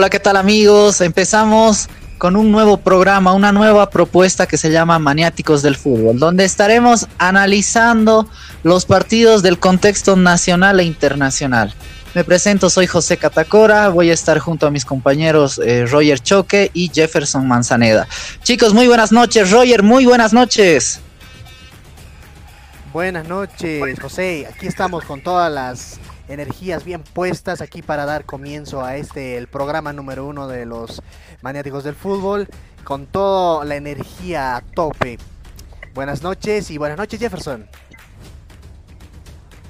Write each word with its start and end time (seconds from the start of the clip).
Hola, 0.00 0.08
¿qué 0.08 0.18
tal 0.18 0.36
amigos? 0.36 1.02
Empezamos 1.02 1.90
con 2.16 2.34
un 2.34 2.50
nuevo 2.50 2.78
programa, 2.78 3.34
una 3.34 3.52
nueva 3.52 3.90
propuesta 3.90 4.46
que 4.46 4.56
se 4.56 4.70
llama 4.70 4.98
Maniáticos 4.98 5.60
del 5.60 5.76
Fútbol, 5.76 6.18
donde 6.18 6.46
estaremos 6.46 7.06
analizando 7.18 8.26
los 8.62 8.86
partidos 8.86 9.42
del 9.42 9.58
contexto 9.58 10.16
nacional 10.16 10.80
e 10.80 10.84
internacional. 10.84 11.74
Me 12.14 12.24
presento, 12.24 12.70
soy 12.70 12.86
José 12.86 13.18
Catacora, 13.18 13.90
voy 13.90 14.08
a 14.08 14.14
estar 14.14 14.38
junto 14.38 14.66
a 14.66 14.70
mis 14.70 14.86
compañeros 14.86 15.60
eh, 15.62 15.84
Roger 15.84 16.18
Choque 16.18 16.70
y 16.72 16.88
Jefferson 16.88 17.46
Manzaneda. 17.46 18.08
Chicos, 18.42 18.72
muy 18.72 18.86
buenas 18.86 19.12
noches. 19.12 19.50
Roger, 19.50 19.82
muy 19.82 20.06
buenas 20.06 20.32
noches. 20.32 21.00
Buenas 22.94 23.28
noches, 23.28 24.00
José. 24.00 24.48
Aquí 24.50 24.66
estamos 24.66 25.04
con 25.04 25.22
todas 25.22 25.52
las 25.52 26.00
energías 26.30 26.84
bien 26.84 27.02
puestas 27.02 27.60
aquí 27.60 27.82
para 27.82 28.06
dar 28.06 28.24
comienzo 28.24 28.84
a 28.84 28.96
este, 28.96 29.36
el 29.36 29.48
programa 29.48 29.92
número 29.92 30.26
uno 30.26 30.46
de 30.46 30.64
los 30.64 31.02
maniáticos 31.42 31.84
del 31.84 31.94
fútbol, 31.94 32.48
con 32.84 33.06
toda 33.06 33.64
la 33.64 33.76
energía 33.76 34.56
a 34.56 34.60
tope. 34.60 35.18
Buenas 35.92 36.22
noches 36.22 36.70
y 36.70 36.78
buenas 36.78 36.98
noches 36.98 37.18
Jefferson. 37.18 37.66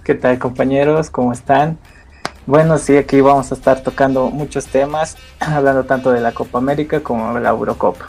¿Qué 0.05 0.15
tal 0.15 0.39
compañeros? 0.39 1.09
¿Cómo 1.09 1.33
están? 1.33 1.79
Bueno, 2.47 2.79
sí, 2.79 2.97
aquí 2.97 3.21
vamos 3.21 3.51
a 3.53 3.55
estar 3.55 3.83
tocando 3.83 4.31
muchos 4.31 4.67
temas, 4.67 5.17
hablando 5.41 5.85
tanto 5.85 6.13
de 6.13 6.21
la 6.21 6.33
Copa 6.33 6.59
América 6.59 7.01
como 7.01 7.35
de 7.35 7.41
la 7.41 7.51
Eurocopa. 7.51 8.09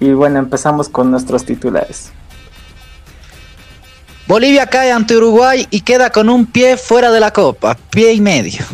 Y 0.00 0.12
bueno, 0.12 0.38
empezamos 0.38 0.88
con 0.88 1.10
nuestros 1.10 1.44
titulares. 1.44 2.12
Bolivia 4.26 4.66
cae 4.66 4.90
ante 4.90 5.16
Uruguay 5.16 5.66
y 5.70 5.82
queda 5.82 6.10
con 6.10 6.30
un 6.30 6.46
pie 6.46 6.78
fuera 6.78 7.10
de 7.10 7.20
la 7.20 7.30
copa, 7.30 7.76
pie 7.90 8.14
y 8.14 8.20
medio. 8.22 8.64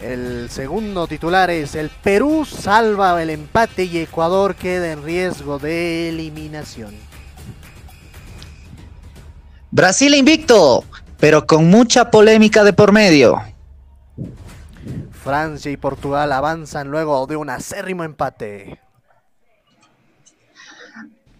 El 0.00 0.48
segundo 0.50 1.08
titular 1.08 1.50
es 1.50 1.74
el 1.74 1.88
Perú 1.88 2.44
salva 2.44 3.20
el 3.20 3.30
empate 3.30 3.84
y 3.84 3.98
Ecuador 3.98 4.54
queda 4.54 4.92
en 4.92 5.02
riesgo 5.02 5.58
de 5.58 6.10
eliminación. 6.10 6.94
Brasil 9.72 10.14
invicto, 10.14 10.84
pero 11.18 11.46
con 11.46 11.68
mucha 11.68 12.10
polémica 12.10 12.62
de 12.62 12.72
por 12.72 12.92
medio. 12.92 13.42
Francia 15.24 15.72
y 15.72 15.78
Portugal 15.78 16.30
avanzan 16.32 16.88
luego 16.88 17.26
de 17.26 17.36
un 17.36 17.48
acérrimo 17.48 18.04
empate. 18.04 18.78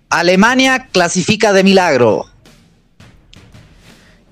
Alemania 0.09 0.89
clasifica 0.91 1.53
de 1.53 1.63
milagro. 1.63 2.25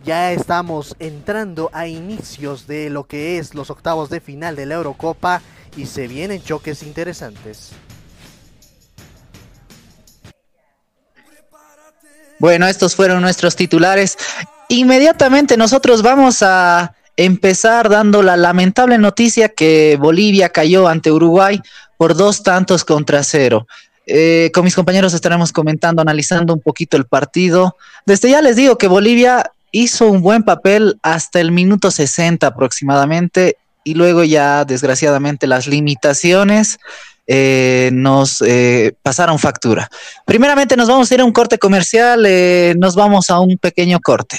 Ya 0.04 0.32
estamos 0.32 0.96
entrando 0.98 1.68
a 1.74 1.86
inicios 1.86 2.66
de 2.66 2.88
lo 2.88 3.04
que 3.04 3.38
es 3.38 3.54
los 3.54 3.68
octavos 3.70 4.08
de 4.08 4.20
final 4.20 4.56
de 4.56 4.64
la 4.64 4.76
Eurocopa 4.76 5.42
y 5.76 5.84
se 5.84 6.08
vienen 6.08 6.42
choques 6.42 6.82
interesantes. 6.82 7.72
Bueno, 12.38 12.66
estos 12.66 12.96
fueron 12.96 13.20
nuestros 13.20 13.54
titulares. 13.54 14.16
Inmediatamente 14.68 15.58
nosotros 15.58 16.00
vamos 16.00 16.42
a 16.42 16.96
empezar 17.16 17.88
dando 17.88 18.22
la 18.22 18.36
lamentable 18.36 18.98
noticia 18.98 19.48
que 19.48 19.96
Bolivia 20.00 20.48
cayó 20.48 20.88
ante 20.88 21.10
Uruguay 21.10 21.60
por 21.96 22.16
dos 22.16 22.42
tantos 22.42 22.84
contra 22.84 23.22
cero. 23.22 23.66
Eh, 24.06 24.50
con 24.52 24.64
mis 24.64 24.74
compañeros 24.74 25.14
estaremos 25.14 25.52
comentando, 25.52 26.02
analizando 26.02 26.54
un 26.54 26.60
poquito 26.60 26.96
el 26.96 27.04
partido. 27.04 27.76
Desde 28.06 28.30
ya 28.30 28.42
les 28.42 28.56
digo 28.56 28.76
que 28.76 28.88
Bolivia 28.88 29.52
hizo 29.70 30.08
un 30.08 30.22
buen 30.22 30.42
papel 30.42 30.98
hasta 31.02 31.40
el 31.40 31.52
minuto 31.52 31.90
60 31.90 32.46
aproximadamente 32.46 33.56
y 33.84 33.94
luego 33.94 34.24
ya 34.24 34.64
desgraciadamente 34.64 35.46
las 35.46 35.66
limitaciones 35.66 36.78
eh, 37.26 37.90
nos 37.92 38.42
eh, 38.42 38.94
pasaron 39.02 39.38
factura. 39.38 39.88
Primeramente 40.26 40.76
nos 40.76 40.88
vamos 40.88 41.10
a 41.10 41.14
ir 41.14 41.20
a 41.20 41.24
un 41.24 41.32
corte 41.32 41.58
comercial, 41.58 42.26
nos 42.78 42.96
vamos 42.96 43.30
a 43.30 43.38
un 43.38 43.56
pequeño 43.58 44.00
corte. 44.00 44.38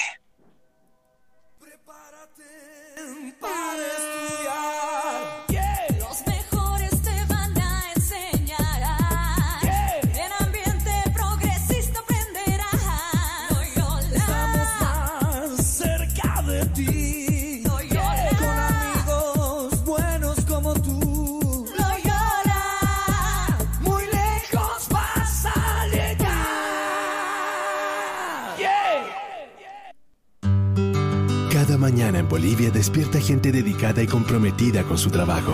Mañana 31.93 32.17
en 32.17 32.27
Bolivia 32.27 32.71
despierta 32.71 33.19
gente 33.19 33.51
dedicada 33.51 34.01
y 34.01 34.07
comprometida 34.07 34.81
con 34.81 34.97
su 34.97 35.11
trabajo. 35.11 35.53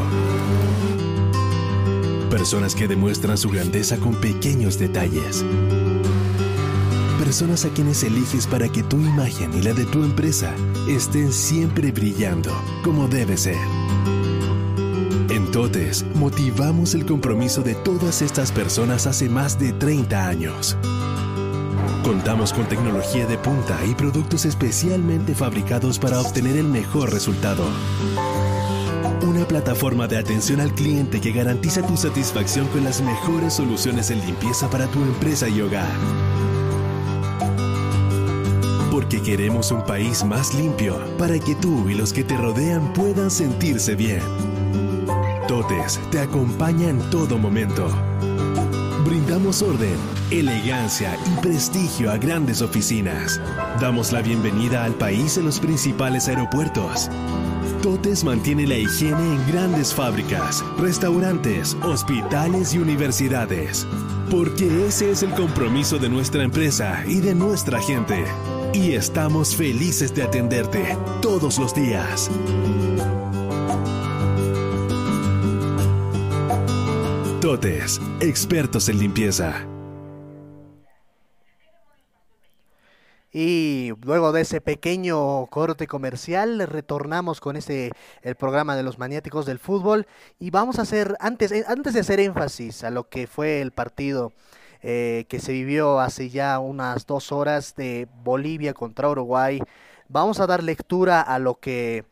Personas 2.30 2.76
que 2.76 2.88
demuestran 2.88 3.38
su 3.38 3.50
grandeza 3.50 3.98
con 3.98 4.16
pequeños 4.16 4.80
detalles. 4.80 5.44
Personas 7.20 7.66
a 7.66 7.70
quienes 7.72 8.04
eliges 8.04 8.48
para 8.48 8.70
que 8.70 8.84
tu 8.84 8.96
imagen 9.02 9.54
y 9.54 9.62
la 9.62 9.74
de 9.74 9.84
tu 9.86 10.02
empresa 10.02 10.56
estén 10.88 11.34
siempre 11.34 11.92
brillando 11.92 12.54
como 12.86 13.10
debe 13.10 13.36
ser. 13.36 13.58
En 15.30 15.52
Totes 15.52 16.06
motivamos 16.16 16.96
el 16.96 17.06
compromiso 17.06 17.64
de 17.64 17.76
todas 17.76 18.22
estas 18.22 18.54
personas 18.54 19.08
hace 19.08 19.28
más 19.28 19.60
de 19.60 19.74
30 19.74 20.26
años. 20.26 20.78
Contamos 22.10 22.54
con 22.54 22.66
tecnología 22.68 23.28
de 23.28 23.38
punta 23.38 23.86
y 23.86 23.94
productos 23.94 24.44
especialmente 24.46 25.36
fabricados 25.36 26.00
para 26.00 26.20
obtener 26.20 26.58
el 26.58 26.66
mejor 26.66 27.14
resultado. 27.14 27.64
Una 29.22 29.46
plataforma 29.48 30.08
de 30.08 30.18
atención 30.18 30.60
al 30.60 30.74
cliente 30.74 31.22
que 31.22 31.32
garantiza 31.32 31.86
tu 31.86 31.96
satisfacción 31.98 32.66
con 32.70 32.84
las 32.84 33.04
mejores 33.04 33.54
soluciones 33.54 34.10
en 34.10 34.26
limpieza 34.26 34.68
para 34.72 34.88
tu 34.88 35.04
empresa 35.04 35.48
y 35.50 35.62
hogar. 35.62 35.88
Porque 38.92 39.22
queremos 39.22 39.70
un 39.70 39.84
país 39.84 40.26
más 40.26 40.56
limpio 40.56 41.00
para 41.20 41.38
que 41.38 41.54
tú 41.54 41.90
y 41.90 41.94
los 41.94 42.12
que 42.12 42.24
te 42.24 42.36
rodean 42.36 42.92
puedan 42.94 43.30
sentirse 43.30 43.94
bien. 43.94 44.24
Totes 45.48 46.00
te 46.10 46.20
acompaña 46.20 46.90
en 46.90 47.08
todo 47.12 47.38
momento. 47.38 48.09
Brindamos 49.10 49.64
orden 49.64 49.98
elegancia 50.30 51.18
y 51.26 51.42
prestigio 51.42 52.12
a 52.12 52.18
grandes 52.20 52.62
oficinas. 52.62 53.42
Damos 53.82 54.12
la 54.12 54.22
bienvenida 54.22 54.84
al 54.84 54.94
país 54.94 55.36
en 55.38 55.46
los 55.46 55.60
principales 55.60 56.28
aeropuertos. 56.28 57.10
Totes 57.82 58.24
mantiene 58.24 58.68
la 58.68 58.78
higiene 58.78 59.34
en 59.34 59.48
grandes 59.48 59.96
fábricas, 59.96 60.64
restaurantes, 60.78 61.76
hospitales 61.82 62.76
y 62.76 62.78
universidades. 62.78 63.88
Porque 64.30 64.86
ese 64.86 65.10
es 65.10 65.24
el 65.24 65.32
compromiso 65.32 65.98
de 65.98 66.10
nuestra 66.10 66.44
empresa 66.44 67.04
y 67.08 67.20
de 67.20 67.34
nuestra 67.34 67.82
gente. 67.82 68.24
Y 68.74 68.92
estamos 68.92 69.56
felices 69.56 70.14
de 70.14 70.22
atenderte 70.22 70.96
todos 71.20 71.58
los 71.58 71.74
días. 71.74 72.30
Expertos 78.22 78.90
en 78.90 79.00
limpieza. 79.00 79.66
Y 83.34 83.92
luego 84.04 84.32
de 84.32 84.42
ese 84.42 84.62
pequeño 84.62 85.48
corte 85.48 85.88
comercial, 85.88 86.60
retornamos 86.68 87.42
con 87.42 87.56
este 87.56 87.92
el 88.22 88.36
programa 88.36 88.76
de 88.76 88.84
los 88.84 89.00
maniáticos 89.00 89.48
del 89.48 89.58
fútbol 89.58 90.06
y 90.40 90.52
vamos 90.52 90.78
a 90.78 90.84
hacer 90.84 91.16
antes 91.20 91.52
eh, 91.52 91.66
antes 91.68 91.96
de 91.96 92.02
hacer 92.02 92.20
énfasis 92.20 92.84
a 92.84 92.92
lo 92.92 93.10
que 93.10 93.26
fue 93.26 93.62
el 93.62 93.72
partido 93.72 94.32
eh, 94.84 95.26
que 95.28 95.40
se 95.40 95.52
vivió 95.52 96.00
hace 96.00 96.30
ya 96.30 96.60
unas 96.60 97.08
dos 97.08 97.32
horas 97.32 97.74
de 97.76 98.08
Bolivia 98.24 98.76
contra 98.76 99.10
Uruguay, 99.10 99.60
vamos 100.08 100.40
a 100.40 100.46
dar 100.46 100.62
lectura 100.62 101.20
a 101.20 101.40
lo 101.40 101.56
que 101.56 102.06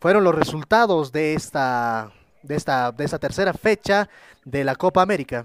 fueron 0.00 0.24
los 0.24 0.34
resultados 0.34 1.12
de 1.12 1.34
esta 1.34 2.10
de 2.42 2.56
esta 2.56 2.92
de 2.92 3.04
esta 3.04 3.18
tercera 3.18 3.52
fecha 3.52 4.08
de 4.44 4.64
la 4.64 4.74
Copa 4.74 5.02
América. 5.02 5.44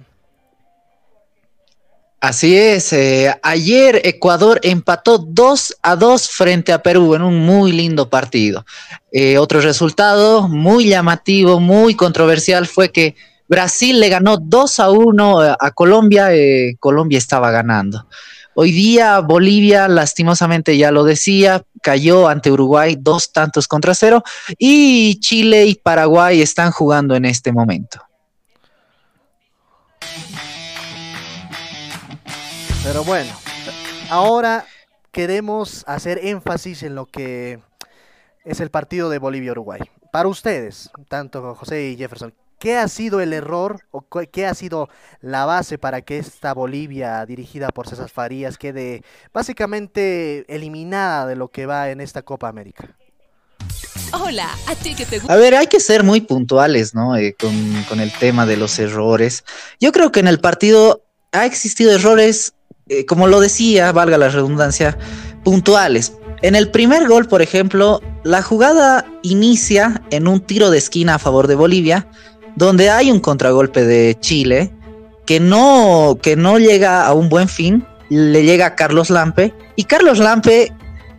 Así 2.24 2.56
es, 2.56 2.94
eh, 2.94 3.36
ayer 3.44 4.00
Ecuador 4.06 4.62
empató 4.64 5.18
2 5.18 5.76
a 5.82 5.98
2 5.98 6.30
frente 6.30 6.72
a 6.72 6.82
Perú 6.82 7.16
en 7.16 7.22
un 7.22 7.38
muy 7.46 7.74
lindo 7.74 8.10
partido. 8.10 8.66
Eh, 9.12 9.38
otro 9.38 9.60
resultado 9.60 10.48
muy 10.48 10.88
llamativo, 10.88 11.60
muy 11.60 11.96
controversial 11.96 12.66
fue 12.66 12.94
que 12.94 13.18
Brasil 13.50 14.00
le 14.00 14.08
ganó 14.08 14.38
2 14.38 14.80
a 14.80 14.90
1 14.90 15.42
a 15.60 15.72
Colombia, 15.72 16.34
eh, 16.34 16.78
Colombia 16.80 17.18
estaba 17.18 17.52
ganando. 17.52 18.08
Hoy 18.56 18.72
día 18.72 19.20
Bolivia, 19.20 19.90
lastimosamente 19.90 20.78
ya 20.78 20.92
lo 20.92 21.04
decía, 21.04 21.64
cayó 21.84 22.28
ante 22.28 22.52
Uruguay 22.52 22.98
dos 23.00 23.32
tantos 23.32 23.68
contra 23.68 23.94
cero 23.94 24.24
y 24.58 25.20
Chile 25.20 25.66
y 25.66 25.76
Paraguay 25.76 26.42
están 26.42 26.72
jugando 26.72 27.16
en 27.16 27.26
este 27.26 27.52
momento. 27.52 28.02
Pero 32.84 33.04
bueno, 33.04 33.32
ahora 34.10 34.66
queremos 35.12 35.84
hacer 35.88 36.20
énfasis 36.24 36.84
en 36.84 36.96
lo 36.96 37.06
que 37.06 37.60
es 38.44 38.60
el 38.60 38.72
partido 38.72 39.10
de 39.10 39.20
Bolivia-Uruguay. 39.20 39.82
Para 40.12 40.28
ustedes, 40.28 40.90
tanto 41.08 41.56
José 41.56 41.90
y 41.90 41.98
Jefferson, 41.98 42.34
¿qué 42.64 42.78
ha 42.78 42.88
sido 42.88 43.20
el 43.20 43.34
error 43.34 43.82
o 43.92 44.06
qué 44.32 44.46
ha 44.46 44.54
sido 44.54 44.88
la 45.20 45.44
base 45.44 45.78
para 45.78 46.02
que 46.02 46.18
esta 46.18 46.54
Bolivia 46.54 47.26
dirigida 47.26 47.68
por 47.68 47.90
César 47.90 48.08
Farías 48.08 48.58
quede 48.58 49.04
básicamente 49.34 50.46
eliminada 50.48 51.28
de 51.28 51.36
lo 51.36 51.50
que 51.50 51.66
va 51.66 51.90
en 51.90 52.00
esta 52.00 52.22
Copa 52.22 52.48
América? 52.48 52.96
Hola, 54.14 54.48
a 54.68 54.76
ti 54.76 54.96
que 54.96 55.06
te 55.06 55.18
gusta. 55.18 55.34
A 55.34 55.36
ver, 55.36 55.56
hay 55.56 55.68
que 55.68 55.82
ser 55.82 56.06
muy 56.06 56.22
puntuales, 56.22 56.96
¿no? 56.96 57.18
Eh, 57.18 57.36
con, 57.38 57.54
con, 57.90 58.00
el 58.00 58.14
tema 58.14 58.46
de 58.46 58.56
los 58.56 58.80
errores. 58.80 59.44
Yo 59.82 59.92
creo 59.92 60.14
que 60.14 60.22
en 60.22 60.30
el 60.30 60.40
partido 60.40 61.04
ha 61.34 61.46
existido 61.46 61.92
errores, 61.92 62.54
eh, 62.88 63.06
como 63.06 63.28
lo 63.28 63.42
decía, 63.42 63.92
valga 63.92 64.18
la 64.18 64.30
redundancia, 64.30 64.98
puntuales. 65.44 66.14
En 66.44 66.56
el 66.56 66.72
primer 66.72 67.08
gol, 67.08 67.28
por 67.28 67.42
ejemplo, 67.42 68.02
la 68.24 68.42
jugada 68.42 69.06
inicia 69.22 70.02
en 70.12 70.28
un 70.28 70.42
tiro 70.42 70.70
de 70.70 70.78
esquina 70.78 71.16
a 71.16 71.20
favor 71.20 71.48
de 71.48 71.56
Bolivia, 71.56 72.10
donde 72.56 72.90
hay 72.90 73.12
un 73.12 73.20
contragolpe 73.20 73.84
de 73.84 74.18
Chile 74.20 74.72
que 75.26 75.40
no, 75.40 76.18
que 76.22 76.36
no 76.36 76.60
llega 76.60 77.06
a 77.06 77.14
un 77.14 77.30
buen 77.30 77.48
fin, 77.48 77.86
le 78.10 78.44
llega 78.44 78.68
a 78.68 78.76
Carlos 78.76 79.10
Lampe 79.10 79.54
y 79.76 79.86
Carlos 79.86 80.20
Lampe 80.20 80.72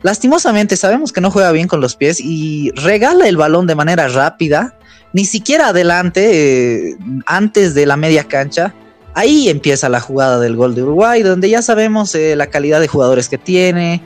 lastimosamente 0.03 0.77
sabemos 0.77 1.13
que 1.13 1.23
no 1.23 1.31
juega 1.31 1.51
bien 1.51 1.67
con 1.67 1.81
los 1.81 1.97
pies 1.97 2.21
y 2.21 2.71
regala 2.77 3.27
el 3.27 3.39
balón 3.39 3.67
de 3.67 3.75
manera 3.75 4.07
rápida, 4.09 4.79
ni 5.15 5.25
siquiera 5.25 5.69
adelante, 5.69 6.91
eh, 6.91 6.97
antes 7.27 7.75
de 7.75 7.87
la 7.87 7.97
media 7.97 8.25
cancha. 8.25 8.75
Ahí 9.15 9.49
empieza 9.49 9.89
la 9.89 10.01
jugada 10.01 10.41
del 10.41 10.57
gol 10.57 10.75
de 10.75 10.83
Uruguay, 10.83 11.23
donde 11.23 11.49
ya 11.49 11.63
sabemos 11.63 12.15
eh, 12.15 12.37
la 12.37 12.49
calidad 12.49 12.81
de 12.81 12.89
jugadores 12.89 13.29
que 13.29 13.39
tiene, 13.39 14.03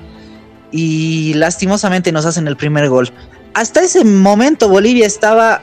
y 0.70 1.34
lastimosamente 1.34 2.12
nos 2.12 2.26
hacen 2.26 2.46
el 2.46 2.56
primer 2.56 2.88
gol. 2.88 3.10
Hasta 3.54 3.80
ese 3.80 4.04
momento 4.04 4.68
Bolivia 4.68 5.06
estaba, 5.06 5.62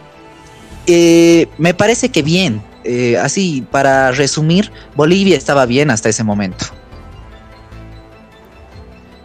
eh, 0.87 1.47
me 1.57 1.73
parece 1.73 2.09
que 2.09 2.21
bien. 2.21 2.61
Eh, 2.83 3.17
así, 3.17 3.65
para 3.71 4.11
resumir, 4.11 4.71
Bolivia 4.95 5.35
estaba 5.35 5.65
bien 5.65 5.89
hasta 5.89 6.09
ese 6.09 6.23
momento. 6.23 6.65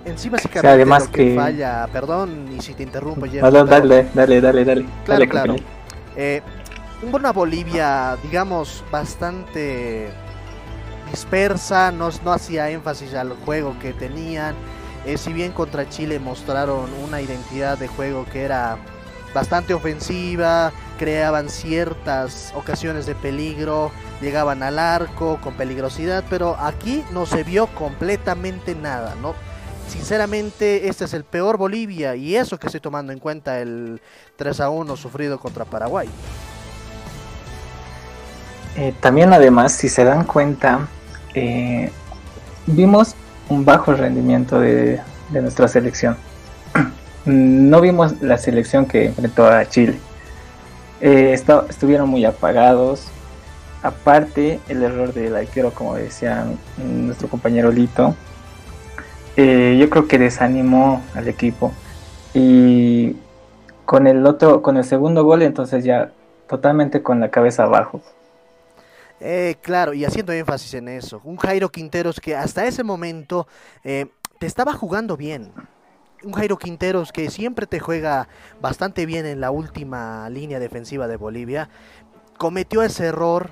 En 0.07 0.19
sí, 0.19 0.31
básicamente, 0.31 0.69
además 0.69 1.09
que, 1.09 1.35
falla, 1.35 1.87
perdón, 1.93 2.49
y 2.57 2.63
si 2.63 2.73
te 2.73 2.85
interrumpo, 2.85 3.27
dale, 3.27 4.09
dale, 4.15 4.41
dale, 4.41 4.65
dale, 4.65 4.87
Claro, 5.05 5.29
claro. 5.29 5.57
Eh, 6.17 6.41
una 7.13 7.33
Bolivia, 7.33 8.17
digamos, 8.23 8.83
bastante 8.91 10.09
dispersa, 11.11 11.93
no, 11.93 12.09
no 12.25 12.33
hacía 12.33 12.71
énfasis 12.71 13.15
al 13.15 13.35
juego 13.45 13.77
que 13.79 13.93
tenían 13.93 14.55
eh, 15.07 15.17
si 15.17 15.33
bien 15.33 15.53
contra 15.53 15.89
Chile 15.89 16.19
mostraron 16.19 16.91
una 17.03 17.23
identidad 17.23 17.79
de 17.79 17.89
juego 17.89 18.27
que 18.31 18.43
era 18.43 18.77
bastante 19.35 19.73
ofensiva, 19.73 20.73
creaban 21.01 21.49
ciertas 21.49 22.53
ocasiones 22.55 23.07
de 23.07 23.15
peligro, 23.15 23.91
llegaban 24.21 24.63
al 24.63 24.79
arco 24.79 25.41
con 25.41 25.55
peligrosidad, 25.55 26.25
pero 26.29 26.59
aquí 26.61 27.03
no 27.11 27.25
se 27.25 27.43
vio 27.43 27.69
completamente 27.69 28.75
nada, 28.75 29.15
¿no? 29.23 29.35
Sinceramente, 29.89 30.91
este 30.91 31.07
es 31.07 31.15
el 31.15 31.25
peor 31.25 31.57
Bolivia 31.57 32.17
y 32.17 32.37
eso 32.37 32.59
que 32.59 32.67
estoy 32.67 32.83
tomando 32.83 33.15
en 33.15 33.19
cuenta 33.19 33.61
el 33.61 34.03
3 34.37 34.61
a 34.61 34.69
1 34.69 34.95
sufrido 34.97 35.41
contra 35.41 35.65
Paraguay. 35.65 36.07
Eh, 38.77 38.93
también 39.01 39.33
además, 39.33 39.73
si 39.73 39.89
se 39.89 40.05
dan 40.05 40.25
cuenta, 40.25 40.87
eh, 41.33 41.91
vimos 42.67 43.15
un 43.49 43.65
bajo 43.65 43.95
rendimiento 43.95 44.61
de, 44.61 45.01
nuestra 45.31 45.67
selección. 45.67 46.19
no 47.25 47.81
vimos 47.81 48.21
la 48.21 48.37
selección 48.37 48.85
que 48.85 49.07
enfrentó 49.07 49.47
a 49.47 49.67
Chile. 49.67 49.99
Eh, 51.01 51.33
estuvieron 51.33 52.09
muy 52.09 52.25
apagados. 52.25 53.09
Aparte, 53.83 54.61
el 54.69 54.83
error 54.83 55.15
del 55.15 55.35
arquero, 55.35 55.73
como 55.73 55.95
decía 55.95 56.47
nuestro 56.77 57.29
compañero 57.29 57.73
Lito, 57.73 58.15
eh, 59.37 59.77
yo 59.81 59.89
creo 59.89 60.07
que 60.07 60.19
desanimó 60.19 61.03
al 61.15 61.29
equipo. 61.29 61.73
Y 62.35 63.17
con 63.87 64.07
el 64.07 64.27
otro, 64.27 64.63
con 64.63 64.77
el 64.77 64.85
segundo 64.85 65.25
gol, 65.25 65.43
entonces 65.43 65.85
ya 65.85 66.13
totalmente 66.49 67.03
con 67.03 67.21
la 67.21 67.31
cabeza 67.31 67.63
abajo. 67.63 68.03
Eh, 69.21 69.57
claro, 69.63 69.93
y 69.95 70.05
haciendo 70.05 70.33
énfasis 70.33 70.75
en 70.75 70.89
eso. 70.89 71.21
Un 71.25 71.37
Jairo 71.37 71.69
Quinteros 71.71 72.21
que 72.21 72.35
hasta 72.35 72.67
ese 72.67 72.83
momento 72.83 73.47
eh, 73.85 74.07
te 74.39 74.47
estaba 74.47 74.73
jugando 74.73 75.17
bien. 75.17 75.53
Un 76.23 76.33
Jairo 76.33 76.59
Quinteros 76.59 77.13
que 77.13 77.31
siempre 77.31 77.67
te 77.67 77.81
juega 77.81 78.29
bastante 78.61 79.07
bien 79.07 79.27
en 79.27 79.41
la 79.41 79.51
última 79.51 80.29
línea 80.29 80.59
defensiva 80.59 81.09
de 81.09 81.17
Bolivia. 81.17 81.71
Cometió 82.37 82.83
ese 82.83 83.07
error. 83.07 83.51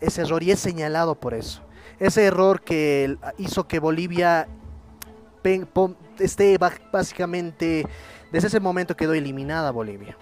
Ese 0.00 0.22
error 0.22 0.42
y 0.42 0.50
es 0.50 0.58
señalado 0.58 1.14
por 1.14 1.34
eso. 1.34 1.62
Ese 1.98 2.24
error 2.24 2.62
que 2.62 3.16
hizo 3.38 3.68
que 3.68 3.78
Bolivia 3.78 4.48
esté 6.18 6.58
básicamente... 6.92 7.86
Desde 8.32 8.48
ese 8.48 8.60
momento 8.60 8.96
quedó 8.96 9.12
eliminada 9.12 9.72
Bolivia 9.72 10.16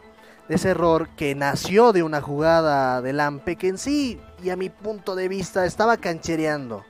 ese 0.49 0.71
error 0.71 1.11
que 1.11 1.35
nació 1.35 1.93
de 1.93 2.03
una 2.03 2.23
jugada 2.23 3.03
de 3.03 3.13
Lampe 3.13 3.57
que 3.57 3.69
en 3.69 3.79
sí, 3.79 4.19
y 4.43 4.51
a 4.51 4.57
mi 4.57 4.71
punto 4.71 5.15
de 5.15 5.29
vista, 5.29 5.67
estaba 5.67 5.99
canchereando. 5.99 6.85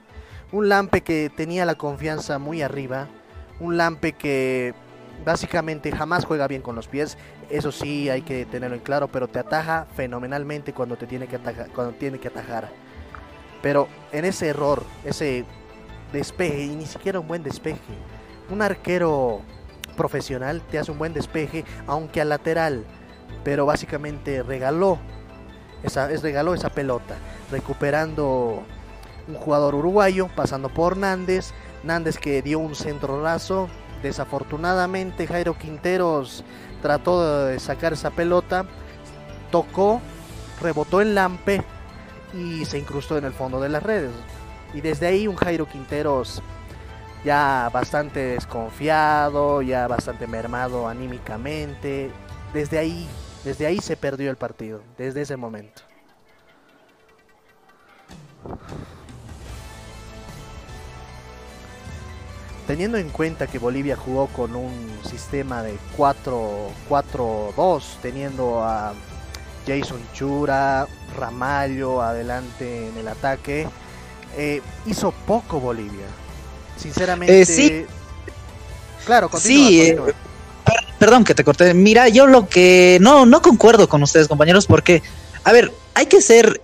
Un 0.51 0.69
Lampe 0.69 1.01
que 1.01 1.29
tenía 1.35 1.65
la 1.65 1.75
confianza 1.75 2.39
muy 2.39 2.61
arriba, 2.61 3.07
un 3.59 3.77
Lampe 3.77 4.13
que 4.13 4.73
básicamente 5.25 5.91
jamás 5.91 6.25
juega 6.25 6.47
bien 6.47 6.61
con 6.61 6.75
los 6.75 6.87
pies, 6.87 7.17
eso 7.49 7.71
sí 7.71 8.09
hay 8.09 8.21
que 8.21 8.45
tenerlo 8.45 8.75
en 8.75 8.81
claro, 8.81 9.07
pero 9.07 9.27
te 9.27 9.39
ataja 9.39 9.85
fenomenalmente 9.95 10.73
cuando 10.73 10.95
te 10.95 11.07
tiene 11.07 11.27
que 11.27 11.35
atajar, 11.35 11.69
cuando 11.69 11.93
tiene 11.93 12.19
que 12.19 12.27
atajar. 12.27 12.69
Pero 13.61 13.87
en 14.11 14.25
ese 14.25 14.47
error, 14.47 14.83
ese 15.03 15.45
despeje, 16.13 16.63
y 16.63 16.75
ni 16.75 16.85
siquiera 16.85 17.19
un 17.19 17.27
buen 17.27 17.43
despeje, 17.43 17.79
un 18.49 18.61
arquero 18.61 19.41
profesional 19.97 20.61
te 20.71 20.79
hace 20.79 20.91
un 20.91 20.97
buen 20.97 21.13
despeje, 21.13 21.65
aunque 21.85 22.21
al 22.21 22.29
lateral 22.29 22.85
pero 23.43 23.65
básicamente 23.65 24.43
regaló 24.43 24.99
es 25.83 26.21
regaló 26.21 26.53
esa 26.53 26.69
pelota, 26.69 27.15
recuperando 27.51 28.63
un 29.29 29.35
jugador 29.35 29.75
uruguayo, 29.75 30.27
pasando 30.35 30.67
por 30.67 30.97
Nández, 30.97 31.53
Nández 31.83 32.17
que 32.17 32.41
dio 32.41 32.59
un 32.59 32.75
centro 32.75 33.21
raso, 33.23 33.69
desafortunadamente 34.01 35.27
Jairo 35.27 35.57
Quinteros 35.57 36.43
trató 36.81 37.45
de 37.45 37.59
sacar 37.59 37.93
esa 37.93 38.11
pelota, 38.11 38.65
tocó, 39.51 40.01
rebotó 40.61 41.01
el 41.01 41.15
Lampe 41.15 41.63
y 42.33 42.65
se 42.65 42.79
incrustó 42.79 43.17
en 43.17 43.25
el 43.25 43.33
fondo 43.33 43.59
de 43.59 43.69
las 43.69 43.83
redes. 43.83 44.11
Y 44.73 44.81
desde 44.81 45.07
ahí 45.07 45.27
un 45.27 45.35
Jairo 45.35 45.67
Quinteros 45.67 46.41
ya 47.25 47.69
bastante 47.73 48.19
desconfiado, 48.19 49.61
ya 49.61 49.87
bastante 49.87 50.27
mermado 50.27 50.87
anímicamente. 50.87 52.11
Desde 52.53 52.77
ahí 52.77 53.07
desde 53.43 53.65
ahí 53.65 53.79
se 53.79 53.95
perdió 53.95 54.29
el 54.29 54.35
partido, 54.35 54.81
desde 54.97 55.21
ese 55.21 55.37
momento. 55.37 55.81
Teniendo 62.69 62.99
en 62.99 63.09
cuenta 63.09 63.47
que 63.47 63.57
Bolivia 63.57 63.95
jugó 63.95 64.27
con 64.27 64.55
un 64.55 64.71
sistema 65.09 65.63
de 65.63 65.75
4-4-2, 65.97 67.81
teniendo 67.99 68.63
a 68.63 68.93
Jason 69.65 69.99
Chura, 70.13 70.87
Ramallo 71.17 72.03
adelante 72.03 72.89
en 72.89 72.95
el 72.95 73.07
ataque, 73.07 73.67
eh, 74.37 74.61
hizo 74.85 75.11
poco 75.25 75.59
Bolivia. 75.59 76.05
Sinceramente. 76.77 77.41
Eh, 77.41 77.45
sí. 77.47 77.85
Claro, 79.03 79.29
continúa, 79.29 79.67
sí, 79.67 79.81
eh, 79.81 79.99
perdón 80.99 81.23
que 81.23 81.33
te 81.33 81.43
corté. 81.43 81.73
Mira, 81.73 82.07
yo 82.07 82.27
lo 82.27 82.47
que 82.47 82.99
no, 83.01 83.25
no 83.25 83.41
concuerdo 83.41 83.89
con 83.89 84.03
ustedes, 84.03 84.27
compañeros, 84.27 84.67
porque, 84.67 85.01
a 85.43 85.51
ver, 85.51 85.73
hay 85.95 86.05
que 86.05 86.21
ser 86.21 86.61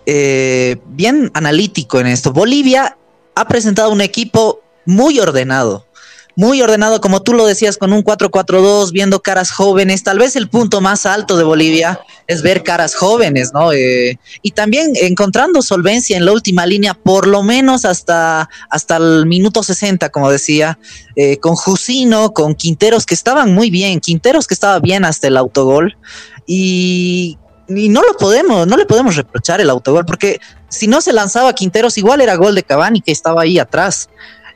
bien 0.86 1.32
analítico 1.34 2.00
en 2.00 2.06
esto. 2.06 2.32
Bolivia 2.32 2.96
ha 3.34 3.48
presentado 3.48 3.90
un 3.90 4.02
equipo 4.02 4.62
muy 4.86 5.20
ordenado. 5.20 5.88
Muy 6.36 6.62
ordenado, 6.62 7.00
como 7.02 7.22
tú 7.22 7.34
lo 7.34 7.46
decías, 7.46 7.78
con 7.78 7.94
un 7.94 8.04
4-4-2, 8.04 8.92
viendo 8.92 9.22
caras 9.22 9.52
jóvenes. 9.52 10.04
Tal 10.04 10.20
vez 10.20 10.36
el 10.36 10.50
punto 10.50 10.82
más 10.82 11.06
alto 11.06 11.38
de 11.38 11.44
Bolivia 11.44 12.00
es 12.28 12.42
ver 12.42 12.64
caras 12.64 12.96
jóvenes, 12.96 13.54
¿no? 13.54 13.72
Eh, 13.72 14.20
y 14.42 14.52
también 14.52 14.94
encontrando 14.96 15.62
solvencia 15.62 16.18
en 16.18 16.26
la 16.26 16.32
última 16.32 16.66
línea, 16.66 16.94
por 16.94 17.28
lo 17.28 17.44
menos 17.44 17.86
hasta, 17.86 18.50
hasta 18.70 18.98
el 18.98 19.26
minuto 19.26 19.64
60, 19.64 20.10
como 20.10 20.32
decía, 20.32 20.78
eh, 21.16 21.38
con 21.38 21.56
Jusino, 21.56 22.34
con 22.34 22.56
Quinteros, 22.56 23.06
que 23.06 23.14
estaban 23.14 23.54
muy 23.54 23.70
bien, 23.70 24.00
Quinteros 24.00 24.48
que 24.48 24.54
estaba 24.54 24.80
bien 24.80 25.06
hasta 25.06 25.28
el 25.28 25.38
autogol. 25.38 25.98
Y 26.48 27.38
y 27.68 27.90
no 27.90 28.02
lo 28.04 28.16
podemos, 28.18 28.68
no 28.68 28.78
le 28.78 28.86
podemos 28.86 29.16
reprochar 29.16 29.60
el 29.60 29.70
autogol, 29.70 30.06
porque 30.06 30.40
si 30.70 30.88
no 30.88 31.02
se 31.02 31.14
lanzaba 31.14 31.54
Quinteros, 31.54 31.98
igual 31.98 32.22
era 32.22 32.36
gol 32.36 32.56
de 32.56 32.64
Cavani 32.64 33.02
que 33.02 33.12
estaba 33.12 33.42
ahí 33.42 33.58
atrás. 33.60 34.10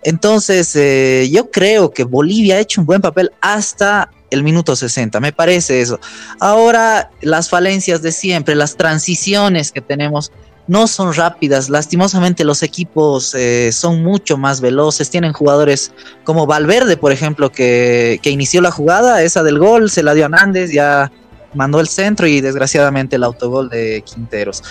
Entonces, 0.03 0.75
eh, 0.75 1.29
yo 1.31 1.51
creo 1.51 1.91
que 1.91 2.03
Bolivia 2.03 2.55
ha 2.55 2.59
hecho 2.59 2.81
un 2.81 2.87
buen 2.87 3.01
papel 3.01 3.31
hasta 3.41 4.09
el 4.29 4.43
minuto 4.43 4.75
60, 4.75 5.19
me 5.19 5.31
parece 5.31 5.81
eso. 5.81 5.99
Ahora, 6.39 7.11
las 7.21 7.49
falencias 7.49 8.01
de 8.01 8.11
siempre, 8.11 8.55
las 8.55 8.75
transiciones 8.75 9.71
que 9.71 9.81
tenemos 9.81 10.31
no 10.67 10.85
son 10.85 11.13
rápidas. 11.15 11.69
Lastimosamente 11.69 12.43
los 12.43 12.61
equipos 12.61 13.33
eh, 13.33 13.71
son 13.73 14.03
mucho 14.03 14.37
más 14.37 14.61
veloces. 14.61 15.09
Tienen 15.09 15.33
jugadores 15.33 15.91
como 16.23 16.45
Valverde, 16.45 16.95
por 16.95 17.11
ejemplo, 17.11 17.51
que, 17.51 18.19
que, 18.21 18.29
inició 18.29 18.61
la 18.61 18.69
jugada, 18.69 19.23
esa 19.23 19.41
del 19.41 19.57
gol, 19.57 19.89
se 19.89 20.03
la 20.03 20.13
dio 20.13 20.27
a 20.27 20.29
Nández, 20.29 20.71
ya 20.71 21.11
mandó 21.55 21.79
el 21.79 21.87
centro 21.87 22.27
y 22.27 22.39
desgraciadamente 22.39 23.15
el 23.15 23.23
autogol 23.23 23.67
de 23.69 24.03
Quinteros. 24.05 24.61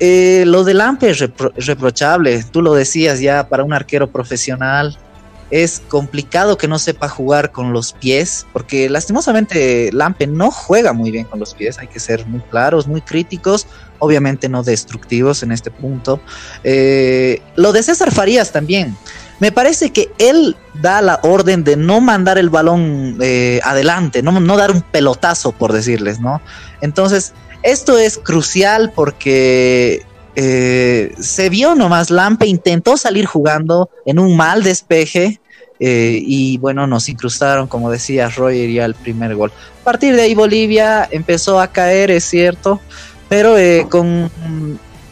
Eh, 0.00 0.44
lo 0.46 0.64
del 0.64 0.78
Lampe 0.78 1.10
es 1.10 1.18
reprochable, 1.66 2.42
tú 2.50 2.62
lo 2.62 2.74
decías 2.74 3.20
ya, 3.20 3.48
para 3.48 3.62
un 3.62 3.72
arquero 3.72 4.10
profesional 4.10 4.98
es 5.52 5.82
complicado 5.86 6.56
que 6.56 6.66
no 6.66 6.78
sepa 6.78 7.10
jugar 7.10 7.52
con 7.52 7.74
los 7.74 7.92
pies, 7.92 8.46
porque 8.54 8.88
lastimosamente 8.88 9.90
Lampe 9.92 10.26
no 10.26 10.50
juega 10.50 10.94
muy 10.94 11.10
bien 11.10 11.26
con 11.26 11.38
los 11.38 11.52
pies, 11.52 11.78
hay 11.78 11.88
que 11.88 12.00
ser 12.00 12.26
muy 12.26 12.40
claros, 12.40 12.86
muy 12.86 13.02
críticos, 13.02 13.66
obviamente 13.98 14.48
no 14.48 14.62
destructivos 14.62 15.42
en 15.42 15.52
este 15.52 15.70
punto. 15.70 16.22
Eh, 16.64 17.42
lo 17.54 17.72
de 17.72 17.82
César 17.82 18.12
Farías 18.12 18.50
también, 18.50 18.96
me 19.40 19.52
parece 19.52 19.92
que 19.92 20.10
él 20.16 20.56
da 20.80 21.02
la 21.02 21.20
orden 21.22 21.64
de 21.64 21.76
no 21.76 22.00
mandar 22.00 22.38
el 22.38 22.48
balón 22.48 23.18
eh, 23.20 23.60
adelante, 23.62 24.22
no, 24.22 24.40
no 24.40 24.56
dar 24.56 24.70
un 24.70 24.80
pelotazo, 24.80 25.52
por 25.52 25.74
decirles, 25.74 26.18
¿no? 26.18 26.40
Entonces, 26.80 27.34
esto 27.62 27.98
es 27.98 28.18
crucial 28.18 28.92
porque 28.94 30.02
eh, 30.36 31.14
se 31.18 31.48
vio 31.48 31.74
nomás, 31.74 32.10
Lampe 32.10 32.46
intentó 32.46 32.96
salir 32.96 33.26
jugando 33.26 33.90
en 34.06 34.18
un 34.18 34.36
mal 34.36 34.62
despeje 34.62 35.40
eh, 35.80 36.22
y 36.24 36.58
bueno, 36.58 36.86
nos 36.86 37.08
incrustaron, 37.08 37.66
como 37.66 37.90
decía 37.90 38.28
Roger, 38.28 38.70
ya 38.70 38.84
el 38.84 38.94
primer 38.94 39.34
gol. 39.34 39.52
A 39.80 39.84
partir 39.84 40.14
de 40.14 40.22
ahí 40.22 40.34
Bolivia 40.34 41.08
empezó 41.10 41.60
a 41.60 41.68
caer, 41.68 42.10
es 42.10 42.24
cierto, 42.24 42.80
pero 43.28 43.56
con 43.88 44.30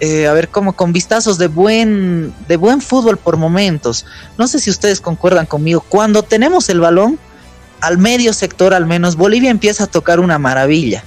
eh, 0.01 0.27
a 0.27 0.33
ver, 0.33 0.49
como 0.49 0.73
con 0.73 0.95
vistazos 0.95 1.37
de 1.37 1.49
buen, 1.49 2.33
de 2.49 2.57
buen 2.57 2.81
fútbol 2.81 3.19
por 3.19 3.37
momentos. 3.37 4.07
No 4.39 4.49
sé 4.49 4.59
si 4.59 4.71
ustedes 4.71 5.01
concuerdan 5.01 5.45
conmigo. 5.45 5.85
Cuando 5.87 6.23
tenemos 6.23 6.71
el 6.71 6.81
balón, 6.81 7.19
al 7.83 7.99
medio 7.99 8.33
sector 8.33 8.73
al 8.73 8.87
menos, 8.87 9.17
Bolivia 9.17 9.51
empieza 9.51 9.85
a 9.85 9.87
tocar 9.87 10.19
una 10.19 10.39
maravilla. 10.39 11.05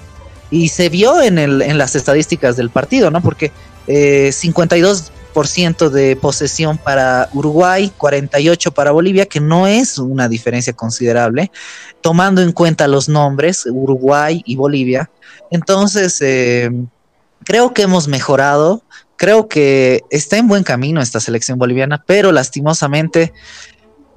Y 0.50 0.70
se 0.70 0.90
vio 0.90 1.22
en, 1.22 1.38
el, 1.38 1.62
en 1.62 1.78
las 1.78 1.96
estadísticas 1.96 2.56
del 2.56 2.70
partido, 2.70 3.10
¿no? 3.12 3.22
Porque 3.22 3.52
eh, 3.88 4.30
52% 4.32 5.90
de 5.90 6.16
posesión 6.16 6.78
para 6.78 7.30
Uruguay, 7.34 7.92
48% 7.98 8.72
para 8.74 8.92
Bolivia, 8.92 9.26
que 9.26 9.40
no 9.40 9.68
es 9.68 9.98
una 9.98 10.30
diferencia 10.30 10.74
considerable, 10.74 11.52
tomando 12.02 12.42
en 12.42 12.52
cuenta 12.52 12.88
los 12.88 13.10
nombres, 13.10 13.66
Uruguay 13.66 14.42
y 14.46 14.56
Bolivia. 14.56 15.10
Entonces, 15.50 16.22
eh, 16.22 16.70
creo 17.44 17.74
que 17.74 17.84
hemos 17.84 18.08
mejorado, 18.08 18.84
creo 19.16 19.48
que 19.48 20.04
está 20.10 20.38
en 20.38 20.48
buen 20.48 20.64
camino 20.64 21.02
esta 21.02 21.20
selección 21.20 21.58
boliviana, 21.58 22.04
pero 22.06 22.32
lastimosamente 22.32 23.34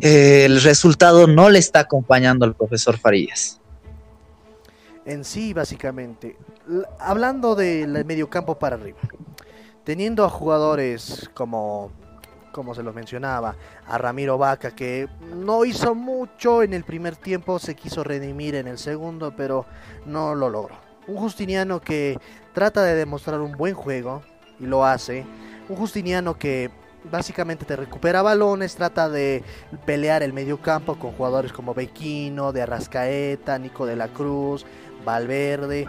eh, 0.01 0.45
el 0.45 0.63
resultado 0.63 1.27
no 1.27 1.49
le 1.49 1.59
está 1.59 1.81
acompañando 1.81 2.45
al 2.45 2.55
profesor 2.55 2.99
Farías. 2.99 3.61
En 5.07 5.25
sí, 5.25 5.55
básicamente, 5.55 6.37
hablando 6.99 7.55
del 7.55 8.05
mediocampo 8.05 8.59
para 8.59 8.75
arriba, 8.75 8.99
teniendo 9.85 10.25
a 10.25 10.29
jugadores 10.29 11.31
como, 11.33 11.93
como 12.51 12.75
se 12.75 12.83
los 12.83 12.93
mencionaba, 12.93 13.55
a 13.87 13.99
Ramiro 13.99 14.37
Vaca, 14.37 14.73
que 14.73 15.09
no 15.37 15.65
hizo 15.65 15.95
mucho 15.95 16.65
en 16.65 16.75
el 16.75 16.83
primer 16.83 17.15
tiempo, 17.15 17.61
se 17.61 17.77
quiso 17.77 18.03
redimir 18.03 18.57
en 18.57 18.67
el 18.67 18.79
segundo, 18.79 19.33
pero 19.37 19.65
no 20.07 20.35
lo 20.35 20.51
logró. 20.51 20.75
Un 21.07 21.19
Justiniano 21.19 21.81
que 21.81 22.19
trata 22.53 22.83
de 22.83 22.97
demostrar 22.97 23.41
un 23.41 23.53
buen 23.53 23.75
juego 23.75 24.23
y 24.59 24.67
lo 24.67 24.85
hace. 24.85 25.25
Un 25.69 25.77
Justiniano 25.77 26.37
que 26.37 26.73
básicamente 27.11 27.65
te 27.65 27.77
recupera 27.77 28.23
balones, 28.23 28.75
trata 28.75 29.09
de 29.09 29.43
pelear 29.85 30.23
el 30.23 30.33
medio 30.33 30.61
campo 30.61 30.99
con 30.99 31.13
jugadores 31.13 31.53
como 31.53 31.75
Bequino, 31.75 32.53
de 32.53 32.63
Arrascaeta, 32.63 33.59
Nico 33.59 33.87
de 33.87 33.97
la 33.97 34.09
Cruz, 34.09 34.67
Valverde 35.07 35.87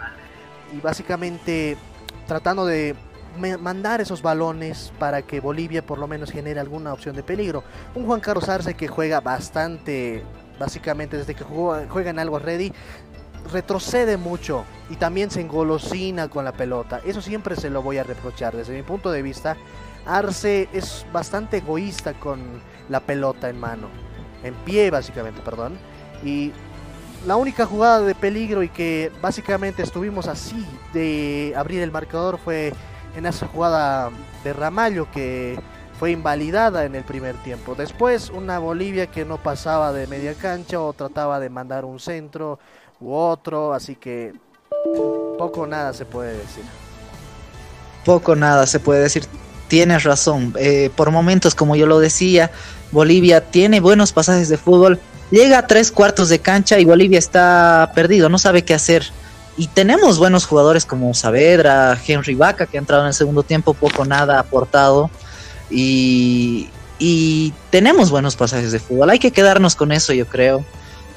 y 0.72 0.80
básicamente 0.80 1.76
tratando 2.26 2.64
de 2.64 2.94
mandar 3.60 4.00
esos 4.00 4.22
balones 4.22 4.92
para 4.98 5.22
que 5.22 5.40
Bolivia 5.40 5.84
por 5.84 5.98
lo 5.98 6.08
menos 6.08 6.30
genere 6.30 6.60
alguna 6.60 6.92
opción 6.92 7.14
de 7.14 7.22
peligro. 7.22 7.62
Un 7.94 8.06
Juan 8.06 8.20
Carlos 8.20 8.48
Arce 8.48 8.74
que 8.74 8.88
juega 8.88 9.20
bastante, 9.20 10.22
básicamente 10.58 11.18
desde 11.18 11.34
que 11.34 11.44
juega 11.44 12.10
en 12.10 12.18
algo 12.18 12.38
ready, 12.38 12.72
retrocede 13.52 14.16
mucho 14.16 14.64
y 14.90 14.96
también 14.96 15.30
se 15.30 15.40
engolosina 15.40 16.28
con 16.28 16.44
la 16.44 16.52
pelota. 16.52 17.00
Eso 17.04 17.20
siempre 17.20 17.56
se 17.56 17.70
lo 17.70 17.82
voy 17.82 17.98
a 17.98 18.02
reprochar. 18.02 18.56
Desde 18.56 18.74
mi 18.74 18.82
punto 18.82 19.10
de 19.10 19.22
vista, 19.22 19.56
Arce 20.06 20.68
es 20.72 21.06
bastante 21.12 21.58
egoísta 21.58 22.14
con 22.14 22.60
la 22.88 23.00
pelota 23.00 23.48
en 23.48 23.60
mano. 23.60 23.88
En 24.42 24.54
pie, 24.54 24.90
básicamente, 24.90 25.40
perdón. 25.42 25.78
Y 26.24 26.52
la 27.26 27.36
única 27.36 27.66
jugada 27.66 28.00
de 28.00 28.14
peligro 28.14 28.62
y 28.62 28.68
que 28.68 29.10
básicamente 29.20 29.82
estuvimos 29.82 30.26
así 30.28 30.64
de 30.92 31.52
abrir 31.56 31.82
el 31.82 31.90
marcador 31.90 32.38
fue 32.42 32.72
en 33.16 33.26
esa 33.26 33.46
jugada 33.46 34.10
de 34.44 34.52
Ramallo 34.52 35.10
que 35.10 35.58
fue 35.98 36.12
invalidada 36.12 36.84
en 36.84 36.94
el 36.94 37.02
primer 37.02 37.34
tiempo. 37.42 37.74
Después 37.74 38.30
una 38.30 38.58
Bolivia 38.58 39.08
que 39.08 39.24
no 39.24 39.42
pasaba 39.42 39.92
de 39.92 40.06
media 40.06 40.34
cancha 40.34 40.80
o 40.80 40.92
trataba 40.92 41.40
de 41.40 41.50
mandar 41.50 41.84
un 41.84 41.98
centro 41.98 42.58
u 43.00 43.12
otro, 43.12 43.74
así 43.74 43.96
que 43.96 44.32
poco 45.36 45.66
nada 45.66 45.92
se 45.92 46.04
puede 46.04 46.32
decir. 46.38 46.64
Poco 48.04 48.36
nada 48.36 48.66
se 48.66 48.78
puede 48.78 49.00
decir. 49.00 49.24
Tienes 49.66 50.04
razón. 50.04 50.54
Eh, 50.58 50.90
por 50.96 51.10
momentos, 51.10 51.54
como 51.54 51.76
yo 51.76 51.86
lo 51.86 51.98
decía, 51.98 52.50
Bolivia 52.90 53.50
tiene 53.50 53.80
buenos 53.80 54.12
pasajes 54.12 54.48
de 54.48 54.56
fútbol. 54.56 55.00
Llega 55.30 55.58
a 55.58 55.66
tres 55.66 55.92
cuartos 55.92 56.28
de 56.28 56.38
cancha 56.38 56.78
y 56.78 56.84
Bolivia 56.84 57.18
está 57.18 57.92
perdido, 57.94 58.28
no 58.28 58.38
sabe 58.38 58.62
qué 58.62 58.74
hacer. 58.74 59.04
Y 59.56 59.66
tenemos 59.66 60.18
buenos 60.18 60.46
jugadores 60.46 60.86
como 60.86 61.12
Saavedra, 61.14 61.98
Henry 62.06 62.34
Vaca, 62.34 62.66
que 62.66 62.78
ha 62.78 62.80
entrado 62.80 63.02
en 63.02 63.08
el 63.08 63.14
segundo 63.14 63.42
tiempo, 63.42 63.74
poco 63.74 64.04
nada 64.04 64.38
aportado. 64.38 65.10
Y, 65.70 66.70
y 66.98 67.52
tenemos 67.70 68.10
buenos 68.10 68.36
pasajes 68.36 68.72
de 68.72 68.78
fútbol. 68.78 69.10
Hay 69.10 69.18
que 69.18 69.32
quedarnos 69.32 69.74
con 69.74 69.92
eso, 69.92 70.12
yo 70.12 70.26
creo 70.26 70.64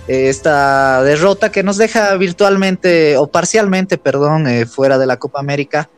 esta 0.07 1.03
derrota 1.03 1.51
que 1.51 1.63
nos 1.63 1.77
deja 1.77 2.15
virtualmente 2.15 3.17
o 3.17 3.27
parcialmente, 3.27 3.97
perdón, 3.97 4.47
eh, 4.47 4.65
fuera 4.65 4.97
de 4.97 5.05
la 5.05 5.17
Copa 5.17 5.39
América. 5.39 5.89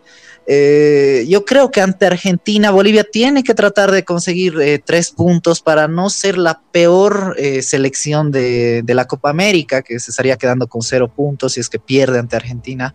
Eh, 0.46 1.26
yo 1.30 1.46
creo 1.46 1.72
que 1.72 1.80
ante 1.80 2.06
Argentina, 2.06 2.72
Bolivia 2.72 3.04
tiene 3.04 3.44
que 3.44 3.54
tratar 3.54 3.92
de 3.92 4.04
conseguir 4.04 4.60
eh, 4.60 4.80
tres 4.84 5.12
puntos 5.12 5.62
para 5.62 5.88
no 5.88 6.10
ser 6.10 6.38
la 6.38 6.62
peor 6.72 7.36
selección 7.62 8.32
de, 8.32 8.82
de, 8.84 8.94
la 8.94 9.06
Copa 9.06 9.30
América, 9.30 9.82
que 9.82 10.00
se 10.00 10.12
estaría 10.12 10.38
quedando 10.38 10.68
con 10.68 10.82
cero 10.82 11.12
puntos 11.14 11.54
si 11.54 11.60
es 11.60 11.70
que 11.70 11.80
pierde 11.80 12.20
ante 12.20 12.36
Argentina. 12.36 12.94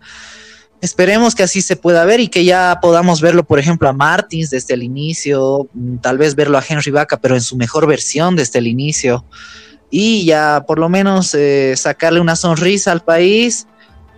Esperemos 0.81 1.35
que 1.35 1.43
así 1.43 1.61
se 1.61 1.75
pueda 1.75 2.05
ver 2.05 2.21
y 2.21 2.29
que 2.29 2.45
ya 2.45 2.79
podamos 2.81 3.19
verlo, 3.19 3.43
por 3.43 3.59
ejemplo, 3.59 3.89
a 3.89 3.93
Martins 3.93 4.49
desde 4.49 4.75
el 4.75 4.83
inicio, 4.83 5.67
mm, 5.73 5.97
tal 5.97 6.17
vez 6.17 6.35
verlo 6.35 6.57
a 6.57 6.63
Henry 6.67 6.91
Vaca, 6.91 7.17
pero 7.19 7.35
en 7.35 7.41
su 7.41 7.57
mejor 7.57 7.85
versión 7.85 8.35
desde 8.35 8.59
el 8.59 8.67
inicio 8.67 9.25
y 9.91 10.25
ya 10.25 10.63
por 10.67 10.79
lo 10.79 10.87
menos 10.87 11.33
eh, 11.33 11.73
sacarle 11.75 12.21
una 12.21 12.35
sonrisa 12.35 12.91
al 12.91 13.03
país 13.03 13.67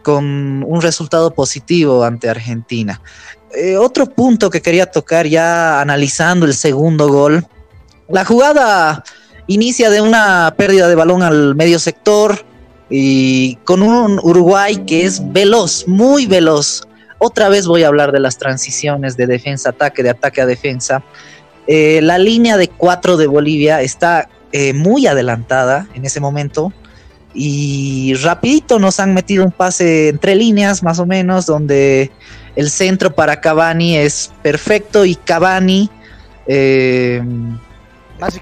con 0.02 0.64
un 0.64 0.82
resultado 0.82 1.34
positivo 1.34 2.04
ante 2.04 2.30
Argentina. 2.30 3.02
Eh, 3.54 3.78
otro 3.78 4.06
punto 4.06 4.50
que 4.50 4.62
quería 4.62 4.86
tocar 4.86 5.28
ya 5.28 5.82
analizando 5.82 6.46
el 6.46 6.54
segundo 6.54 7.10
gol, 7.10 7.46
la 8.08 8.26
jugada 8.26 9.04
inicia 9.48 9.90
de 9.90 10.02
una 10.02 10.54
pérdida 10.58 10.88
de 10.88 10.96
balón 10.96 11.24
al 11.24 11.56
medio 11.56 11.80
sector 11.80 12.46
y 12.90 13.56
con 13.64 13.82
un 13.82 14.20
Uruguay 14.24 14.78
que 14.86 15.06
es 15.06 15.22
veloz, 15.32 15.88
muy 15.88 16.26
veloz. 16.26 16.84
Otra 17.18 17.50
vez 17.50 17.68
voy 17.68 17.84
a 17.84 17.88
hablar 17.88 18.12
de 18.12 18.20
las 18.20 18.38
transiciones 18.38 19.16
de 19.18 19.28
defensa-ataque, 19.28 20.04
de 20.04 20.10
ataque 20.10 20.42
a 20.42 20.46
defensa. 20.46 21.04
Eh, 21.68 22.00
la 22.02 22.18
línea 22.18 22.58
de 22.58 22.68
cuatro 22.68 23.18
de 23.18 23.28
Bolivia 23.28 23.82
está 23.82 24.30
eh, 24.52 24.74
muy 24.74 25.08
adelantada 25.08 25.88
en 25.94 26.06
ese 26.06 26.20
momento 26.20 26.74
y 27.34 28.14
rapidito 28.16 28.80
nos 28.80 29.00
han 29.00 29.14
metido 29.14 29.46
un 29.46 29.52
pase 29.52 30.10
entre 30.10 30.36
líneas 30.36 30.84
más 30.84 31.00
o 31.00 31.06
menos 31.06 31.46
donde 31.46 32.12
el 32.56 32.70
centro 32.70 33.14
para 33.14 33.40
Cavani 33.40 33.98
es 33.98 34.32
perfecto 34.42 35.06
y 35.06 35.16
Cavani 35.16 35.90
eh, 36.48 37.24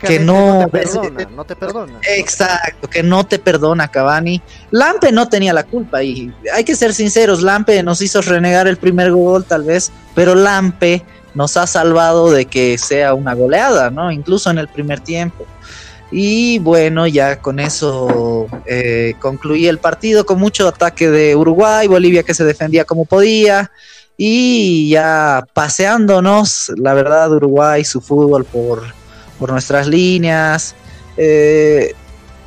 que 0.01 0.19
no, 0.19 0.65
te 0.65 0.79
perdona, 0.79 1.29
no 1.35 1.45
te 1.45 1.55
perdona. 1.55 1.99
Exacto, 2.17 2.89
que 2.89 3.01
no 3.01 3.25
te 3.25 3.39
perdona 3.39 3.87
Cavani. 3.87 4.41
Lampe 4.71 5.11
no 5.11 5.29
tenía 5.29 5.53
la 5.53 5.63
culpa 5.63 6.03
y 6.03 6.33
hay 6.53 6.63
que 6.65 6.75
ser 6.75 6.93
sinceros, 6.93 7.41
Lampe 7.41 7.81
nos 7.83 8.01
hizo 8.01 8.21
renegar 8.21 8.67
el 8.67 8.77
primer 8.77 9.11
gol 9.11 9.45
tal 9.45 9.63
vez, 9.63 9.91
pero 10.15 10.35
Lampe 10.35 11.05
nos 11.33 11.55
ha 11.55 11.65
salvado 11.65 12.29
de 12.31 12.45
que 12.45 12.77
sea 12.77 13.13
una 13.13 13.33
goleada, 13.35 13.89
¿no? 13.89 14.11
Incluso 14.11 14.49
en 14.49 14.57
el 14.57 14.67
primer 14.67 14.99
tiempo. 14.99 15.45
Y 16.11 16.59
bueno, 16.59 17.05
ya 17.05 17.39
con 17.39 17.59
eso 17.59 18.47
eh, 18.65 19.13
concluí 19.19 19.67
el 19.67 19.77
partido 19.77 20.25
con 20.25 20.39
mucho 20.39 20.67
ataque 20.67 21.09
de 21.09 21.35
Uruguay, 21.35 21.87
Bolivia 21.87 22.23
que 22.23 22.33
se 22.33 22.43
defendía 22.43 22.85
como 22.85 23.05
podía. 23.05 23.71
Y 24.17 24.89
ya 24.89 25.45
paseándonos, 25.53 26.71
la 26.75 26.93
verdad, 26.93 27.31
Uruguay, 27.31 27.85
su 27.85 28.01
fútbol 28.01 28.43
por, 28.43 28.83
por 29.37 29.51
nuestras 29.51 29.87
líneas. 29.87 30.75
Eh, 31.15 31.93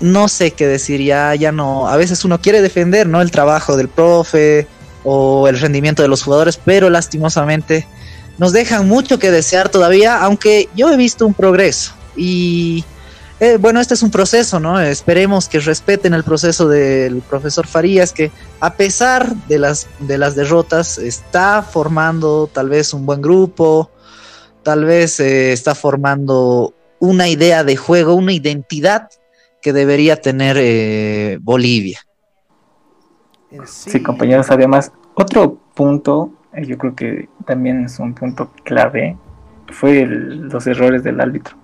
no 0.01 0.29
sé 0.29 0.51
qué 0.51 0.67
decir, 0.67 1.01
ya, 1.01 1.35
ya 1.35 1.53
no. 1.53 1.89
A 1.89 1.97
veces 1.97 2.25
uno 2.25 2.41
quiere 2.41 2.61
defender, 2.61 3.07
¿no? 3.07 3.23
El 3.23 3.31
trabajo 3.31 3.77
del 3.77 3.89
profe 3.89 4.67
o 5.05 5.49
el 5.49 5.59
rendimiento 5.59 6.03
de 6.03 6.09
los 6.09 6.23
jugadores, 6.23 6.59
pero 6.63 6.91
lastimosamente 6.91 7.87
nos 8.39 8.53
dejan 8.53 8.89
mucho 8.89 9.19
que 9.19 9.31
desear 9.31 9.69
todavía, 9.69 10.21
aunque 10.21 10.69
yo 10.75 10.91
he 10.91 10.97
visto 10.97 11.27
un 11.27 11.35
progreso. 11.35 11.95
Y 12.17 12.85
eh, 13.43 13.57
bueno, 13.57 13.81
este 13.81 13.95
es 13.95 14.05
un 14.05 14.13
proceso, 14.13 14.61
¿no? 14.61 14.81
Esperemos 14.81 15.49
que 15.49 15.59
respeten 15.59 16.15
el 16.15 16.23
proceso 16.23 16.69
del 16.69 17.23
profesor 17.23 17.67
Farías, 17.67 18.13
que 18.13 18.31
a 18.61 18.75
pesar 18.75 19.35
de 19.49 19.59
las, 19.59 19.89
de 19.99 20.17
las 20.17 20.37
derrotas, 20.37 20.97
está 20.97 21.61
formando 21.63 22.47
tal 22.47 22.69
vez 22.69 22.95
un 22.95 23.05
buen 23.05 23.21
grupo, 23.21 23.91
tal 24.63 24.85
vez 24.85 25.19
eh, 25.19 25.53
está 25.53 25.75
formando 25.75 26.73
una 27.01 27.29
idea 27.29 27.65
de 27.65 27.75
juego, 27.75 28.15
una 28.15 28.33
identidad 28.33 29.09
que 29.61 29.73
debería 29.73 30.21
tener 30.21 30.57
eh, 30.61 31.41
Bolivia. 31.43 31.99
Sí. 33.65 34.01
compañeros, 34.05 34.53
además, 34.53 34.93
otro 35.15 35.59
punto, 35.75 36.33
yo 36.65 36.79
creo 36.79 36.95
que 36.95 37.29
también 37.45 37.87
es 37.87 37.99
un 37.99 38.15
punto 38.15 38.53
clave, 38.63 39.17
fue 39.73 40.07
los 40.07 40.65
errores 40.69 41.03
del 41.03 41.21
árbitro 41.21 41.61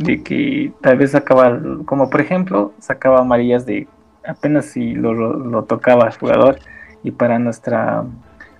de 0.00 0.22
que 0.22 0.72
tal 0.80 0.96
vez 0.96 1.10
sacaba, 1.10 1.60
como 1.84 2.08
por 2.08 2.20
ejemplo, 2.20 2.72
sacaba 2.78 3.20
amarillas 3.20 3.66
de 3.66 3.86
apenas 4.26 4.66
si 4.66 4.94
lo, 4.94 5.64
tocaba 5.64 6.06
el 6.06 6.14
jugador 6.14 6.58
y 7.02 7.10
para 7.10 7.38
nuestra 7.38 8.04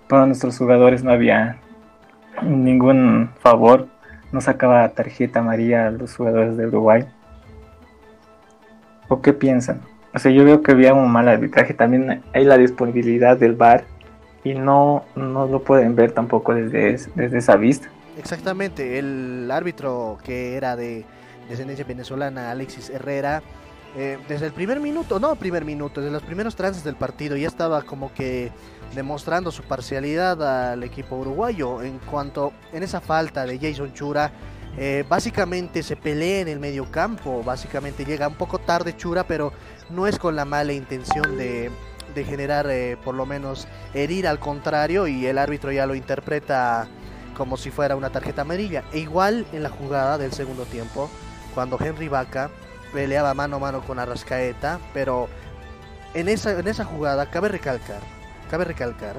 para 0.08 0.26
nuestros 0.26 0.58
jugadores 0.58 1.04
no 1.04 1.12
había 1.12 1.58
ningún 2.42 3.30
favor, 3.40 3.86
no 4.32 4.40
sacaba 4.40 4.88
tarjeta 4.90 5.40
amarilla 5.40 5.86
a 5.86 5.90
los 5.90 6.16
jugadores 6.16 6.56
de 6.56 6.66
Uruguay. 6.66 7.06
¿O 9.08 9.22
qué 9.22 9.32
piensan? 9.32 9.80
O 10.12 10.18
sea, 10.18 10.32
yo 10.32 10.44
veo 10.44 10.62
que 10.62 10.72
había 10.72 10.94
un 10.94 11.10
mal 11.10 11.28
arbitraje, 11.28 11.74
también 11.74 12.22
hay 12.34 12.44
la 12.44 12.58
disponibilidad 12.58 13.36
del 13.36 13.54
VAR 13.54 13.84
y 14.42 14.54
no, 14.54 15.04
no 15.14 15.46
lo 15.46 15.62
pueden 15.62 15.94
ver 15.94 16.12
tampoco 16.12 16.54
desde, 16.54 16.98
desde 17.14 17.38
esa 17.38 17.56
vista. 17.56 17.88
Exactamente, 18.18 18.98
el 18.98 19.48
árbitro 19.50 20.18
que 20.24 20.56
era 20.56 20.74
de 20.74 21.04
descendencia 21.50 21.84
venezolana, 21.84 22.50
Alexis 22.50 22.88
Herrera, 22.88 23.42
eh, 23.96 24.18
desde 24.28 24.46
el 24.46 24.52
primer 24.52 24.78
minuto, 24.78 25.18
no 25.18 25.34
primer 25.34 25.64
minuto, 25.64 26.00
desde 26.00 26.12
los 26.12 26.22
primeros 26.22 26.54
trances 26.54 26.84
del 26.84 26.94
partido 26.94 27.36
ya 27.36 27.48
estaba 27.48 27.82
como 27.82 28.14
que 28.14 28.52
demostrando 28.94 29.50
su 29.50 29.64
parcialidad 29.64 30.70
al 30.72 30.84
equipo 30.84 31.16
uruguayo 31.16 31.82
en 31.82 31.98
cuanto 31.98 32.52
en 32.72 32.84
esa 32.84 33.00
falta 33.00 33.44
de 33.44 33.58
Jason 33.58 33.92
Chura. 33.92 34.30
Eh, 34.78 35.04
básicamente 35.08 35.82
se 35.82 35.96
pelea 35.96 36.40
en 36.40 36.48
el 36.48 36.60
medio 36.60 36.88
campo, 36.92 37.42
básicamente 37.42 38.04
llega 38.04 38.28
un 38.28 38.34
poco 38.34 38.58
tarde 38.60 38.96
Chura, 38.96 39.24
pero 39.24 39.52
no 39.90 40.06
es 40.06 40.18
con 40.18 40.36
la 40.36 40.44
mala 40.44 40.72
intención 40.72 41.36
de, 41.36 41.72
generar 42.14 42.68
eh, 42.70 42.96
por 43.04 43.14
lo 43.14 43.26
menos 43.26 43.66
herir 43.94 44.28
al 44.28 44.38
contrario 44.38 45.08
y 45.08 45.26
el 45.26 45.38
árbitro 45.38 45.72
ya 45.72 45.86
lo 45.86 45.94
interpreta 45.94 46.86
como 47.36 47.56
si 47.56 47.70
fuera 47.70 47.96
una 47.96 48.10
tarjeta 48.10 48.42
amarilla. 48.42 48.84
E 48.92 48.98
igual 48.98 49.46
en 49.52 49.64
la 49.64 49.70
jugada 49.70 50.18
del 50.18 50.32
segundo 50.32 50.64
tiempo, 50.64 51.10
cuando 51.54 51.78
Henry 51.80 52.08
Vaca 52.08 52.50
peleaba 52.92 53.34
mano 53.34 53.56
a 53.56 53.60
mano 53.60 53.82
con 53.82 53.98
Arrascaeta, 53.98 54.80
pero 54.92 55.28
en 56.14 56.28
esa, 56.28 56.58
en 56.58 56.68
esa 56.68 56.84
jugada 56.84 57.30
cabe 57.30 57.48
recalcar, 57.48 58.00
cabe 58.50 58.64
recalcar 58.64 59.16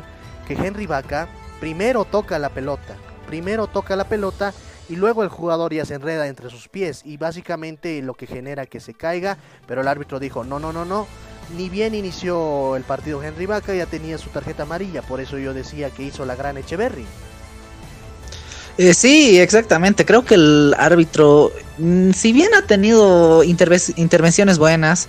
que 0.48 0.54
Henry 0.54 0.88
Vaca 0.88 1.28
primero 1.60 2.06
toca 2.06 2.40
la 2.40 2.50
pelota, 2.50 2.96
primero 3.28 3.68
toca 3.68 3.96
la 3.96 4.06
pelota 4.06 4.54
y 4.90 4.96
luego 4.98 5.24
el 5.24 5.30
jugador 5.30 5.74
ya 5.74 5.86
se 5.86 5.94
enreda 5.94 6.28
entre 6.28 6.50
sus 6.50 6.68
pies 6.68 7.02
y 7.06 7.18
básicamente 7.18 8.02
lo 8.02 8.14
que 8.14 8.28
genera 8.28 8.66
que 8.66 8.82
se 8.82 8.94
caiga, 8.94 9.38
pero 9.68 9.82
el 9.82 9.88
árbitro 9.88 10.20
dijo, 10.20 10.44
no, 10.44 10.60
no, 10.60 10.74
no, 10.74 10.84
no, 10.84 11.08
ni 11.56 11.70
bien 11.70 11.96
inició 11.96 12.76
el 12.76 12.84
partido 12.84 13.24
Henry 13.24 13.46
Vaca 13.46 13.74
ya 13.74 13.86
tenía 13.86 14.18
su 14.18 14.30
tarjeta 14.30 14.64
amarilla, 14.64 15.02
por 15.02 15.22
eso 15.22 15.38
yo 15.38 15.54
decía 15.54 15.90
que 15.92 16.04
hizo 16.04 16.26
la 16.26 16.36
gran 16.36 16.58
Echeverry. 16.58 17.06
Eh, 18.82 18.96
sí, 18.96 19.40
exactamente. 19.40 20.06
Creo 20.06 20.26
que 20.26 20.34
el 20.34 20.74
árbitro, 20.76 21.52
mm, 21.78 22.14
si 22.14 22.34
bien 22.34 22.50
ha 22.56 22.66
tenido 22.66 23.44
intervenciones 23.44 24.58
buenas, 24.58 25.08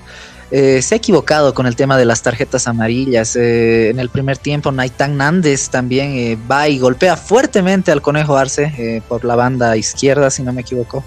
eh, 0.50 0.82
se 0.82 0.94
ha 0.94 0.98
equivocado 0.98 1.54
con 1.54 1.66
el 1.66 1.74
tema 1.74 1.96
de 1.96 2.04
las 2.04 2.20
tarjetas 2.20 2.68
amarillas. 2.68 3.34
Eh, 3.34 3.88
en 3.88 3.98
el 3.98 4.10
primer 4.10 4.36
tiempo, 4.36 4.70
Naitan 4.72 5.16
Nández 5.16 5.70
también 5.70 6.38
va 6.50 6.68
y 6.68 6.78
golpea 6.78 7.16
fuertemente 7.16 7.90
al 7.90 8.02
Conejo 8.02 8.36
Arce 8.36 9.02
por 9.08 9.24
la 9.24 9.36
banda 9.36 9.74
izquierda, 9.74 10.28
si 10.30 10.42
no 10.42 10.52
me 10.52 10.60
equivoco. 10.60 11.02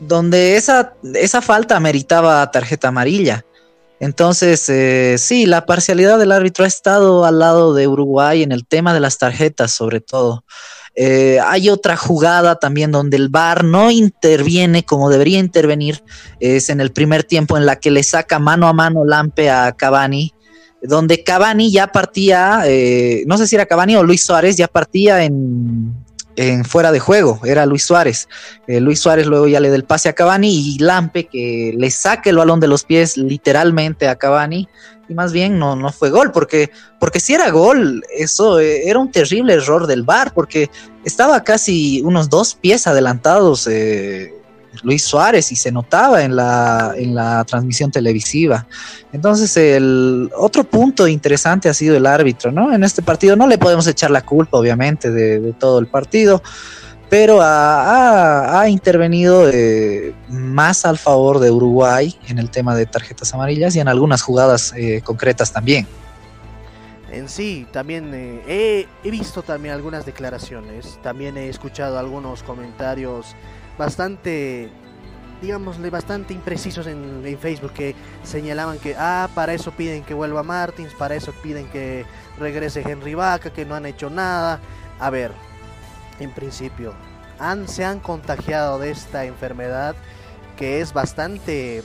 donde 0.00 0.56
esa, 0.56 0.92
esa 1.14 1.42
falta 1.42 1.80
meritaba 1.80 2.48
tarjeta 2.52 2.88
amarilla. 2.88 3.44
Entonces, 3.98 4.70
sí, 5.20 5.46
la 5.46 5.66
parcialidad 5.66 6.20
del 6.20 6.30
árbitro 6.30 6.64
ha 6.64 6.68
estado 6.68 7.24
al 7.24 7.40
lado 7.40 7.74
de 7.74 7.88
Uruguay 7.88 8.44
en 8.44 8.52
el 8.52 8.64
tema 8.64 8.94
de 8.94 9.00
las 9.00 9.18
tarjetas, 9.18 9.72
sobre 9.72 10.00
todo. 10.00 10.44
Eh, 11.00 11.38
hay 11.46 11.70
otra 11.70 11.96
jugada 11.96 12.56
también 12.56 12.90
donde 12.90 13.16
el 13.16 13.28
VAR 13.28 13.62
no 13.62 13.88
interviene 13.88 14.84
como 14.84 15.08
debería 15.08 15.38
intervenir. 15.38 16.02
Es 16.40 16.70
en 16.70 16.80
el 16.80 16.90
primer 16.90 17.22
tiempo 17.22 17.56
en 17.56 17.66
la 17.66 17.76
que 17.76 17.92
le 17.92 18.02
saca 18.02 18.40
mano 18.40 18.66
a 18.66 18.72
mano 18.72 19.04
Lampe 19.04 19.48
a 19.48 19.70
Cavani. 19.70 20.34
Donde 20.82 21.22
Cavani 21.22 21.70
ya 21.70 21.86
partía, 21.92 22.62
eh, 22.66 23.22
no 23.28 23.38
sé 23.38 23.46
si 23.46 23.54
era 23.54 23.66
Cavani 23.66 23.94
o 23.94 24.02
Luis 24.02 24.24
Suárez, 24.24 24.56
ya 24.56 24.66
partía 24.66 25.22
en, 25.22 25.94
fuera 26.64 26.92
de 26.92 27.00
juego, 27.00 27.40
era 27.44 27.66
Luis 27.66 27.84
Suárez. 27.84 28.28
Eh, 28.66 28.80
Luis 28.80 29.00
Suárez 29.00 29.26
luego 29.26 29.48
ya 29.48 29.60
le 29.60 29.70
da 29.70 29.76
el 29.76 29.84
pase 29.84 30.08
a 30.08 30.12
Cavani 30.12 30.50
y 30.50 30.78
Lampe 30.78 31.24
que 31.26 31.74
le 31.76 31.90
saque 31.90 32.30
el 32.30 32.36
balón 32.36 32.60
de 32.60 32.68
los 32.68 32.84
pies 32.84 33.16
literalmente 33.16 34.08
a 34.08 34.16
Cavani 34.16 34.68
y 35.08 35.14
más 35.14 35.32
bien 35.32 35.58
no, 35.58 35.74
no 35.74 35.90
fue 35.90 36.10
gol, 36.10 36.32
porque, 36.32 36.70
porque 37.00 37.20
si 37.20 37.34
era 37.34 37.50
gol, 37.50 38.04
eso 38.14 38.60
eh, 38.60 38.88
era 38.88 38.98
un 38.98 39.10
terrible 39.10 39.54
error 39.54 39.86
del 39.86 40.02
VAR, 40.02 40.32
porque 40.34 40.70
estaba 41.04 41.42
casi 41.44 42.02
unos 42.02 42.28
dos 42.28 42.54
pies 42.54 42.86
adelantados 42.86 43.66
eh, 43.66 44.34
Luis 44.82 45.04
Suárez 45.04 45.50
y 45.52 45.56
se 45.56 45.72
notaba 45.72 46.22
en 46.22 46.36
la, 46.36 46.94
en 46.96 47.14
la 47.14 47.44
transmisión 47.44 47.90
televisiva. 47.90 48.66
Entonces, 49.12 49.56
el 49.56 50.30
otro 50.36 50.64
punto 50.64 51.08
interesante 51.08 51.68
ha 51.68 51.74
sido 51.74 51.96
el 51.96 52.06
árbitro, 52.06 52.52
¿no? 52.52 52.72
En 52.72 52.84
este 52.84 53.02
partido 53.02 53.36
no 53.36 53.46
le 53.46 53.58
podemos 53.58 53.86
echar 53.86 54.10
la 54.10 54.22
culpa, 54.22 54.58
obviamente, 54.58 55.10
de, 55.10 55.52
todo 55.58 55.78
el 55.78 55.86
partido 55.86 56.42
pero 57.10 57.38
ha, 57.40 58.66
intervenido 58.68 59.48
eh, 59.48 60.12
más 60.28 60.84
al 60.84 60.98
favor 60.98 61.38
de 61.38 61.50
Uruguay 61.50 62.14
en 62.28 62.38
el 62.38 62.50
tema 62.50 62.76
de 62.76 62.84
tarjetas 62.84 63.32
amarillas 63.32 63.74
y 63.76 63.80
en 63.80 63.88
algunas 63.88 64.20
jugadas 64.20 64.74
eh, 64.76 65.00
concretas 65.02 65.50
también. 65.50 65.86
En 67.10 67.28
sí, 67.28 67.66
también 67.72 68.12
eh, 68.14 68.86
he, 69.02 69.10
visto 69.10 69.42
también 69.42 69.74
algunas 69.74 70.04
declaraciones, 70.04 70.98
también 71.02 71.38
he 71.38 71.48
escuchado 71.48 71.98
algunos 71.98 72.42
comentarios 72.42 73.34
bastante, 73.78 74.68
digámosle, 75.40 75.88
bastante 75.90 76.34
imprecisos 76.34 76.86
en, 76.86 77.38
Facebook 77.40 77.72
que 77.72 77.94
señalaban 78.24 78.78
que, 78.78 78.94
ah, 78.98 79.28
para 79.34 79.54
eso 79.54 79.70
piden 79.72 80.02
que 80.02 80.14
vuelva 80.14 80.42
Martins, 80.42 80.92
para 80.94 81.14
eso 81.14 81.32
piden 81.42 81.68
que 81.70 82.04
regrese 82.38 82.82
Henry 82.82 83.14
Vaca, 83.14 83.50
que 83.50 83.64
no 83.64 83.74
han 83.74 83.86
hecho 83.86 84.10
nada. 84.10 84.60
A 84.98 85.10
ver, 85.10 85.30
en 86.18 86.32
principio, 86.32 86.92
han, 87.38 87.68
se 87.68 87.84
han 87.84 88.00
contagiado 88.00 88.78
de 88.78 88.90
esta 88.90 89.24
enfermedad 89.24 89.94
que 90.56 90.80
es 90.80 90.92
bastante 90.92 91.84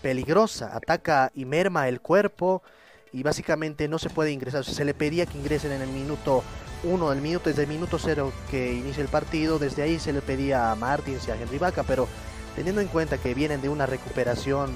peligrosa, 0.00 0.76
ataca 0.76 1.32
y 1.34 1.44
merma 1.44 1.88
el 1.88 2.00
cuerpo 2.00 2.62
y 3.12 3.22
básicamente 3.22 3.88
no 3.88 3.98
se 3.98 4.10
puede 4.10 4.30
ingresar. 4.30 4.64
Se 4.64 4.84
le 4.84 4.94
pedía 4.94 5.26
que 5.26 5.38
ingresen 5.38 5.72
en 5.72 5.82
el 5.82 5.90
minuto 5.90 6.44
1 6.84 7.10
del 7.10 7.20
minuto, 7.20 7.48
desde 7.48 7.62
el 7.62 7.68
minuto 7.68 7.98
0 7.98 8.32
que 8.50 8.72
inicia 8.72 9.02
el 9.02 9.08
partido, 9.08 9.58
desde 9.58 9.82
ahí 9.82 9.98
se 9.98 10.12
le 10.12 10.22
pedía 10.22 10.70
a 10.70 10.74
Martins 10.74 11.26
y 11.28 11.30
a 11.30 11.36
Henry 11.36 11.58
Vaca, 11.58 11.82
pero 11.82 12.08
teniendo 12.56 12.80
en 12.80 12.88
cuenta 12.88 13.18
que 13.18 13.34
vienen 13.34 13.62
de 13.62 13.68
una 13.68 13.86
recuperación, 13.86 14.70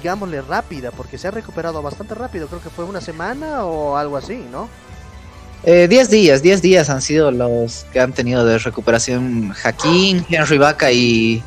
digámosle 0.00 0.42
rápida, 0.42 0.90
porque 0.90 1.18
se 1.18 1.28
ha 1.28 1.30
recuperado 1.30 1.82
bastante 1.82 2.14
rápido, 2.14 2.46
creo 2.48 2.62
que 2.62 2.70
fue 2.70 2.84
una 2.84 3.00
semana 3.00 3.64
o 3.64 3.96
algo 3.96 4.16
así, 4.16 4.44
¿no? 4.50 4.68
10 5.64 5.90
eh, 5.90 6.06
días, 6.08 6.42
10 6.42 6.62
días 6.62 6.88
han 6.88 7.02
sido 7.02 7.32
los 7.32 7.84
que 7.92 7.98
han 8.00 8.12
tenido 8.12 8.44
de 8.44 8.58
recuperación 8.58 9.50
Jaquín, 9.50 10.24
Henry 10.30 10.56
Vaca 10.56 10.92
y, 10.92 11.42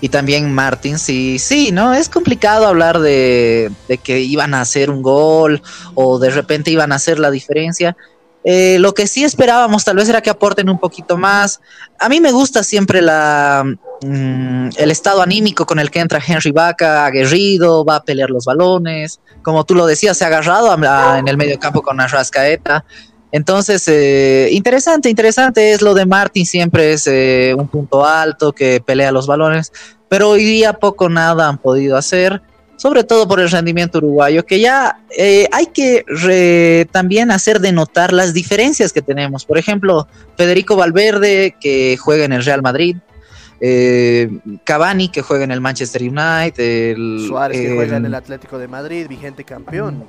y 0.00 0.08
también 0.08 0.52
Martins. 0.52 1.08
Y 1.08 1.38
sí, 1.38 1.72
¿no? 1.72 1.92
Es 1.92 2.08
complicado 2.08 2.66
hablar 2.66 3.00
de, 3.00 3.70
que 4.02 4.20
iban 4.20 4.54
a 4.54 4.60
hacer 4.60 4.90
un 4.90 5.02
gol 5.02 5.62
o 5.94 6.18
de 6.18 6.30
repente 6.30 6.70
iban 6.70 6.92
a 6.92 6.96
hacer 6.96 7.18
la 7.18 7.30
diferencia. 7.30 7.96
Eh, 8.42 8.78
lo 8.78 8.94
que 8.94 9.06
sí 9.06 9.22
esperábamos 9.22 9.84
tal 9.84 9.96
vez 9.96 10.08
era 10.08 10.22
que 10.22 10.30
aporten 10.30 10.68
un 10.70 10.78
poquito 10.78 11.16
más. 11.16 11.60
A 11.98 12.08
mí 12.08 12.20
me 12.20 12.32
gusta 12.32 12.62
siempre 12.62 13.02
la, 13.02 13.64
mm, 14.02 14.70
el 14.76 14.90
estado 14.90 15.22
anímico 15.22 15.66
con 15.66 15.78
el 15.78 15.90
que 15.90 16.00
entra 16.00 16.22
Henry 16.26 16.50
Vaca, 16.50 17.04
aguerrido, 17.04 17.84
va 17.84 17.96
a 17.96 18.02
pelear 18.02 18.30
los 18.30 18.46
balones. 18.46 19.20
Como 19.42 19.64
tú 19.64 19.74
lo 19.74 19.86
decías, 19.86 20.16
se 20.16 20.24
ha 20.24 20.28
agarrado 20.28 20.72
en 21.18 21.28
el 21.28 21.36
medio 21.36 21.58
campo 21.58 21.82
con 21.82 22.00
Arrascaeta. 22.00 22.84
Entonces, 23.32 23.86
eh, 23.86 24.48
interesante, 24.50 25.08
interesante 25.08 25.72
es 25.72 25.82
lo 25.82 25.94
de 25.94 26.04
Martin, 26.04 26.46
siempre 26.46 26.94
es 26.94 27.06
eh, 27.06 27.54
un 27.56 27.68
punto 27.68 28.04
alto 28.04 28.52
que 28.52 28.82
pelea 28.84 29.12
los 29.12 29.28
balones, 29.28 29.72
pero 30.08 30.30
hoy 30.30 30.44
día 30.44 30.72
poco 30.72 31.08
nada 31.08 31.48
han 31.48 31.58
podido 31.58 31.96
hacer 31.96 32.42
sobre 32.80 33.04
todo 33.04 33.28
por 33.28 33.40
el 33.40 33.50
rendimiento 33.50 33.98
uruguayo, 33.98 34.46
que 34.46 34.58
ya 34.58 35.00
eh, 35.14 35.46
hay 35.52 35.66
que 35.66 36.88
también 36.90 37.30
hacer 37.30 37.60
de 37.60 37.72
notar 37.72 38.10
las 38.14 38.32
diferencias 38.32 38.90
que 38.94 39.02
tenemos. 39.02 39.44
Por 39.44 39.58
ejemplo, 39.58 40.08
Federico 40.38 40.76
Valverde, 40.76 41.56
que 41.60 41.98
juega 41.98 42.24
en 42.24 42.32
el 42.32 42.42
Real 42.42 42.62
Madrid, 42.62 42.96
eh, 43.60 44.30
Cavani, 44.64 45.10
que 45.10 45.20
juega 45.20 45.44
en 45.44 45.50
el 45.50 45.60
Manchester 45.60 46.00
United, 46.00 46.96
Suárez, 47.28 47.60
que 47.60 47.74
juega 47.74 47.98
en 47.98 48.06
el 48.06 48.14
Atlético 48.14 48.58
de 48.58 48.66
Madrid, 48.66 49.06
vigente 49.06 49.44
campeón. 49.44 50.02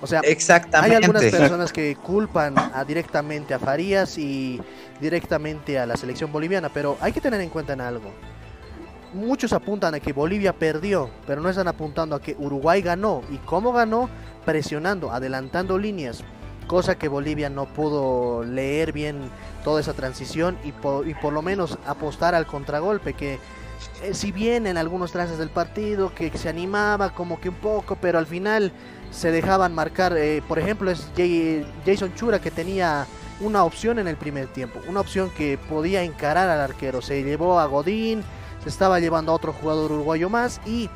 O 0.00 0.06
sea, 0.06 0.20
hay 0.20 0.92
algunas 0.92 1.24
personas 1.24 1.72
que 1.72 1.96
culpan 1.96 2.54
directamente 2.86 3.54
a 3.54 3.58
Farías 3.58 4.18
y 4.18 4.60
directamente 5.00 5.80
a 5.80 5.86
la 5.86 5.96
selección 5.96 6.30
boliviana, 6.30 6.68
pero 6.68 6.96
hay 7.00 7.10
que 7.10 7.20
tener 7.20 7.40
en 7.40 7.48
cuenta 7.48 7.72
en 7.72 7.80
algo 7.80 8.12
muchos 9.14 9.52
apuntan 9.52 9.94
a 9.94 10.00
que 10.00 10.12
Bolivia 10.12 10.52
perdió, 10.52 11.10
pero 11.26 11.40
no 11.40 11.48
están 11.48 11.68
apuntando 11.68 12.16
a 12.16 12.20
que 12.20 12.36
Uruguay 12.38 12.82
ganó. 12.82 13.22
¿Y 13.30 13.38
cómo 13.38 13.72
ganó? 13.72 14.10
Presionando, 14.44 15.12
adelantando 15.12 15.78
líneas, 15.78 16.22
cosa 16.66 16.96
que 16.96 17.08
Bolivia 17.08 17.48
no 17.48 17.66
pudo 17.66 18.44
leer 18.44 18.92
bien 18.92 19.30
toda 19.62 19.80
esa 19.80 19.94
transición 19.94 20.58
y 20.64 20.72
por, 20.72 21.08
y 21.08 21.14
por 21.14 21.32
lo 21.32 21.40
menos 21.40 21.78
apostar 21.86 22.34
al 22.34 22.46
contragolpe, 22.46 23.14
que 23.14 23.38
eh, 24.02 24.14
si 24.14 24.32
bien 24.32 24.66
en 24.66 24.76
algunos 24.76 25.12
trances 25.12 25.38
del 25.38 25.50
partido 25.50 26.14
que 26.14 26.36
se 26.36 26.48
animaba 26.48 27.14
como 27.14 27.40
que 27.40 27.48
un 27.48 27.54
poco, 27.56 27.96
pero 27.96 28.18
al 28.18 28.26
final 28.26 28.72
se 29.10 29.30
dejaban 29.30 29.74
marcar, 29.74 30.16
eh, 30.16 30.42
por 30.46 30.58
ejemplo 30.58 30.90
es 30.90 31.08
Jason 31.86 32.14
Chura 32.14 32.40
que 32.40 32.50
tenía 32.50 33.06
una 33.40 33.64
opción 33.64 33.98
en 33.98 34.08
el 34.08 34.16
primer 34.16 34.48
tiempo, 34.48 34.80
una 34.88 35.00
opción 35.00 35.30
que 35.30 35.58
podía 35.68 36.02
encarar 36.02 36.48
al 36.48 36.60
arquero, 36.60 37.00
se 37.00 37.22
llevó 37.22 37.58
a 37.58 37.66
Godín, 37.66 38.22
estaba 38.66 39.00
llevando 39.00 39.32
a 39.32 39.34
otro 39.34 39.52
jugador 39.52 39.92
uruguayo 39.92 40.28
más 40.28 40.60
y 40.66 40.88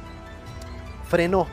frenó. 1.09 1.47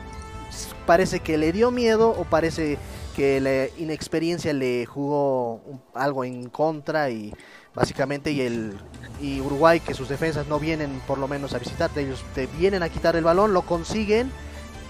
Parece 0.86 1.20
que 1.20 1.36
le 1.36 1.52
dio 1.52 1.70
miedo 1.70 2.10
o 2.10 2.24
parece 2.24 2.78
que 3.16 3.40
la 3.40 3.82
inexperiencia 3.82 4.52
le 4.52 4.86
jugó 4.86 5.60
algo 5.94 6.24
en 6.24 6.48
contra 6.48 7.10
y 7.10 7.32
básicamente 7.74 8.30
y 8.30 8.42
el 8.42 8.76
y 9.20 9.40
Uruguay 9.40 9.80
que 9.80 9.94
sus 9.94 10.08
defensas 10.08 10.46
no 10.46 10.60
vienen 10.60 11.00
por 11.06 11.18
lo 11.18 11.26
menos 11.26 11.54
a 11.54 11.58
visitarte, 11.58 12.02
ellos 12.02 12.22
te 12.34 12.46
vienen 12.46 12.82
a 12.82 12.88
quitar 12.90 13.16
el 13.16 13.24
balón, 13.24 13.54
lo 13.54 13.62
consiguen 13.62 14.30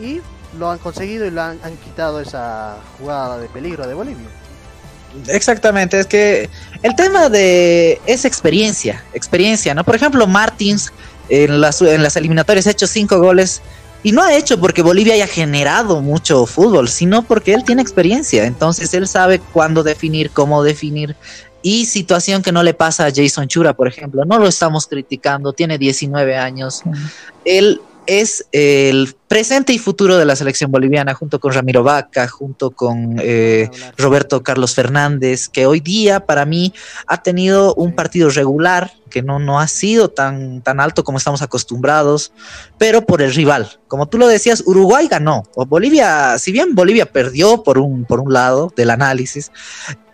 y 0.00 0.20
lo 0.58 0.70
han 0.70 0.78
conseguido 0.78 1.26
y 1.26 1.30
lo 1.30 1.42
han, 1.42 1.60
han 1.62 1.76
quitado 1.76 2.20
esa 2.20 2.78
jugada 2.98 3.38
de 3.38 3.48
peligro 3.48 3.86
de 3.86 3.94
Bolivia. 3.94 4.26
Exactamente, 5.28 6.00
es 6.00 6.06
que 6.06 6.50
el 6.82 6.94
tema 6.96 7.28
de 7.28 8.00
es 8.06 8.24
experiencia, 8.24 9.04
experiencia, 9.14 9.74
¿no? 9.74 9.84
Por 9.84 9.94
ejemplo, 9.94 10.26
Martins 10.26 10.92
en 11.28 11.60
las, 11.60 11.82
en 11.82 12.02
las 12.02 12.16
eliminatorias 12.16 12.66
ha 12.66 12.70
hecho 12.70 12.86
cinco 12.86 13.18
goles 13.18 13.62
y 14.02 14.12
no 14.12 14.22
ha 14.22 14.36
hecho 14.36 14.60
porque 14.60 14.82
Bolivia 14.82 15.14
haya 15.14 15.26
generado 15.26 16.00
mucho 16.00 16.46
fútbol, 16.46 16.88
sino 16.88 17.22
porque 17.22 17.54
él 17.54 17.64
tiene 17.64 17.82
experiencia. 17.82 18.44
Entonces 18.44 18.94
él 18.94 19.08
sabe 19.08 19.40
cuándo 19.40 19.82
definir, 19.82 20.30
cómo 20.30 20.62
definir. 20.62 21.16
Y 21.62 21.86
situación 21.86 22.42
que 22.42 22.52
no 22.52 22.62
le 22.62 22.72
pasa 22.74 23.06
a 23.06 23.12
Jason 23.12 23.48
Chura, 23.48 23.72
por 23.72 23.88
ejemplo. 23.88 24.24
No 24.24 24.38
lo 24.38 24.46
estamos 24.46 24.86
criticando, 24.86 25.52
tiene 25.52 25.78
19 25.78 26.36
años. 26.36 26.82
Él 27.44 27.80
es 28.06 28.46
el 28.52 29.14
presente 29.28 29.72
y 29.72 29.78
futuro 29.78 30.16
de 30.16 30.24
la 30.24 30.36
selección 30.36 30.70
boliviana, 30.70 31.14
junto 31.14 31.40
con 31.40 31.52
Ramiro 31.52 31.82
Vaca, 31.82 32.28
junto 32.28 32.70
con 32.70 33.16
eh, 33.20 33.70
Roberto 33.96 34.42
Carlos 34.42 34.74
Fernández, 34.74 35.48
que 35.48 35.66
hoy 35.66 35.80
día 35.80 36.26
para 36.26 36.44
mí 36.44 36.72
ha 37.06 37.22
tenido 37.22 37.74
un 37.74 37.94
partido 37.94 38.30
regular, 38.30 38.92
que 39.10 39.22
no, 39.22 39.38
no 39.38 39.60
ha 39.60 39.68
sido 39.68 40.08
tan, 40.08 40.62
tan 40.62 40.80
alto 40.80 41.04
como 41.04 41.18
estamos 41.18 41.42
acostumbrados, 41.42 42.32
pero 42.78 43.04
por 43.04 43.22
el 43.22 43.34
rival. 43.34 43.78
Como 43.88 44.06
tú 44.06 44.18
lo 44.18 44.28
decías, 44.28 44.62
Uruguay 44.66 45.08
ganó. 45.08 45.42
O 45.54 45.66
Bolivia, 45.66 46.38
si 46.38 46.52
bien 46.52 46.74
Bolivia 46.74 47.06
perdió 47.06 47.62
por 47.62 47.78
un, 47.78 48.04
por 48.04 48.20
un 48.20 48.32
lado 48.32 48.72
del 48.76 48.90
análisis, 48.90 49.50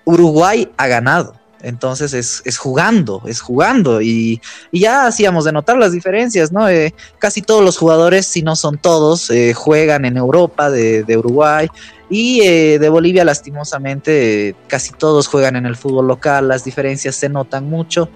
Uruguay 0.04 0.70
ha 0.76 0.86
ganado. 0.86 1.41
Entonces 1.62 2.12
es, 2.12 2.58
jugando, 2.58 3.22
es 3.26 3.40
jugando. 3.40 4.02
Y, 4.02 4.40
ya 4.72 5.06
hacíamos 5.06 5.44
de 5.44 5.52
notar 5.52 5.78
las 5.78 5.92
diferencias, 5.92 6.50
¿no? 6.52 6.68
Eh, 6.68 6.92
casi 7.18 7.40
todos 7.40 7.64
los 7.64 7.78
jugadores, 7.78 8.26
si 8.26 8.42
no 8.42 8.56
son 8.56 8.78
todos, 8.78 9.30
eh, 9.30 9.54
juegan 9.54 10.04
en 10.04 10.16
Europa, 10.16 10.70
de, 10.70 11.16
Uruguay. 11.16 11.68
Y 12.10 12.40
eh, 12.42 12.78
de 12.78 12.88
Bolivia, 12.88 13.24
lastimosamente, 13.24 14.54
casi 14.66 14.92
todos 14.92 15.28
juegan 15.28 15.56
en 15.56 15.66
el 15.66 15.76
fútbol 15.76 16.08
local. 16.08 16.48
Las 16.48 16.64
diferencias 16.64 17.14
se 17.14 17.28
notan 17.28 17.70
mucho. 17.70 18.08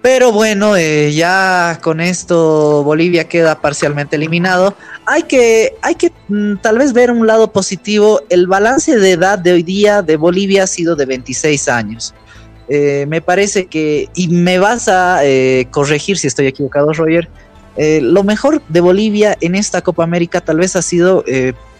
Pero 0.00 0.32
bueno, 0.32 0.76
ya 0.76 1.78
con 1.82 1.98
esto 2.02 2.82
Bolivia 2.84 3.26
queda 3.26 3.62
parcialmente 3.62 4.16
eliminado. 4.16 4.76
Hay 5.06 5.22
que, 5.22 5.76
hay 5.80 5.94
que 5.94 6.12
mm, 6.28 6.56
tal 6.56 6.76
vez 6.76 6.92
ver 6.92 7.10
un 7.10 7.26
lado 7.26 7.52
positivo. 7.52 8.20
El 8.28 8.46
balance 8.46 8.98
de 8.98 9.12
edad 9.12 9.38
de 9.38 9.52
hoy 9.52 9.62
día 9.62 10.02
de 10.02 10.16
Bolivia 10.16 10.64
ha 10.64 10.66
sido 10.66 10.94
de 10.94 11.06
26 11.06 11.68
años. 11.68 12.14
Eh, 12.68 13.04
me 13.08 13.20
parece 13.20 13.66
que, 13.66 14.08
y 14.14 14.28
me 14.28 14.58
vas 14.58 14.88
a 14.88 15.24
eh, 15.24 15.66
corregir 15.70 16.16
si 16.18 16.26
estoy 16.26 16.46
equivocado, 16.46 16.92
Roger, 16.92 17.28
eh, 17.76 18.00
lo 18.00 18.24
mejor 18.24 18.62
de 18.68 18.80
Bolivia 18.80 19.36
en 19.40 19.54
esta 19.54 19.82
Copa 19.82 20.04
América 20.04 20.40
tal 20.40 20.58
vez 20.58 20.76
ha 20.76 20.82
sido 20.82 21.24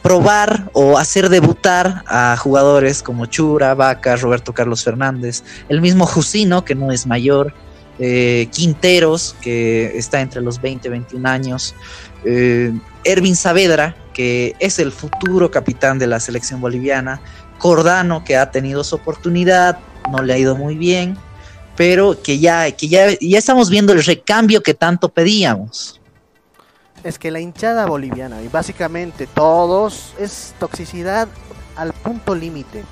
probar 0.02 0.68
o 0.72 0.98
hacer 0.98 1.28
debutar 1.30 2.02
a 2.06 2.36
jugadores 2.36 3.02
como 3.02 3.26
Chura, 3.26 3.74
Vaca, 3.74 4.16
Roberto 4.16 4.52
Carlos 4.52 4.84
Fernández, 4.84 5.44
el 5.68 5.80
mismo 5.80 6.04
Jusino, 6.04 6.64
que 6.64 6.74
no 6.74 6.92
es 6.92 7.06
mayor, 7.06 7.54
Quinteros, 8.50 9.36
que 9.40 9.96
está 9.96 10.20
entre 10.20 10.42
los 10.42 10.60
20 10.60 10.88
y 10.88 10.90
21 10.90 11.28
años, 11.28 11.74
Ervin 13.04 13.36
Saavedra, 13.36 13.96
que 14.12 14.56
es 14.58 14.78
el 14.78 14.92
futuro 14.92 15.50
capitán 15.50 15.98
de 15.98 16.08
la 16.08 16.20
selección 16.20 16.60
boliviana, 16.60 17.20
Cordano, 17.58 18.24
que 18.24 18.36
ha 18.36 18.50
tenido 18.50 18.84
su 18.84 18.96
oportunidad, 18.96 19.78
no 20.10 20.22
le 20.22 20.32
ha 20.32 20.38
ido 20.38 20.56
muy 20.56 20.76
bien, 20.76 21.16
pero 21.76 22.20
que 22.22 22.38
ya, 22.38 22.70
que 22.72 22.88
ya, 22.88 23.08
ya 23.20 23.38
estamos 23.38 23.70
viendo 23.70 23.92
el 23.92 24.04
recambio 24.04 24.62
que 24.62 24.74
tanto 24.74 25.08
pedíamos. 25.08 26.00
Es 27.02 27.18
que 27.18 27.30
la 27.30 27.40
hinchada 27.40 27.86
boliviana, 27.86 28.40
y 28.42 28.48
básicamente 28.48 29.26
todos, 29.26 30.14
es 30.18 30.54
toxicidad 30.58 31.28
al 31.76 31.92
punto 31.92 32.34
límite. 32.34 32.84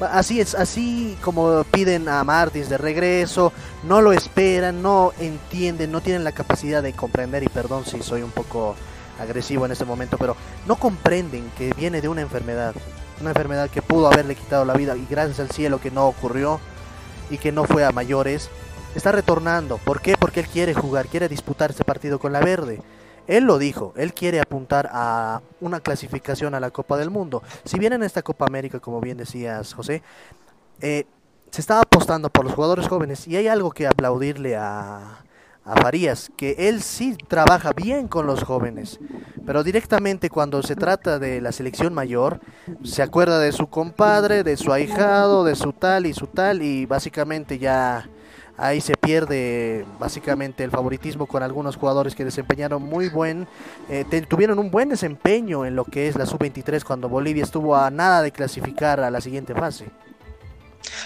Así 0.00 0.40
es, 0.40 0.54
así 0.54 1.16
como 1.22 1.64
piden 1.64 2.08
a 2.08 2.22
Martins 2.24 2.68
de 2.68 2.76
regreso, 2.76 3.52
no 3.84 4.02
lo 4.02 4.12
esperan, 4.12 4.82
no 4.82 5.12
entienden, 5.18 5.90
no 5.90 6.00
tienen 6.00 6.24
la 6.24 6.32
capacidad 6.32 6.82
de 6.82 6.92
comprender, 6.92 7.42
y 7.42 7.48
perdón 7.48 7.86
si 7.86 8.02
soy 8.02 8.22
un 8.22 8.30
poco 8.30 8.74
agresivo 9.18 9.64
en 9.64 9.72
este 9.72 9.86
momento, 9.86 10.18
pero 10.18 10.36
no 10.66 10.76
comprenden 10.76 11.50
que 11.56 11.72
viene 11.72 12.02
de 12.02 12.08
una 12.08 12.20
enfermedad 12.20 12.74
una 13.20 13.30
enfermedad 13.30 13.70
que 13.70 13.82
pudo 13.82 14.06
haberle 14.06 14.34
quitado 14.34 14.64
la 14.64 14.74
vida 14.74 14.96
y 14.96 15.06
gracias 15.08 15.40
al 15.40 15.50
cielo 15.50 15.80
que 15.80 15.90
no 15.90 16.06
ocurrió 16.06 16.60
y 17.30 17.38
que 17.38 17.52
no 17.52 17.64
fue 17.64 17.84
a 17.84 17.92
mayores, 17.92 18.50
está 18.94 19.12
retornando. 19.12 19.78
¿Por 19.78 20.00
qué? 20.00 20.16
Porque 20.18 20.40
él 20.40 20.46
quiere 20.48 20.74
jugar, 20.74 21.06
quiere 21.06 21.28
disputar 21.28 21.70
este 21.70 21.84
partido 21.84 22.18
con 22.18 22.32
la 22.32 22.40
verde. 22.40 22.80
Él 23.26 23.44
lo 23.44 23.58
dijo, 23.58 23.92
él 23.96 24.14
quiere 24.14 24.40
apuntar 24.40 24.88
a 24.92 25.42
una 25.60 25.80
clasificación 25.80 26.54
a 26.54 26.60
la 26.60 26.70
Copa 26.70 26.96
del 26.96 27.10
Mundo. 27.10 27.42
Si 27.64 27.78
bien 27.78 27.92
en 27.92 28.04
esta 28.04 28.22
Copa 28.22 28.46
América, 28.46 28.78
como 28.78 29.00
bien 29.00 29.16
decías 29.16 29.74
José, 29.74 30.02
eh, 30.80 31.06
se 31.50 31.60
estaba 31.60 31.80
apostando 31.80 32.30
por 32.30 32.44
los 32.44 32.54
jugadores 32.54 32.86
jóvenes 32.86 33.26
y 33.26 33.36
hay 33.36 33.48
algo 33.48 33.72
que 33.72 33.86
aplaudirle 33.86 34.56
a, 34.56 35.24
a 35.66 35.74
Farías, 35.82 36.30
que 36.36 36.54
él 36.68 36.80
sí 36.80 37.16
trabaja 37.26 37.72
bien 37.72 38.06
con 38.06 38.26
los 38.26 38.44
jóvenes, 38.44 39.00
pero 39.44 39.64
directamente 39.64 40.30
cuando 40.30 40.62
se 40.62 40.76
trata 40.76 41.18
de 41.18 41.40
la 41.40 41.50
selección 41.50 41.92
mayor, 41.92 42.40
se 42.84 43.02
acuerda 43.02 43.40
de 43.40 43.50
su 43.50 43.66
compadre, 43.66 44.44
de 44.44 44.56
su 44.56 44.72
ahijado, 44.72 45.44
de 45.44 45.56
su 45.56 45.72
tal 45.72 46.06
y 46.06 46.14
su 46.14 46.28
tal, 46.28 46.62
y 46.62 46.86
básicamente 46.86 47.58
ya 47.58 48.08
ahí 48.56 48.80
se 48.80 48.94
pierde 48.94 49.84
básicamente 49.98 50.62
el 50.62 50.70
favoritismo 50.70 51.26
con 51.26 51.42
algunos 51.42 51.76
jugadores 51.76 52.14
que 52.14 52.24
desempeñaron 52.24 52.82
muy 52.82 53.08
buen, 53.08 53.48
eh, 53.88 54.04
tuvieron 54.28 54.60
un 54.60 54.70
buen 54.70 54.88
desempeño 54.88 55.66
en 55.66 55.74
lo 55.74 55.84
que 55.84 56.06
es 56.06 56.16
la 56.16 56.26
sub-23 56.26 56.84
cuando 56.84 57.08
Bolivia 57.08 57.42
estuvo 57.42 57.76
a 57.76 57.90
nada 57.90 58.22
de 58.22 58.30
clasificar 58.30 59.00
a 59.00 59.10
la 59.10 59.20
siguiente 59.20 59.52
fase. 59.52 59.86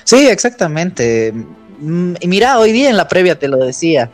Sí, 0.04 0.28
exactamente. 0.28 1.32
Mm, 1.80 2.14
y 2.20 2.28
mira, 2.28 2.58
hoy 2.58 2.72
día 2.72 2.90
en 2.90 2.96
la 2.96 3.08
previa 3.08 3.38
te 3.38 3.48
lo 3.48 3.56
decía, 3.56 4.10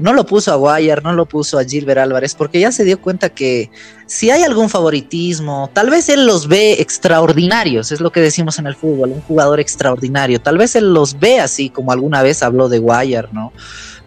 no 0.00 0.12
lo 0.12 0.24
puso 0.24 0.52
a 0.52 0.56
Guayar, 0.56 1.02
no 1.02 1.12
lo 1.12 1.26
puso 1.26 1.58
a 1.58 1.64
Gilbert 1.64 2.00
Álvarez, 2.00 2.34
porque 2.34 2.60
ya 2.60 2.72
se 2.72 2.84
dio 2.84 3.00
cuenta 3.00 3.28
que 3.28 3.70
si 4.06 4.30
hay 4.30 4.42
algún 4.42 4.68
favoritismo, 4.68 5.70
tal 5.72 5.90
vez 5.90 6.08
él 6.08 6.26
los 6.26 6.48
ve 6.48 6.80
extraordinarios, 6.80 7.92
es 7.92 8.00
lo 8.00 8.10
que 8.10 8.20
decimos 8.20 8.58
en 8.58 8.66
el 8.66 8.74
fútbol, 8.74 9.10
un 9.10 9.20
jugador 9.22 9.60
extraordinario, 9.60 10.40
tal 10.40 10.58
vez 10.58 10.74
él 10.74 10.92
los 10.92 11.18
ve 11.18 11.40
así 11.40 11.70
como 11.70 11.92
alguna 11.92 12.22
vez 12.22 12.42
habló 12.42 12.68
de 12.68 12.78
Guayar, 12.78 13.32
¿no? 13.32 13.52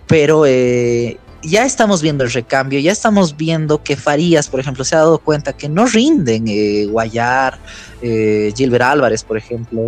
Pero 0.08 0.46
eh, 0.46 1.18
ya 1.44 1.66
estamos 1.66 2.02
viendo 2.02 2.24
el 2.24 2.32
recambio, 2.32 2.80
ya 2.80 2.92
estamos 2.92 3.36
viendo 3.36 3.84
que 3.84 3.96
Farías, 3.96 4.48
por 4.48 4.60
ejemplo, 4.60 4.84
se 4.84 4.96
ha 4.96 5.00
dado 5.00 5.20
cuenta 5.20 5.54
que 5.54 5.70
no 5.70 5.86
rinden 5.86 6.46
eh, 6.48 6.86
Guayar, 6.86 7.60
eh, 8.06 8.52
Gilbert 8.56 8.84
Álvarez, 8.84 9.24
por 9.24 9.38
ejemplo, 9.38 9.82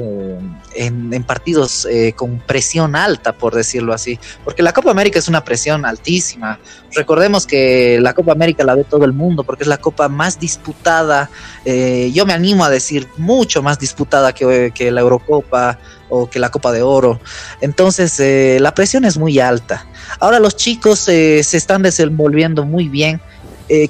en, 0.73 1.23
partidos 1.23 1.85
eh, 1.91 2.13
con 2.15 2.39
presión 2.39 2.95
alta, 2.95 3.33
por 3.33 3.53
decirlo 3.53 3.93
así, 3.93 4.17
porque 4.45 4.63
la 4.63 4.71
Copa 4.71 4.91
América 4.91 5.19
es 5.19 5.27
una 5.27 5.43
presión 5.43 5.85
altísima. 5.85 6.57
Recordemos 6.93 7.45
que 7.45 7.99
la 7.99 8.13
Copa 8.13 8.31
América 8.31 8.63
la 8.63 8.75
ve 8.75 8.85
todo 8.85 9.03
el 9.03 9.11
mundo 9.11 9.43
porque 9.43 9.63
es 9.63 9.67
la 9.67 9.79
copa 9.79 10.07
más 10.07 10.39
disputada, 10.39 11.29
eh, 11.65 12.09
yo 12.13 12.25
me 12.25 12.31
animo 12.31 12.63
a 12.63 12.69
decir 12.69 13.05
mucho 13.17 13.61
más 13.61 13.79
disputada 13.79 14.33
que, 14.33 14.71
que, 14.73 14.91
la 14.91 15.01
Eurocopa 15.01 15.77
o 16.09 16.29
que 16.29 16.39
la 16.39 16.49
Copa 16.49 16.71
de 16.71 16.81
Oro. 16.81 17.19
Entonces 17.61 18.61
la 18.61 18.73
presión 18.73 19.05
es 19.05 19.17
muy 19.17 19.39
alta. 19.39 19.87
Ahora 20.19 20.39
los 20.39 20.55
chicos 20.55 20.99
se 20.99 21.39
están 21.39 21.81
desenvolviendo 21.81 22.65
muy 22.65 22.89
bien. 22.89 23.21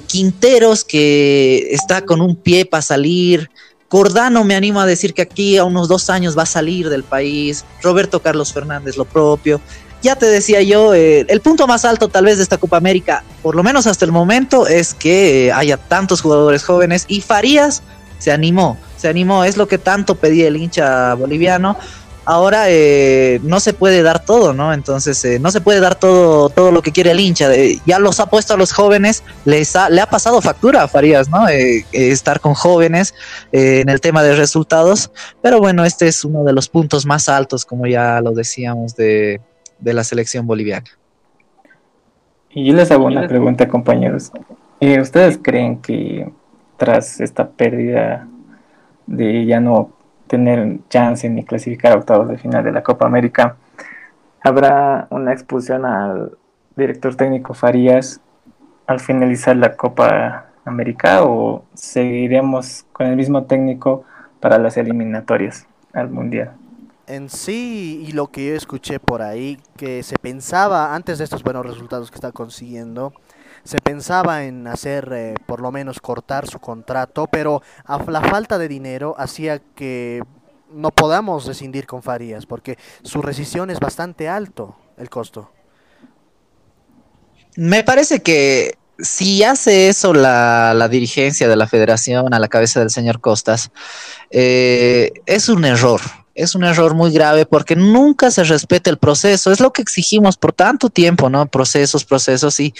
Quinteros 0.06 0.84
que 0.84 1.68
está 1.70 2.02
con 2.02 2.20
un 2.20 2.36
pie 2.36 2.64
para 2.64 2.82
salir, 2.82 3.50
Cordano 3.88 4.42
me 4.44 4.56
animo 4.56 4.80
a 4.80 4.86
decir 4.86 5.14
que 5.14 5.22
aquí 5.22 5.56
a 5.56 5.64
unos 5.64 5.88
dos 5.88 6.10
años 6.10 6.36
va 6.36 6.42
a 6.42 6.46
salir 6.46 6.88
del 6.88 7.04
país. 7.04 7.64
Roberto 7.82 8.20
Carlos 8.20 8.52
Fernández 8.52 8.96
lo 8.96 9.04
propio. 9.04 9.60
Ya 10.02 10.16
te 10.16 10.26
decía 10.26 10.60
yo, 10.62 10.92
eh, 10.94 11.24
el 11.28 11.40
punto 11.40 11.66
más 11.66 11.84
alto 11.84 12.08
tal 12.08 12.26
vez 12.26 12.36
de 12.36 12.42
esta 12.42 12.58
Copa 12.58 12.76
América, 12.76 13.24
por 13.42 13.54
lo 13.54 13.62
menos 13.62 13.86
hasta 13.86 14.04
el 14.04 14.12
momento, 14.12 14.66
es 14.66 14.92
que 14.92 15.46
eh, 15.46 15.52
haya 15.52 15.76
tantos 15.76 16.20
jugadores 16.20 16.64
jóvenes 16.64 17.06
y 17.08 17.20
Farías 17.20 17.82
se 18.18 18.30
animó, 18.30 18.76
se 18.96 19.08
animó, 19.08 19.44
es 19.44 19.56
lo 19.56 19.68
que 19.68 19.78
tanto 19.78 20.16
pedía 20.16 20.48
el 20.48 20.56
hincha 20.56 21.14
boliviano 21.14 21.76
ahora 22.26 22.64
eh, 22.68 23.40
no 23.42 23.60
se 23.60 23.72
puede 23.72 24.02
dar 24.02 24.24
todo, 24.24 24.52
¿no? 24.52 24.74
Entonces 24.74 25.24
eh, 25.24 25.38
no 25.38 25.50
se 25.50 25.60
puede 25.60 25.80
dar 25.80 25.94
todo, 25.94 26.50
todo 26.50 26.72
lo 26.72 26.82
que 26.82 26.92
quiere 26.92 27.12
el 27.12 27.20
hincha. 27.20 27.48
ya 27.86 27.98
los 27.98 28.20
ha 28.20 28.26
puesto 28.26 28.54
a 28.54 28.56
los 28.56 28.72
jóvenes, 28.72 29.22
les 29.44 29.74
le 29.90 30.00
ha 30.00 30.06
pasado 30.06 30.42
factura 30.42 30.82
a 30.82 30.88
Farías, 30.88 31.30
¿no? 31.30 31.48
Eh, 31.48 31.86
estar 31.92 32.40
con 32.40 32.54
jóvenes 32.54 33.14
en 33.52 33.88
el 33.88 34.00
tema 34.00 34.22
de 34.22 34.34
resultados. 34.34 35.10
Pero 35.40 35.60
bueno, 35.60 35.84
este 35.84 36.08
es 36.08 36.24
uno 36.24 36.44
de 36.44 36.52
los 36.52 36.68
puntos 36.68 37.06
más 37.06 37.28
altos, 37.28 37.64
como 37.64 37.86
ya 37.86 38.20
lo 38.20 38.32
decíamos, 38.32 38.96
de, 38.96 39.40
de 39.78 39.94
la 39.94 40.04
selección 40.04 40.46
boliviana. 40.46 40.86
Y 42.50 42.66
yo 42.66 42.74
les 42.74 42.90
hago 42.90 43.06
una 43.06 43.28
pregunta, 43.28 43.68
compañeros. 43.68 44.32
¿Ustedes 44.80 45.38
creen 45.40 45.80
que 45.80 46.30
tras 46.76 47.20
esta 47.20 47.48
pérdida 47.50 48.28
de 49.06 49.46
ya 49.46 49.60
no 49.60 49.95
tener 50.26 50.78
chance 50.88 51.28
ni 51.28 51.44
clasificar 51.44 51.92
a 51.92 51.96
octavos 51.96 52.28
de 52.28 52.38
final 52.38 52.64
de 52.64 52.72
la 52.72 52.82
Copa 52.82 53.06
América. 53.06 53.56
Habrá 54.42 55.06
una 55.10 55.32
expulsión 55.32 55.84
al 55.84 56.36
director 56.76 57.14
técnico 57.14 57.54
Farías 57.54 58.20
al 58.86 59.00
finalizar 59.00 59.56
la 59.56 59.76
Copa 59.76 60.46
América 60.64 61.24
o 61.24 61.64
seguiremos 61.74 62.84
con 62.92 63.06
el 63.06 63.16
mismo 63.16 63.44
técnico 63.44 64.04
para 64.40 64.58
las 64.58 64.76
eliminatorias 64.76 65.66
al 65.92 66.10
Mundial. 66.10 66.52
En 67.06 67.30
sí, 67.30 68.04
y 68.06 68.12
lo 68.12 68.28
que 68.28 68.48
yo 68.48 68.54
escuché 68.54 68.98
por 68.98 69.22
ahí, 69.22 69.58
que 69.76 70.02
se 70.02 70.16
pensaba, 70.18 70.94
antes 70.94 71.18
de 71.18 71.24
estos 71.24 71.44
buenos 71.44 71.64
resultados 71.64 72.10
que 72.10 72.16
está 72.16 72.32
consiguiendo, 72.32 73.12
se 73.66 73.78
pensaba 73.80 74.44
en 74.44 74.66
hacer, 74.66 75.10
eh, 75.12 75.34
por 75.46 75.60
lo 75.60 75.72
menos 75.72 76.00
cortar 76.00 76.46
su 76.46 76.58
contrato, 76.60 77.26
pero 77.26 77.62
la 78.08 78.20
falta 78.22 78.58
de 78.58 78.68
dinero 78.68 79.14
hacía 79.18 79.58
que 79.58 80.22
no 80.72 80.90
podamos 80.90 81.46
rescindir 81.46 81.86
con 81.86 82.02
Farías, 82.02 82.46
porque 82.46 82.78
su 83.02 83.22
rescisión 83.22 83.70
es 83.70 83.80
bastante 83.80 84.28
alto 84.28 84.76
el 84.96 85.10
costo. 85.10 85.50
Me 87.56 87.82
parece 87.82 88.22
que 88.22 88.78
si 88.98 89.42
hace 89.42 89.88
eso 89.88 90.14
la, 90.14 90.88
dirigencia 90.88 91.48
de 91.48 91.56
la 91.56 91.66
federación 91.66 92.34
a 92.34 92.38
la 92.38 92.48
cabeza 92.48 92.80
del 92.80 92.90
señor 92.90 93.20
Costas, 93.20 93.70
eh, 94.30 95.12
es 95.26 95.48
un 95.48 95.64
error. 95.64 96.00
Es 96.34 96.54
un 96.54 96.64
error 96.64 96.94
muy 96.94 97.12
grave 97.12 97.46
porque 97.46 97.76
nunca 97.76 98.30
se 98.30 98.44
respeta 98.44 98.90
el 98.90 98.98
proceso. 98.98 99.50
Es 99.50 99.58
lo 99.58 99.72
que 99.72 99.80
exigimos 99.80 100.36
por 100.36 100.52
tanto 100.52 100.90
tiempo, 100.90 101.30
¿no? 101.30 101.46
Procesos, 101.46 102.04
procesos 102.04 102.60
y 102.60 102.74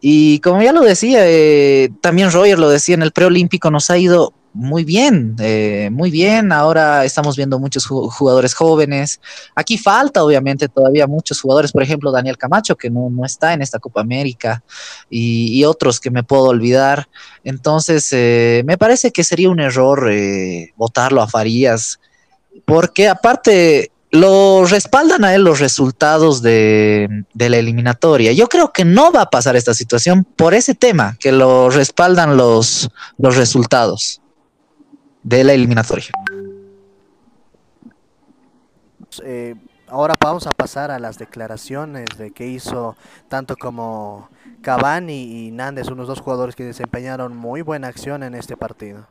y 0.00 0.40
como 0.40 0.62
ya 0.62 0.72
lo 0.72 0.82
decía, 0.82 1.20
eh, 1.22 1.90
también 2.00 2.30
Roger 2.30 2.58
lo 2.58 2.68
decía, 2.68 2.94
en 2.94 3.02
el 3.02 3.12
preolímpico 3.12 3.70
nos 3.70 3.90
ha 3.90 3.98
ido 3.98 4.34
muy 4.52 4.84
bien, 4.84 5.36
eh, 5.38 5.90
muy 5.92 6.10
bien. 6.10 6.50
Ahora 6.50 7.04
estamos 7.04 7.36
viendo 7.36 7.58
muchos 7.58 7.86
jugadores 7.86 8.54
jóvenes. 8.54 9.20
Aquí 9.54 9.76
falta, 9.76 10.24
obviamente, 10.24 10.68
todavía 10.68 11.06
muchos 11.06 11.40
jugadores, 11.40 11.72
por 11.72 11.82
ejemplo, 11.82 12.10
Daniel 12.10 12.38
Camacho, 12.38 12.74
que 12.76 12.88
no, 12.88 13.10
está 13.24 13.52
en 13.52 13.60
esta 13.60 13.78
Copa 13.78 14.00
América, 14.00 14.62
y, 15.10 15.62
otros 15.64 16.00
que 16.00 16.10
me 16.10 16.22
puedo 16.22 16.44
olvidar. 16.44 17.08
Entonces, 17.44 18.08
eh, 18.12 18.62
me 18.64 18.78
parece 18.78 19.10
que 19.10 19.24
sería 19.24 19.50
un 19.50 19.60
error 19.60 20.10
votarlo 20.76 21.20
a 21.20 21.28
Farías, 21.28 22.00
porque 22.64 23.08
aparte 23.08 23.90
lo 24.10 24.64
respaldan 24.64 25.24
a 25.24 25.34
él 25.34 25.42
los 25.42 25.60
resultados 25.60 26.42
de, 26.42 27.24
la 27.34 27.56
eliminatoria. 27.56 28.32
Yo 28.32 28.48
creo 28.48 28.72
que 28.72 28.84
no 28.84 29.12
va 29.12 29.22
a 29.22 29.30
pasar 29.30 29.56
esta 29.56 29.74
situación 29.74 30.24
por 30.24 30.54
ese 30.54 30.74
tema, 30.74 31.16
que 31.18 31.32
lo 31.32 31.70
respaldan 31.70 32.36
los, 32.36 32.90
los 33.18 33.36
resultados 33.36 34.20
de 35.22 35.44
la 35.44 35.52
eliminatoria. 35.52 36.10
Eh, 39.24 39.54
ahora 39.88 40.14
vamos 40.20 40.46
a 40.46 40.52
pasar 40.52 40.90
a 40.90 40.98
las 40.98 41.18
declaraciones 41.18 42.06
de 42.18 42.32
que 42.32 42.46
hizo 42.46 42.96
tanto 43.28 43.56
como 43.56 44.28
Cavani 44.62 45.46
y 45.46 45.50
Nández, 45.50 45.88
unos 45.88 46.06
dos 46.06 46.20
jugadores 46.20 46.54
que 46.54 46.64
desempeñaron 46.64 47.36
muy 47.36 47.62
buena 47.62 47.88
acción 47.88 48.22
en 48.22 48.34
este 48.34 48.56
partido. 48.56 49.08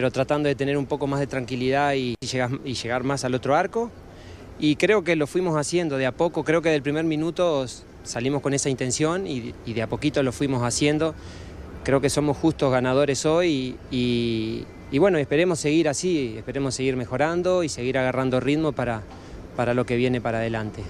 Pero 0.00 0.10
tratando 0.10 0.48
de 0.48 0.54
tener 0.54 0.78
un 0.78 0.86
poco 0.86 1.06
más 1.06 1.20
de 1.20 1.26
tranquilidad 1.26 1.92
y 1.92 2.16
llegar, 2.22 3.04
más 3.04 3.26
al 3.26 3.34
otro 3.34 3.54
arco. 3.54 3.90
Y 4.58 4.76
creo 4.76 5.04
que 5.04 5.14
lo 5.14 5.26
fuimos 5.26 5.58
haciendo 5.58 5.98
de 5.98 6.06
a 6.06 6.12
poco, 6.12 6.42
creo 6.42 6.62
que 6.62 6.70
del 6.70 6.80
primer 6.80 7.04
minuto 7.04 7.66
salimos 8.02 8.40
con 8.40 8.54
esa 8.54 8.70
intención 8.70 9.26
y, 9.26 9.52
de 9.66 9.82
a 9.82 9.88
poquito 9.88 10.22
lo 10.22 10.32
fuimos 10.32 10.62
haciendo. 10.62 11.14
Creo 11.84 12.00
que 12.00 12.08
somos 12.08 12.38
justos 12.38 12.72
ganadores 12.72 13.26
hoy 13.26 13.76
y, 13.90 14.64
bueno, 14.98 15.18
esperemos 15.18 15.60
seguir 15.60 15.86
así, 15.86 16.34
esperemos 16.38 16.74
seguir 16.74 16.96
mejorando 16.96 17.62
y 17.62 17.68
seguir 17.68 17.98
agarrando 17.98 18.40
ritmo 18.40 18.72
para, 18.72 19.02
para 19.54 19.74
lo 19.74 19.84
que 19.84 19.96
viene 19.96 20.22
para 20.22 20.38
adelante. 20.38 20.82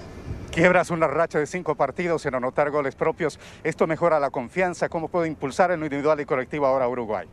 Quiebras 0.51 0.89
una 0.89 1.07
racha 1.07 1.37
de 1.37 1.47
cinco 1.47 1.75
partidos 1.75 2.21
sin 2.21 2.33
anotar 2.33 2.71
goles 2.71 2.95
propios. 2.95 3.41
¿Esto 3.65 3.87
mejora 3.87 4.21
la 4.21 4.29
confianza? 4.29 4.87
¿Cómo 4.87 5.09
puede 5.09 5.27
impulsar 5.27 5.71
en 5.71 5.81
lo 5.81 5.85
individual 5.85 6.21
y 6.21 6.25
colectivo 6.25 6.65
ahora 6.65 6.87
Uruguay? 6.87 7.27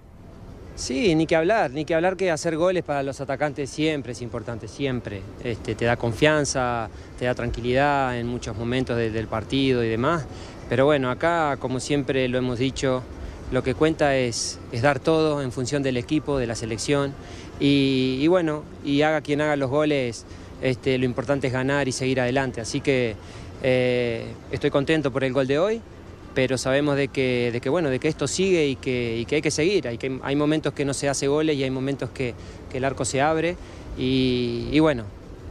Sí, 0.79 1.17
ni 1.17 1.27
que 1.27 1.35
hablar, 1.35 1.73
ni 1.73 1.85
que 1.85 1.97
hablar 1.97 2.17
que 2.17 2.31
hacer 2.31 2.57
goles 2.57 2.85
para 2.85 3.03
los 3.03 3.21
atacantes 3.21 3.69
siempre 3.69 4.13
es 4.13 4.23
importante, 4.23 4.69
siempre. 4.69 5.23
Este, 5.43 5.75
te 5.75 5.85
da 5.85 5.97
confianza, 5.97 6.89
te 7.19 7.25
da 7.25 7.35
tranquilidad 7.35 8.17
en 8.17 8.29
muchos 8.29 8.57
momentos 8.57 8.97
del 8.97 9.27
partido 9.27 9.83
y 9.83 9.89
demás. 9.89 10.25
Pero 10.69 10.85
bueno, 10.85 11.11
acá, 11.11 11.57
como 11.59 11.81
siempre 11.81 12.29
lo 12.29 12.39
hemos 12.39 12.61
dicho, 12.61 13.03
lo 13.51 13.65
que 13.65 13.75
cuenta 13.75 14.17
es, 14.17 14.61
es 14.71 14.81
dar 14.81 15.01
todo 15.01 15.43
en 15.43 15.51
función 15.51 15.83
del 15.83 15.97
equipo, 15.97 16.39
de 16.39 16.47
la 16.47 16.55
selección. 16.55 17.13
Y, 17.59 18.25
bueno, 18.29 18.63
y 18.85 19.03
haga 19.03 19.21
quien 19.21 19.41
haga 19.41 19.57
los 19.57 19.71
goles, 19.71 20.27
este, 20.63 20.97
lo 20.97 21.07
importante 21.07 21.49
es 21.49 21.53
ganar 21.53 21.89
y 21.89 21.93
seguir 21.93 22.21
adelante. 22.21 22.61
Así 22.61 22.81
que 22.81 23.17
eh, 23.65 24.29
estoy 24.53 24.71
contento 24.71 25.11
por 25.11 25.25
el 25.25 25.33
gol 25.33 25.49
de 25.49 25.59
hoy 25.59 25.83
pero 26.39 26.57
sabemos 26.57 26.95
de 26.95 27.09
que, 27.09 27.51
de 27.53 27.61
que, 27.61 27.69
bueno, 27.69 27.91
de 27.91 27.99
que 27.99 28.07
esto 28.07 28.29
sigue 28.29 28.69
y 28.69 28.77
que, 28.77 29.27
hay 29.29 29.43
que 29.43 29.51
seguir. 29.51 29.89
Hay, 29.89 29.99
que, 29.99 30.21
hay 30.23 30.37
momentos 30.37 30.73
que 30.73 30.85
no 30.85 30.95
se 30.95 31.09
hace 31.09 31.27
goles 31.27 31.57
y 31.57 31.65
hay 31.65 31.71
momentos 31.73 32.11
que, 32.11 32.33
el 32.73 32.85
arco 32.85 33.05
se 33.05 33.21
abre. 33.21 33.57
Y, 33.99 34.79
bueno, 34.79 35.03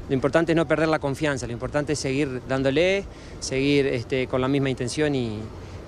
lo 0.07 0.15
importante 0.15 0.53
es 0.53 0.55
no 0.55 0.65
perder 0.65 0.87
la 0.87 0.99
confianza, 0.99 1.45
lo 1.45 1.51
importante 1.51 1.91
es 1.91 1.99
seguir 1.99 2.41
dándole, 2.47 3.03
seguir 3.41 3.85
este, 3.85 4.27
con 4.27 4.39
la 4.39 4.47
misma 4.47 4.69
intención 4.69 5.13
y, 5.13 5.41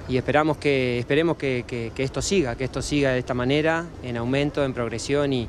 esperamos 0.09 0.57
que, 0.57 0.99
esperemos 0.99 1.37
que, 1.37 1.93
esto 1.95 2.21
siga, 2.21 2.55
que 2.55 2.65
esto 2.65 2.81
siga 2.81 3.13
de 3.13 3.19
esta 3.19 3.33
manera, 3.33 3.85
en 4.03 4.17
aumento, 4.17 4.65
en 4.65 4.73
progresión 4.73 5.31
y, 5.31 5.47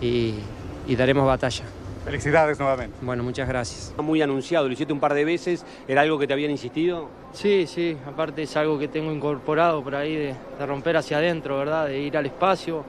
y 0.00 0.94
daremos 0.94 1.26
batalla. 1.26 1.64
Felicidades 2.04 2.58
nuevamente. 2.58 2.98
Bueno, 3.00 3.22
muchas 3.22 3.48
gracias. 3.48 3.94
Muy 3.96 4.20
anunciado, 4.20 4.66
lo 4.66 4.74
hiciste 4.74 4.92
un 4.92 5.00
par 5.00 5.14
de 5.14 5.24
veces, 5.24 5.64
¿era 5.88 6.02
algo 6.02 6.18
que 6.18 6.26
te 6.26 6.34
habían 6.34 6.50
insistido? 6.50 7.08
Sí, 7.32 7.66
sí, 7.66 7.96
aparte 8.06 8.42
es 8.42 8.54
algo 8.58 8.78
que 8.78 8.88
tengo 8.88 9.10
incorporado 9.10 9.82
por 9.82 9.94
ahí 9.94 10.14
de, 10.14 10.34
romper 10.66 10.98
hacia 10.98 11.16
adentro, 11.16 11.56
¿verdad? 11.56 11.86
De 11.86 11.98
ir 11.98 12.14
al 12.18 12.26
espacio. 12.26 12.84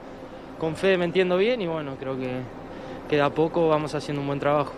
Con 0.58 0.76
fe 0.76 0.98
me 0.98 1.06
entiendo 1.06 1.38
bien 1.38 1.62
y 1.62 1.66
bueno, 1.66 1.96
creo 1.98 2.18
que, 2.18 2.30
que 3.08 3.16
de 3.16 3.22
a 3.22 3.30
poco 3.30 3.68
vamos 3.68 3.94
haciendo 3.94 4.20
un 4.20 4.26
buen 4.26 4.38
trabajo. 4.38 4.74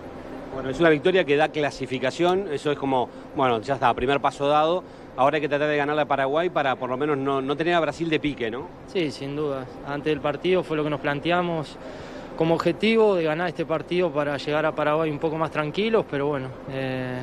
Bueno, 0.55 0.70
es 0.70 0.79
una 0.79 0.88
victoria 0.88 1.24
que 1.24 1.37
da 1.37 1.48
clasificación, 1.48 2.46
eso 2.53 2.70
es 2.70 2.79
como, 2.79 3.09
bueno, 3.35 3.61
ya 3.61 3.74
está, 3.74 3.92
primer 3.92 4.20
paso 4.20 4.46
dado. 4.46 4.85
Ahora 5.16 5.37
hay 5.37 5.40
que 5.40 5.48
tratar 5.48 5.68
de 5.68 5.77
ganarle 5.77 6.03
a 6.03 6.07
Paraguay 6.07 6.48
para 6.48 6.77
por 6.77 6.88
lo 6.88 6.96
menos 6.96 7.18
no, 7.18 7.42
no 7.42 7.57
tener 7.57 7.74
a 7.74 7.81
Brasil 7.81 8.09
de 8.09 8.20
pique, 8.20 8.53
¿no? 8.53 8.68
Sí, 8.87 9.11
sin 9.11 9.35
duda. 9.35 9.66
Antes 9.85 10.12
del 10.12 10.20
partido 10.20 10.62
fue 10.62 10.77
lo 10.77 10.85
que 10.85 10.90
nos 10.90 11.01
planteamos 11.01 11.77
como 12.38 12.55
objetivo 12.55 13.16
de 13.16 13.24
ganar 13.24 13.48
este 13.48 13.66
partido 13.66 14.12
para 14.12 14.37
llegar 14.37 14.64
a 14.64 14.72
Paraguay 14.72 15.11
un 15.11 15.18
poco 15.18 15.37
más 15.37 15.51
tranquilos, 15.51 16.07
pero 16.09 16.29
bueno, 16.29 16.46
eh, 16.70 17.18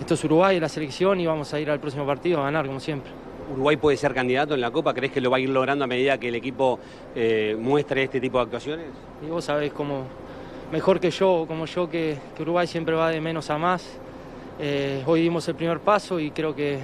esto 0.00 0.14
es 0.14 0.24
Uruguay, 0.24 0.58
la 0.58 0.70
selección 0.70 1.20
y 1.20 1.26
vamos 1.26 1.52
a 1.52 1.60
ir 1.60 1.68
al 1.68 1.78
próximo 1.78 2.06
partido 2.06 2.40
a 2.40 2.44
ganar 2.44 2.66
como 2.66 2.80
siempre. 2.80 3.12
¿Uruguay 3.52 3.76
puede 3.76 3.98
ser 3.98 4.14
candidato 4.14 4.54
en 4.54 4.62
la 4.62 4.70
Copa? 4.70 4.94
¿Crees 4.94 5.12
que 5.12 5.20
lo 5.20 5.30
va 5.30 5.36
a 5.36 5.40
ir 5.40 5.50
logrando 5.50 5.84
a 5.84 5.86
medida 5.86 6.16
que 6.16 6.28
el 6.28 6.36
equipo 6.36 6.78
eh, 7.14 7.54
muestre 7.60 8.04
este 8.04 8.18
tipo 8.18 8.38
de 8.38 8.44
actuaciones? 8.44 8.86
Y 9.22 9.28
vos 9.28 9.44
sabés 9.44 9.74
como 9.74 10.06
mejor 10.72 11.00
que 11.00 11.10
yo, 11.10 11.44
como 11.46 11.66
yo, 11.66 11.90
que, 11.90 12.16
Uruguay 12.40 12.66
siempre 12.66 12.94
va 12.94 13.10
de 13.10 13.20
menos 13.20 13.50
a 13.50 13.58
más. 13.58 13.98
Eh, 14.58 15.02
hoy 15.04 15.20
dimos 15.20 15.46
el 15.48 15.54
primer 15.54 15.80
paso 15.80 16.18
y 16.18 16.30
creo 16.30 16.56
que 16.56 16.78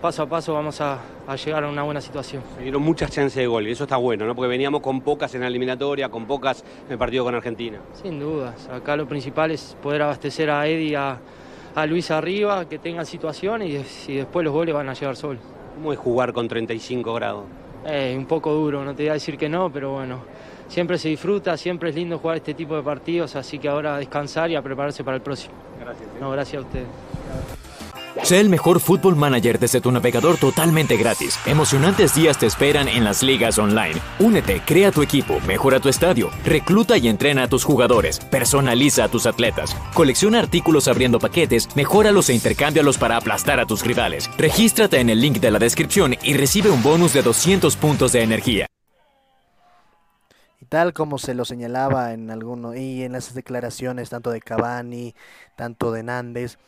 paso 0.00 0.22
a 0.22 0.26
paso 0.26 0.54
vamos 0.54 0.80
a, 0.80 0.98
llegar 1.44 1.64
a 1.64 1.68
una 1.68 1.82
buena 1.82 2.00
situación. 2.00 2.42
Se 2.56 2.62
dieron 2.62 2.82
muchas 2.82 3.10
chances 3.10 3.36
de 3.36 3.46
gol 3.46 3.68
y 3.68 3.72
eso 3.72 3.84
está 3.84 3.96
bueno, 3.96 4.26
¿no? 4.26 4.34
Porque 4.34 4.48
veníamos 4.48 4.80
con 4.80 5.00
pocas 5.00 5.34
en 5.34 5.42
la 5.42 5.46
eliminatoria, 5.46 6.08
con 6.08 6.26
pocas 6.26 6.64
en 6.86 6.92
el 6.92 6.98
partido 6.98 7.24
con 7.24 7.34
Argentina. 7.34 7.78
Sin 8.02 8.18
dudas, 8.18 8.68
acá 8.68 8.96
lo 8.96 9.06
principal 9.06 9.50
es 9.50 9.76
poder 9.82 10.02
abastecer 10.02 10.50
a 10.50 10.66
Eddie, 10.66 10.96
a, 10.96 11.18
a 11.74 11.86
Luis 11.86 12.10
arriba, 12.10 12.68
que 12.68 12.78
tengan 12.78 13.06
situaciones 13.06 14.08
y, 14.08 14.16
después 14.16 14.44
los 14.44 14.52
goles 14.52 14.74
van 14.74 14.88
a 14.88 14.94
llegar 14.94 15.16
solos. 15.16 15.42
¿Cómo 15.74 15.92
es 15.92 15.98
jugar 15.98 16.32
con 16.32 16.48
35 16.48 17.14
grados? 17.14 17.44
Eh, 17.86 18.14
un 18.16 18.26
poco 18.26 18.52
duro, 18.52 18.84
no 18.84 18.94
te 18.94 19.04
voy 19.04 19.10
a 19.10 19.14
decir 19.14 19.38
que 19.38 19.48
no, 19.48 19.70
pero 19.70 19.92
bueno, 19.92 20.20
siempre 20.68 20.98
se 20.98 21.08
disfruta, 21.08 21.56
siempre 21.56 21.90
es 21.90 21.96
lindo 21.96 22.18
jugar 22.18 22.36
este 22.36 22.54
tipo 22.54 22.76
de 22.76 22.82
partidos, 22.82 23.36
así 23.36 23.58
que 23.58 23.68
ahora 23.68 23.94
a 23.94 23.98
descansar 23.98 24.50
y 24.50 24.56
a 24.56 24.62
prepararse 24.62 25.04
para 25.04 25.16
el 25.16 25.22
próximo. 25.22 25.54
Gracias. 25.80 26.08
¿eh? 26.08 26.18
No, 26.20 26.30
gracias 26.30 26.62
a 26.62 26.66
ustedes. 26.66 27.59
Sé 28.22 28.40
el 28.40 28.48
mejor 28.48 28.80
Fútbol 28.80 29.16
Manager 29.16 29.58
desde 29.58 29.80
tu 29.80 29.90
navegador 29.90 30.36
totalmente 30.36 30.96
gratis. 30.96 31.38
Emocionantes 31.46 32.14
días 32.14 32.38
te 32.38 32.46
esperan 32.46 32.88
en 32.88 33.04
las 33.04 33.22
ligas 33.22 33.58
online. 33.58 34.00
Únete, 34.18 34.60
crea 34.64 34.90
tu 34.90 35.02
equipo, 35.02 35.40
mejora 35.46 35.80
tu 35.80 35.88
estadio, 35.88 36.30
recluta 36.44 36.98
y 36.98 37.08
entrena 37.08 37.44
a 37.44 37.48
tus 37.48 37.64
jugadores, 37.64 38.18
personaliza 38.18 39.04
a 39.04 39.08
tus 39.08 39.26
atletas, 39.26 39.76
colecciona 39.94 40.40
artículos 40.40 40.88
abriendo 40.88 41.18
paquetes, 41.18 41.74
mejóralos 41.76 42.28
e 42.30 42.34
intercámbialos 42.34 42.98
para 42.98 43.16
aplastar 43.16 43.60
a 43.60 43.66
tus 43.66 43.84
rivales. 43.84 44.28
Regístrate 44.36 44.98
en 45.00 45.10
el 45.10 45.20
link 45.20 45.38
de 45.38 45.50
la 45.50 45.58
descripción 45.58 46.16
y 46.22 46.34
recibe 46.34 46.70
un 46.70 46.82
bonus 46.82 47.12
de 47.12 47.22
200 47.22 47.76
puntos 47.76 48.12
de 48.12 48.22
energía. 48.22 48.66
Y 50.60 50.66
tal 50.66 50.92
como 50.92 51.18
se 51.18 51.34
lo 51.34 51.44
señalaba 51.44 52.12
en 52.12 52.30
alguno 52.30 52.74
y 52.74 53.02
en 53.02 53.12
las 53.12 53.32
declaraciones 53.34 54.10
tanto 54.10 54.30
de 54.30 54.40
Cavani, 54.40 55.14
tanto 55.56 55.90
de 55.90 56.02
Nández, 56.02 56.58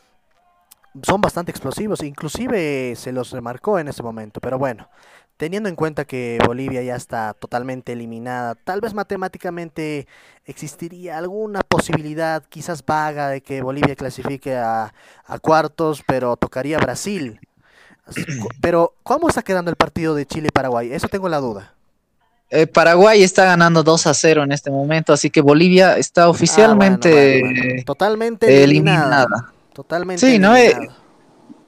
son 1.01 1.21
bastante 1.21 1.51
explosivos, 1.51 2.03
inclusive 2.03 2.93
se 2.95 3.11
los 3.11 3.31
remarcó 3.31 3.79
en 3.79 3.87
ese 3.87 4.03
momento, 4.03 4.39
pero 4.39 4.59
bueno, 4.59 4.89
teniendo 5.37 5.69
en 5.69 5.75
cuenta 5.75 6.05
que 6.05 6.37
Bolivia 6.45 6.81
ya 6.83 6.95
está 6.95 7.33
totalmente 7.33 7.93
eliminada, 7.93 8.55
tal 8.55 8.81
vez 8.81 8.93
matemáticamente 8.93 10.07
existiría 10.45 11.17
alguna 11.17 11.61
posibilidad, 11.61 12.43
quizás 12.47 12.85
vaga, 12.85 13.29
de 13.29 13.41
que 13.41 13.61
Bolivia 13.61 13.95
clasifique 13.95 14.55
a, 14.55 14.93
cuartos, 15.41 16.03
pero 16.07 16.37
tocaría 16.37 16.77
Brasil. 16.77 17.39
Pero, 18.61 18.95
¿cómo 19.03 19.29
está 19.29 19.43
quedando 19.43 19.71
el 19.71 19.77
partido 19.77 20.13
de 20.13 20.25
Chile 20.25 20.49
y 20.49 20.51
Paraguay? 20.51 20.91
Eso 20.91 21.07
tengo 21.07 21.29
la 21.29 21.37
duda. 21.37 21.73
Eh, 22.49 22.67
Paraguay 22.67 23.23
está 23.23 23.45
ganando 23.45 23.81
2 23.81 24.07
a 24.07 24.13
0 24.13 24.43
en 24.43 24.51
este 24.51 24.69
momento, 24.69 25.13
así 25.13 25.29
que 25.29 25.39
Bolivia 25.39 25.97
está 25.97 26.23
ah, 26.23 26.29
oficialmente 26.29 27.81
totalmente 27.85 28.63
eliminada. 28.63 29.52
Totalmente. 29.73 30.25
Sí, 30.25 30.37
¿no? 30.37 30.55
Eh, 30.55 30.75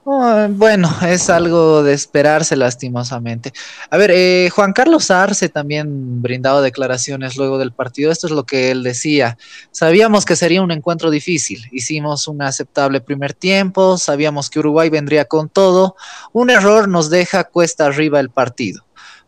oh, 0.03 0.47
bueno, 0.49 0.95
es 1.07 1.29
algo 1.29 1.83
de 1.83 1.93
esperarse 1.93 2.55
lastimosamente. 2.55 3.51
A 3.89 3.97
ver, 3.97 4.11
eh, 4.11 4.49
Juan 4.53 4.73
Carlos 4.73 5.09
Arce 5.09 5.49
también 5.49 6.21
brindado 6.21 6.61
declaraciones 6.61 7.35
luego 7.35 7.57
del 7.57 7.73
partido. 7.73 8.11
Esto 8.11 8.27
es 8.27 8.33
lo 8.33 8.45
que 8.45 8.71
él 8.71 8.83
decía. 8.83 9.37
Sabíamos 9.71 10.23
que 10.25 10.35
sería 10.35 10.61
un 10.61 10.71
encuentro 10.71 11.09
difícil. 11.09 11.67
Hicimos 11.71 12.27
un 12.27 12.43
aceptable 12.43 13.01
primer 13.01 13.33
tiempo. 13.33 13.97
Sabíamos 13.97 14.49
que 14.49 14.59
Uruguay 14.59 14.89
vendría 14.89 15.25
con 15.25 15.49
todo. 15.49 15.95
Un 16.31 16.51
error 16.51 16.87
nos 16.87 17.09
deja 17.09 17.45
cuesta 17.45 17.87
arriba 17.87 18.19
el 18.19 18.29
partido. 18.29 18.85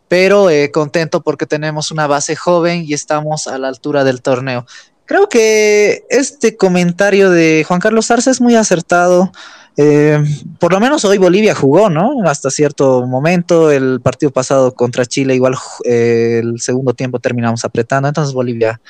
Pero 0.07 0.49
eh, 0.49 0.71
contento 0.71 1.21
porque 1.21 1.45
tenemos 1.45 1.91
una 1.91 2.07
base 2.07 2.35
joven 2.35 2.85
y 2.87 2.93
estamos 2.93 3.47
a 3.47 3.57
la 3.57 3.67
altura 3.67 4.03
del 4.03 4.21
torneo. 4.21 4.65
Creo 5.07 5.29
que 5.29 6.03
este 6.09 6.57
comentario 6.57 7.31
de 7.31 7.63
Juan 7.65 7.79
Carlos 7.79 8.11
Arce 8.11 8.29
es 8.29 8.41
muy 8.41 8.55
acertado. 8.55 9.31
Eh, 9.77 10.21
por 10.59 10.73
lo 10.73 10.81
menos 10.81 11.05
hoy 11.05 11.17
Bolivia 11.17 11.55
jugó, 11.55 11.89
¿no? 11.89 12.23
Hasta 12.25 12.51
cierto 12.51 13.07
momento. 13.07 13.71
El 13.71 14.01
partido 14.01 14.33
pasado 14.33 14.73
contra 14.73 15.05
Chile, 15.05 15.33
igual 15.33 15.55
eh, 15.85 16.41
el 16.43 16.59
segundo 16.59 16.93
tiempo 16.93 17.19
terminamos 17.19 17.63
apretando. 17.63 18.09
Entonces 18.09 18.33
Bolivia 18.33 18.81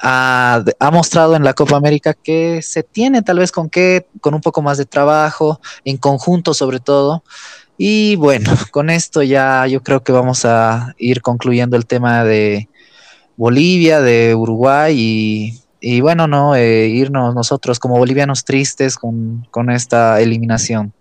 ha, 0.00 0.62
ha, 0.78 0.90
mostrado 0.92 1.34
en 1.34 1.42
la 1.42 1.54
Copa 1.54 1.76
América 1.76 2.14
que 2.14 2.60
se 2.62 2.84
tiene 2.84 3.22
tal 3.22 3.40
vez 3.40 3.50
con 3.50 3.68
qué, 3.68 4.06
con 4.20 4.32
un 4.32 4.42
poco 4.42 4.62
más 4.62 4.78
de 4.78 4.84
trabajo, 4.84 5.60
en 5.84 5.96
conjunto 5.96 6.54
sobre 6.54 6.78
todo. 6.78 7.24
Y 7.76 8.14
bueno, 8.14 8.52
con 8.70 8.90
esto 8.90 9.24
ya 9.24 9.66
yo 9.66 9.82
creo 9.82 10.04
que 10.04 10.12
vamos 10.12 10.44
a 10.44 10.94
ir 10.98 11.20
concluyendo 11.20 11.76
el 11.76 11.86
tema 11.86 12.22
de 12.22 12.68
Bolivia, 13.36 14.00
de 14.00 14.36
Uruguay 14.36 14.94
y 14.96 15.63
y 15.86 16.00
bueno, 16.00 16.26
no 16.26 16.56
eh, 16.56 16.86
irnos 16.86 17.34
nosotros 17.34 17.78
como 17.78 17.98
bolivianos 17.98 18.46
tristes 18.46 18.96
con, 18.96 19.70
esta 19.70 20.18
eliminación. 20.18 20.94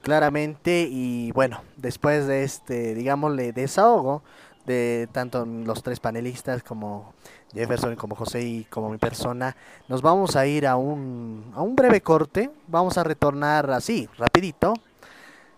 Claramente, 0.00 0.88
y 0.90 1.32
bueno, 1.32 1.60
después 1.76 2.26
de 2.26 2.44
este, 2.44 2.94
digámosle, 2.94 3.52
desahogo 3.52 4.22
de 4.64 5.06
tanto 5.12 5.44
los 5.44 5.82
tres 5.82 6.00
panelistas 6.00 6.62
como 6.62 7.12
Jefferson, 7.52 7.94
como 7.96 8.16
José 8.16 8.42
y 8.42 8.64
como 8.64 8.88
mi 8.88 8.96
persona, 8.96 9.54
nos 9.88 10.00
vamos 10.00 10.34
a 10.34 10.46
ir 10.46 10.66
a 10.66 10.76
un, 10.76 11.52
a 11.54 11.60
un 11.60 11.76
breve 11.76 12.00
corte, 12.00 12.50
vamos 12.68 12.96
a 12.96 13.04
retornar 13.04 13.70
así, 13.70 14.08
rapidito, 14.16 14.72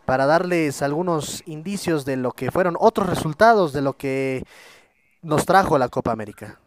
para 0.05 0.27
darles 0.27 0.83
algunos 0.83 1.45
indicios 1.47 2.05
de 2.05 2.17
lo 2.17 2.33
que 2.33 2.51
fueron 2.51 2.77
otros 2.81 3.09
resultados 3.09 3.73
de 3.73 3.83
lo 3.83 3.93
que 3.93 4.43
nos 5.23 5.47
trajo 5.47 5.79
la 5.79 5.89
Copa 5.89 6.11
América. 6.11 6.59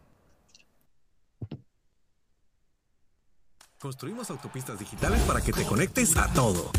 Construimos 3.78 4.30
autopistas 4.30 4.78
digitales 4.78 5.20
para 5.22 5.42
que 5.42 5.52
te 5.52 5.64
conectes 5.64 6.16
a 6.16 6.32
todo. 6.32 6.70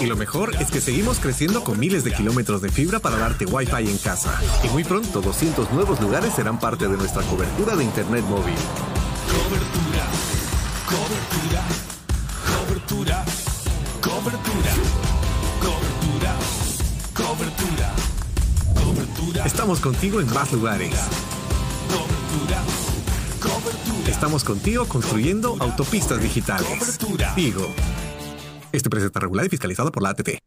Y 0.00 0.06
lo 0.06 0.16
mejor 0.16 0.54
es 0.58 0.70
que 0.70 0.80
seguimos 0.80 1.18
creciendo 1.18 1.62
con 1.62 1.78
miles 1.78 2.02
de 2.02 2.12
kilómetros 2.12 2.62
de 2.62 2.70
fibra 2.70 2.98
para 2.98 3.18
darte 3.18 3.44
Wi-Fi 3.44 3.90
en 3.90 3.98
casa. 3.98 4.40
Y 4.64 4.68
muy 4.68 4.82
pronto 4.82 5.20
200 5.20 5.70
nuevos 5.72 6.00
lugares 6.00 6.32
serán 6.32 6.58
parte 6.58 6.88
de 6.88 6.96
nuestra 6.96 7.22
cobertura 7.24 7.76
de 7.76 7.84
Internet 7.84 8.24
móvil. 8.24 8.54
Cobertura, 9.28 10.06
cobertura, 10.88 11.62
cobertura, 12.56 13.24
cobertura, 14.00 14.74
cobertura, 15.60 16.36
cobertura, 17.14 17.94
cobertura. 18.82 19.44
Estamos 19.44 19.80
contigo 19.80 20.20
en 20.20 20.32
más 20.32 20.50
lugares. 20.52 20.94
Cobertura. 21.90 22.95
Estamos 24.08 24.44
contigo 24.44 24.86
construyendo 24.86 25.56
autopistas 25.60 26.20
digitales. 26.22 26.98
Digo. 27.36 27.66
Este 28.72 28.90
precio 28.90 29.06
está 29.06 29.20
regulado 29.20 29.46
y 29.46 29.50
fiscalizado 29.50 29.90
por 29.92 30.02
la 30.02 30.10
ATT. 30.10 30.38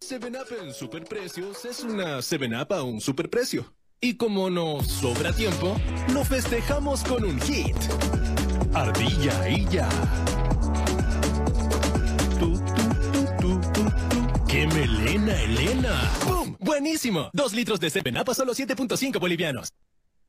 7up 0.00 0.62
en 0.62 0.72
superprecios 0.72 1.64
es 1.64 1.80
una 1.80 2.18
7up 2.18 2.74
a 2.74 2.82
un 2.82 3.00
superprecio. 3.00 3.72
Y 4.00 4.16
como 4.16 4.48
nos 4.48 4.86
sobra 4.86 5.32
tiempo, 5.32 5.76
lo 6.12 6.24
festejamos 6.24 7.02
con 7.02 7.24
un 7.24 7.40
hit. 7.40 7.76
Ardilla 8.72 9.48
y 9.48 9.66
ya. 9.68 9.88
¡Qué 14.46 14.66
melena, 14.68 15.42
Elena! 15.42 16.10
¡Bum! 16.26 16.56
¡Buenísimo! 16.60 17.30
Dos 17.32 17.52
litros 17.52 17.80
de 17.80 17.88
7up 17.88 18.30
a 18.30 18.34
solo 18.34 18.54
7.5 18.54 19.20
bolivianos. 19.20 19.72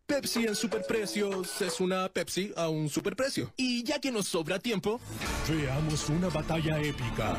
Pepsi 0.10 0.48
en 0.48 0.56
superprecios 0.56 1.62
es 1.62 1.80
una 1.80 2.10
Pepsi 2.10 2.52
a 2.58 2.68
un 2.68 2.90
superprecio. 2.90 3.54
Y 3.56 3.84
ya 3.84 4.00
que 4.00 4.12
nos 4.12 4.28
sobra 4.28 4.58
tiempo, 4.58 5.00
veamos 5.48 6.10
una 6.10 6.30
batalla 6.30 6.80
épica 6.80 7.38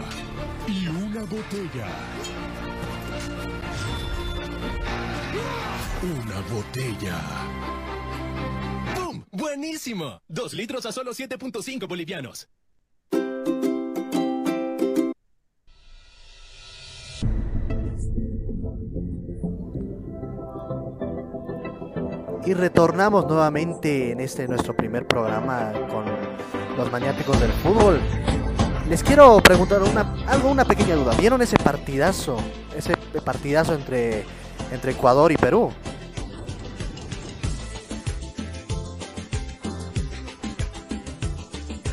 y 0.69 0.87
una 0.87 1.25
botella. 1.25 1.89
Una 6.01 6.41
botella. 6.43 7.21
¡Bum! 8.95 9.25
¡Buenísimo! 9.33 10.23
Dos 10.29 10.55
litros 10.55 10.87
a 10.87 10.93
solo 10.93 11.11
7.5 11.11 11.89
bolivianos. 11.89 12.49
Y 22.51 22.55
retornamos 22.55 23.29
nuevamente 23.29 24.11
en 24.11 24.19
este 24.19 24.49
nuestro 24.49 24.75
primer 24.75 25.07
programa 25.07 25.73
con 25.89 26.05
los 26.77 26.91
maniáticos 26.91 27.41
del 27.41 27.53
fútbol. 27.53 28.01
Les 28.89 29.05
quiero 29.05 29.39
preguntar 29.39 29.81
una, 29.81 30.17
algo, 30.27 30.51
una 30.51 30.65
pequeña 30.65 30.97
duda. 30.97 31.15
¿Vieron 31.17 31.41
ese 31.43 31.57
partidazo? 31.59 32.39
Ese 32.77 32.97
partidazo 33.25 33.73
entre, 33.75 34.25
entre 34.73 34.91
Ecuador 34.91 35.31
y 35.31 35.37
Perú. 35.37 35.71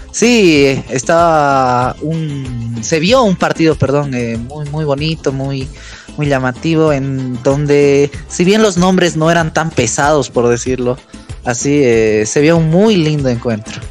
Sí, 0.09 0.83
estaba 0.89 1.95
un, 2.01 2.79
se 2.81 2.99
vio 2.99 3.21
un 3.21 3.35
partido, 3.35 3.75
perdón, 3.75 4.15
eh, 4.15 4.35
muy 4.35 4.67
muy 4.71 4.85
bonito, 4.85 5.31
muy 5.31 5.69
muy 6.17 6.27
llamativo, 6.27 6.91
en 6.91 7.41
donde 7.43 8.11
si 8.27 8.43
bien 8.43 8.61
los 8.61 8.77
nombres 8.77 9.15
no 9.15 9.29
eran 9.31 9.53
tan 9.53 9.69
pesados, 9.69 10.29
por 10.29 10.47
decirlo 10.47 10.97
así, 11.45 11.81
eh, 11.83 12.25
se 12.25 12.41
vio 12.41 12.57
un 12.57 12.69
muy 12.69 12.97
lindo 12.97 13.29
encuentro. 13.29 13.81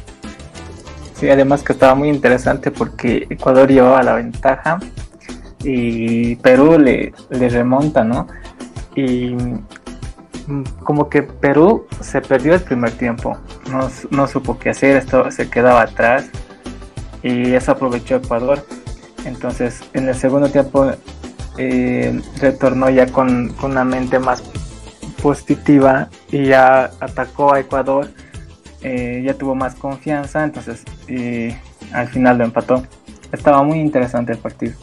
Sí, 1.19 1.27
además 1.29 1.63
que 1.63 1.73
estaba 1.73 1.95
muy 1.95 2.09
interesante 2.09 2.69
porque 2.69 3.25
Ecuador 3.29 3.67
llevaba 3.69 4.03
la 4.03 4.13
ventaja 4.13 4.79
y 5.63 6.35
Perú 6.35 6.77
le, 6.77 7.13
le 7.31 7.49
remonta, 7.49 8.03
¿no? 8.03 8.27
Y 8.95 9.31
mm, 9.31 10.63
como 10.83 11.09
que 11.09 11.23
Perú 11.23 11.87
se 12.01 12.21
perdió 12.21 12.53
el 12.53 12.61
primer 12.61 12.91
tiempo, 12.91 13.35
no, 13.71 13.89
no 14.11 14.27
supo 14.27 14.59
qué 14.59 14.69
hacer, 14.69 14.95
esto 14.95 15.31
se 15.31 15.49
quedaba 15.49 15.81
atrás 15.81 16.25
y 17.23 17.53
eso 17.53 17.71
aprovechó 17.71 18.17
Ecuador. 18.17 18.63
Entonces 19.25 19.81
en 19.93 20.07
el 20.07 20.15
segundo 20.15 20.49
tiempo 20.49 20.91
eh, 21.57 22.21
retornó 22.39 22.89
ya 22.89 23.07
con, 23.07 23.53
una 23.63 23.83
mente 23.83 24.19
más 24.19 24.43
positiva 25.21 26.09
y 26.31 26.45
ya 26.45 26.91
atacó 26.99 27.53
a 27.53 27.59
Ecuador, 27.59 28.09
eh, 28.81 29.23
ya 29.25 29.33
tuvo 29.33 29.55
más 29.55 29.75
confianza, 29.75 30.43
entonces 30.43 30.83
al 31.91 32.07
final 32.09 32.37
lo 32.37 32.45
empató. 32.45 32.83
Estaba 33.31 33.63
muy 33.63 33.79
interesante 33.79 34.31
el 34.31 34.37
partido. 34.37 34.73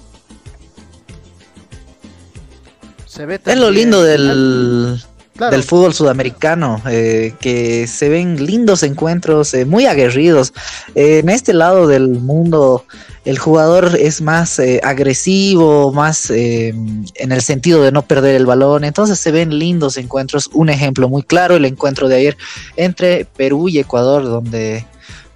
Se 3.07 3.27
ve 3.27 3.41
es 3.45 3.59
lo 3.59 3.71
lindo 3.71 4.03
del, 4.03 5.01
del 5.35 5.63
fútbol 5.63 5.95
sudamericano, 5.95 6.81
eh, 6.89 7.35
que 7.41 7.87
se 7.87 8.09
ven 8.09 8.45
lindos 8.45 8.83
encuentros, 8.83 9.55
muy 9.67 9.87
aguerridos. 9.87 10.53
en 10.95 11.29
este 11.29 11.53
lado 11.53 11.87
del 11.89 12.09
mundo 12.09 12.85
el 13.25 13.39
jugador 13.39 13.97
es 13.99 14.21
más 14.21 14.59
eh, 14.59 14.81
agresivo, 14.85 15.93
más 15.93 16.31
eh, 16.31 16.75
en 17.15 17.33
el 17.33 17.41
sentido 17.41 17.83
de 17.83 17.91
no 17.91 18.03
perder 18.03 18.35
el 18.35 18.47
balón. 18.47 18.85
Entonces 18.85 19.19
se 19.19 19.31
ven 19.31 19.59
lindos 19.59 19.97
encuentros. 19.97 20.51
Un 20.53 20.69
ejemplo 20.69 21.09
muy 21.09 21.23
claro, 21.23 21.57
el 21.57 21.65
encuentro 21.65 22.09
de 22.09 22.17
ayer 22.17 22.37
entre 22.77 23.25
Perú 23.25 23.69
y 23.69 23.79
Ecuador, 23.79 24.25
donde, 24.25 24.85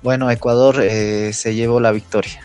bueno, 0.02 0.30
Ecuador 0.30 0.80
eh, 0.82 1.32
se 1.32 1.54
llevó 1.54 1.80
la 1.80 1.92
victoria. 1.92 2.42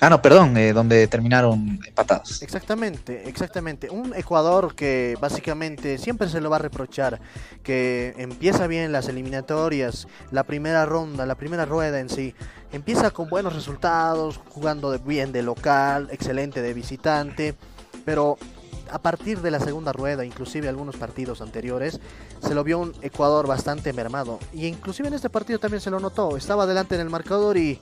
Ah, 0.00 0.10
no, 0.10 0.20
perdón, 0.20 0.56
eh, 0.56 0.72
donde 0.72 1.06
terminaron 1.06 1.78
empatados. 1.86 2.42
Exactamente, 2.42 3.28
exactamente. 3.28 3.90
Un 3.90 4.14
Ecuador 4.14 4.74
que 4.74 5.16
básicamente 5.20 5.98
siempre 5.98 6.28
se 6.28 6.40
lo 6.40 6.50
va 6.50 6.56
a 6.56 6.60
reprochar, 6.60 7.20
que 7.62 8.14
empieza 8.18 8.66
bien 8.66 8.92
las 8.92 9.08
eliminatorias, 9.08 10.06
la 10.30 10.44
primera 10.44 10.84
ronda, 10.84 11.26
la 11.26 11.36
primera 11.36 11.64
rueda 11.64 12.00
en 12.00 12.08
sí, 12.08 12.34
empieza 12.72 13.10
con 13.10 13.28
buenos 13.28 13.54
resultados, 13.54 14.40
jugando 14.48 14.98
bien 14.98 15.32
de 15.32 15.42
local, 15.42 16.08
excelente 16.10 16.60
de 16.60 16.74
visitante, 16.74 17.54
pero 18.04 18.36
a 18.90 18.98
partir 18.98 19.40
de 19.40 19.50
la 19.50 19.60
segunda 19.60 19.92
rueda, 19.92 20.24
inclusive 20.24 20.68
algunos 20.68 20.96
partidos 20.96 21.40
anteriores, 21.40 22.00
se 22.46 22.54
lo 22.54 22.64
vio 22.64 22.78
un 22.78 22.94
Ecuador 23.02 23.46
bastante 23.46 23.92
mermado. 23.92 24.38
Y 24.52 24.66
inclusive 24.66 25.08
en 25.08 25.14
este 25.14 25.30
partido 25.30 25.58
también 25.58 25.80
se 25.80 25.90
lo 25.90 26.00
notó. 26.00 26.36
Estaba 26.36 26.64
adelante 26.64 26.94
en 26.94 27.00
el 27.00 27.10
marcador 27.10 27.56
y 27.56 27.80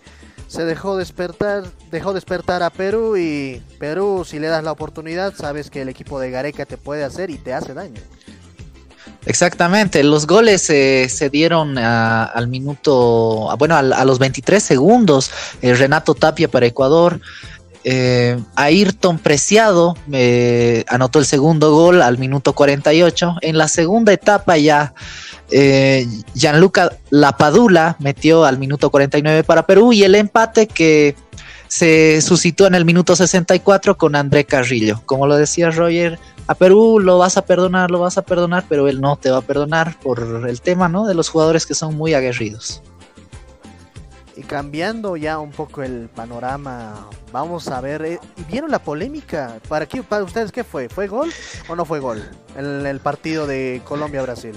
se 0.49 0.65
dejó 0.65 0.97
despertar, 0.97 1.65
dejó 1.91 2.13
despertar 2.13 2.63
a 2.63 2.71
Perú 2.71 3.17
y 3.17 3.63
Perú 3.79 4.25
si 4.27 4.39
le 4.39 4.49
das 4.49 4.65
la 4.65 4.73
oportunidad 4.73 5.35
sabes 5.35 5.71
que 5.71 5.83
el 5.83 5.89
equipo 5.89 6.21
de 6.21 6.31
Gareca 6.31 6.67
te 6.67 6.77
puede 6.77 7.05
hacer 7.05 7.31
y 7.31 7.39
te 7.39 7.55
hace 7.55 7.75
daño. 7.75 8.01
Exactamente, 9.25 10.03
los 10.03 10.27
goles 10.27 10.69
eh, 10.69 11.09
se 11.09 11.31
dieron 11.31 11.79
al 11.79 12.49
minuto, 12.49 13.55
bueno, 13.57 13.77
a, 13.77 14.05
los 14.05 14.19
23 14.19 14.61
segundos. 14.61 15.31
Eh, 15.63 15.75
Renato 15.75 16.15
Tapia 16.15 16.49
para 16.49 16.67
Ecuador, 16.67 17.21
eh, 17.85 18.39
Ayrton 18.55 19.18
Preciado 19.18 19.97
eh, 20.12 20.85
anotó 20.89 21.18
el 21.18 21.26
segundo 21.26 21.72
gol 21.72 22.03
al 22.03 22.18
minuto 22.18 22.53
48. 22.53 23.37
En 23.41 23.59
la 23.59 23.68
segunda 23.68 24.12
etapa 24.12 24.57
ya 24.57 24.95
eh, 25.51 26.07
Gianluca 26.35 26.93
Lapadula 27.11 27.97
metió 27.99 28.45
al 28.45 28.59
minuto 28.59 28.91
49 28.91 29.45
para 29.45 29.66
Perú 29.66 29.93
y 29.93 30.05
el 30.05 30.14
empate 30.14 30.66
que 30.66 31.16
se 31.68 32.20
suscitó 32.20 32.66
en 32.66 32.74
el 32.74 32.85
minuto 32.85 33.16
64 33.16 33.97
con 33.97 34.14
André 34.14 34.45
Carrillo. 34.45 35.03
Como 35.07 35.26
lo 35.26 35.37
decía 35.37 35.70
Roger, 35.70 36.18
a 36.47 36.55
Perú 36.55 37.01
lo 37.01 37.18
vas 37.18 37.37
a 37.37 37.47
perdonar, 37.47 37.91
lo 37.91 37.99
vas 37.99 38.18
a 38.18 38.22
perdonar, 38.22 38.64
pero 38.68 38.89
él 38.89 39.01
no 39.01 39.16
te 39.16 39.30
va 39.30 39.39
a 39.39 39.43
perdonar 39.43 39.99
por 40.01 40.47
el 40.49 40.61
tema 40.61 40.89
¿no? 40.89 41.07
de 41.07 41.14
los 41.14 41.28
jugadores 41.28 41.66
que 41.66 41.74
son 41.74 41.97
muy 41.97 42.14
aguerridos. 42.14 42.83
Y 44.37 44.43
cambiando 44.43 45.16
ya 45.16 45.39
un 45.39 45.51
poco 45.51 45.83
el 45.83 46.09
panorama, 46.09 47.09
vamos 47.33 47.68
a 47.68 47.80
ver, 47.80 48.03
eh, 48.05 48.20
¿vieron 48.49 48.70
la 48.70 48.78
polémica? 48.78 49.59
¿Para, 49.68 49.87
qué, 49.87 50.03
¿Para 50.03 50.24
ustedes 50.24 50.51
qué 50.51 50.64
fue? 50.64 50.89
¿Fue 50.89 51.07
gol 51.07 51.30
o 51.68 51.76
no 51.76 51.85
fue 51.85 52.01
gol 52.01 52.22
en 52.57 52.87
el 52.87 53.01
partido 53.01 53.47
de 53.47 53.83
Colombia-Brasil? 53.85 54.55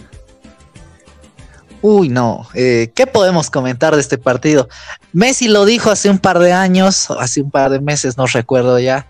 Uy, 1.82 2.10
no, 2.10 2.48
eh, 2.54 2.92
¿qué 2.96 3.06
podemos 3.06 3.50
comentar 3.50 3.94
de 3.96 4.02
este 4.02 4.18
partido? 4.18 4.70
Messi 5.12 5.48
lo 5.48 5.66
dijo 5.66 5.92
hace 5.92 6.10
un 6.10 6.20
par 6.20 6.40
de 6.40 6.54
años, 6.54 7.12
hace 7.12 7.42
un 7.42 7.52
par 7.52 7.70
de 7.70 7.82
meses, 7.82 8.18
no 8.18 8.26
recuerdo 8.28 8.80
ya, 8.80 9.08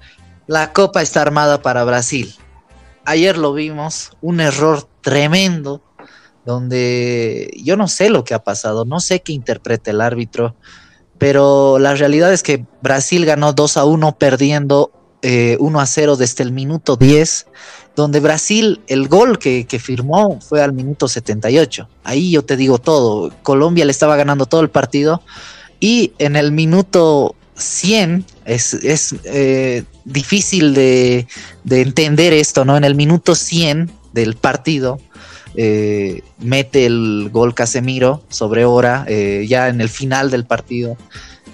la 0.48 0.74
copa 0.74 1.02
está 1.02 1.22
armada 1.22 1.62
para 1.62 1.84
Brasil. 1.84 2.36
Ayer 3.06 3.38
lo 3.38 3.54
vimos, 3.54 4.18
un 4.22 4.40
error 4.40 4.90
tremendo 5.02 5.82
donde 6.46 7.52
yo 7.64 7.76
no 7.76 7.88
sé 7.88 8.10
lo 8.10 8.24
que 8.24 8.34
ha 8.34 8.44
pasado, 8.44 8.86
no 8.86 9.00
sé 9.00 9.22
qué 9.22 9.34
interpreta 9.34 9.92
el 9.92 10.02
árbitro, 10.02 10.56
pero 11.18 11.80
la 11.80 11.96
realidad 11.96 12.32
es 12.34 12.44
que 12.44 12.66
Brasil 12.82 13.26
ganó 13.26 13.54
2 13.54 13.78
a 13.78 13.86
1 13.86 14.18
perdiendo 14.18 14.92
1 15.24 15.80
eh, 15.80 15.82
a 15.82 15.86
0 15.86 16.16
desde 16.18 16.44
el 16.44 16.52
minuto 16.52 16.98
10, 16.98 17.48
donde 17.96 18.20
Brasil, 18.20 18.82
el 18.88 19.08
gol 19.08 19.40
que, 19.40 19.66
firmó 19.80 20.40
fue 20.42 20.62
al 20.62 20.74
minuto 20.74 21.08
78. 21.08 21.88
Ahí 22.04 22.32
yo 22.32 22.44
te 22.44 22.58
digo 22.58 22.78
todo, 22.78 23.32
Colombia 23.42 23.86
le 23.86 23.92
estaba 23.92 24.16
ganando 24.16 24.46
todo 24.46 24.62
el 24.62 24.70
partido 24.70 25.22
y 25.80 26.14
en 26.20 26.36
el 26.36 26.52
minuto 26.52 27.36
100 27.56 28.26
es, 28.46 29.16
eh, 29.24 29.84
difícil 30.04 30.76
de, 30.76 31.28
de 31.64 31.82
entender 31.82 32.34
esto, 32.34 32.66
¿no? 32.66 32.78
En 32.78 32.84
el 32.84 32.94
minuto 32.94 33.34
100 33.34 33.90
del 34.14 34.36
partido 34.36 35.00
eh, 35.58 36.22
mete 36.40 36.86
el 36.86 37.30
gol 37.32 37.54
Casemiro 37.54 38.24
sobre 38.30 38.66
hora, 38.66 39.06
eh, 39.08 39.46
ya 39.48 39.70
en 39.70 39.82
el 39.82 39.90
final 39.90 40.32
del 40.32 40.46
partido. 40.46 40.98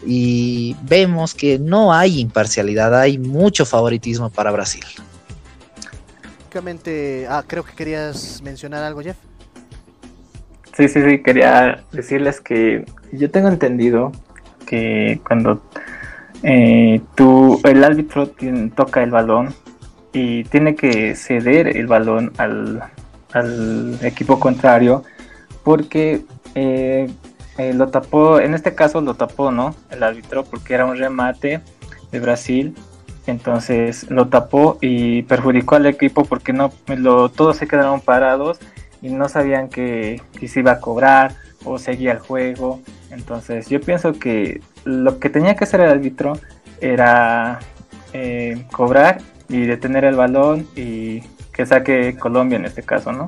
Y 0.05 0.75
vemos 0.83 1.35
que 1.35 1.59
no 1.59 1.93
hay 1.93 2.19
imparcialidad, 2.19 2.99
hay 2.99 3.17
mucho 3.17 3.65
favoritismo 3.65 4.29
para 4.29 4.51
Brasil. 4.51 4.83
Ah, 7.29 7.43
creo 7.47 7.63
que 7.63 7.73
querías 7.73 8.41
mencionar 8.43 8.83
algo, 8.83 9.01
Jeff. 9.01 9.15
Sí, 10.75 10.87
sí, 10.87 11.01
sí, 11.01 11.21
quería 11.21 11.83
decirles 11.91 12.41
que 12.41 12.85
yo 13.11 13.29
tengo 13.29 13.47
entendido 13.47 14.11
que 14.65 15.21
cuando 15.25 15.61
eh, 16.43 17.01
tú, 17.15 17.61
el 17.63 17.83
árbitro 17.83 18.31
toca 18.75 19.03
el 19.03 19.11
balón 19.11 19.53
y 20.13 20.43
tiene 20.45 20.75
que 20.75 21.15
ceder 21.15 21.77
el 21.77 21.87
balón 21.87 22.33
al, 22.37 22.83
al 23.33 23.97
equipo 24.01 24.39
contrario 24.39 25.03
porque 25.63 26.23
eh, 26.55 27.09
eh, 27.57 27.73
lo 27.73 27.89
tapó, 27.89 28.39
en 28.39 28.53
este 28.53 28.75
caso 28.75 29.01
lo 29.01 29.15
tapó, 29.15 29.51
¿no? 29.51 29.75
El 29.89 30.03
árbitro 30.03 30.43
porque 30.43 30.73
era 30.73 30.85
un 30.85 30.97
remate 30.97 31.61
de 32.11 32.19
Brasil, 32.19 32.75
entonces 33.27 34.09
lo 34.09 34.27
tapó 34.27 34.77
y 34.81 35.23
perjudicó 35.23 35.75
al 35.75 35.85
equipo 35.85 36.25
porque 36.25 36.53
no, 36.53 36.71
lo, 36.87 37.29
todos 37.29 37.57
se 37.57 37.67
quedaron 37.67 38.01
parados 38.01 38.59
y 39.01 39.09
no 39.09 39.29
sabían 39.29 39.69
que, 39.69 40.21
que 40.39 40.47
se 40.47 40.59
iba 40.59 40.71
a 40.71 40.79
cobrar 40.79 41.35
o 41.63 41.77
seguía 41.77 42.13
el 42.13 42.19
juego. 42.19 42.81
Entonces 43.11 43.69
yo 43.69 43.79
pienso 43.79 44.13
que 44.13 44.61
lo 44.83 45.19
que 45.19 45.29
tenía 45.29 45.55
que 45.55 45.65
hacer 45.65 45.81
el 45.81 45.89
árbitro 45.89 46.33
era 46.79 47.59
eh, 48.13 48.65
cobrar 48.71 49.19
y 49.47 49.61
detener 49.61 50.05
el 50.05 50.15
balón 50.15 50.67
y 50.75 51.23
que 51.61 51.67
saque 51.67 52.17
Colombia 52.17 52.55
en 52.55 52.65
este 52.65 52.81
caso, 52.81 53.11
¿no? 53.11 53.27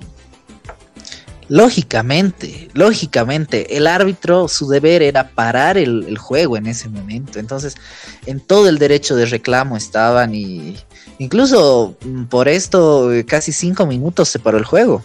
Lógicamente, 1.49 2.67
lógicamente, 2.73 3.77
el 3.77 3.86
árbitro, 3.86 4.47
su 4.47 4.67
deber 4.67 5.03
era 5.03 5.29
parar 5.29 5.77
el, 5.77 6.17
juego 6.17 6.57
en 6.57 6.65
ese 6.65 6.89
momento. 6.89 7.38
Entonces, 7.38 7.75
en 8.25 8.39
todo 8.39 8.69
el 8.69 8.79
derecho 8.79 9.15
de 9.15 9.27
reclamo 9.27 9.77
estaban 9.77 10.34
y 10.34 10.77
incluso 11.19 11.95
mm, 12.03 12.23
por 12.23 12.47
esto 12.47 13.11
casi 13.27 13.51
cinco 13.51 13.86
minutos 13.86 14.29
se 14.29 14.39
paró 14.39 14.57
el 14.57 14.65
juego. 14.65 15.03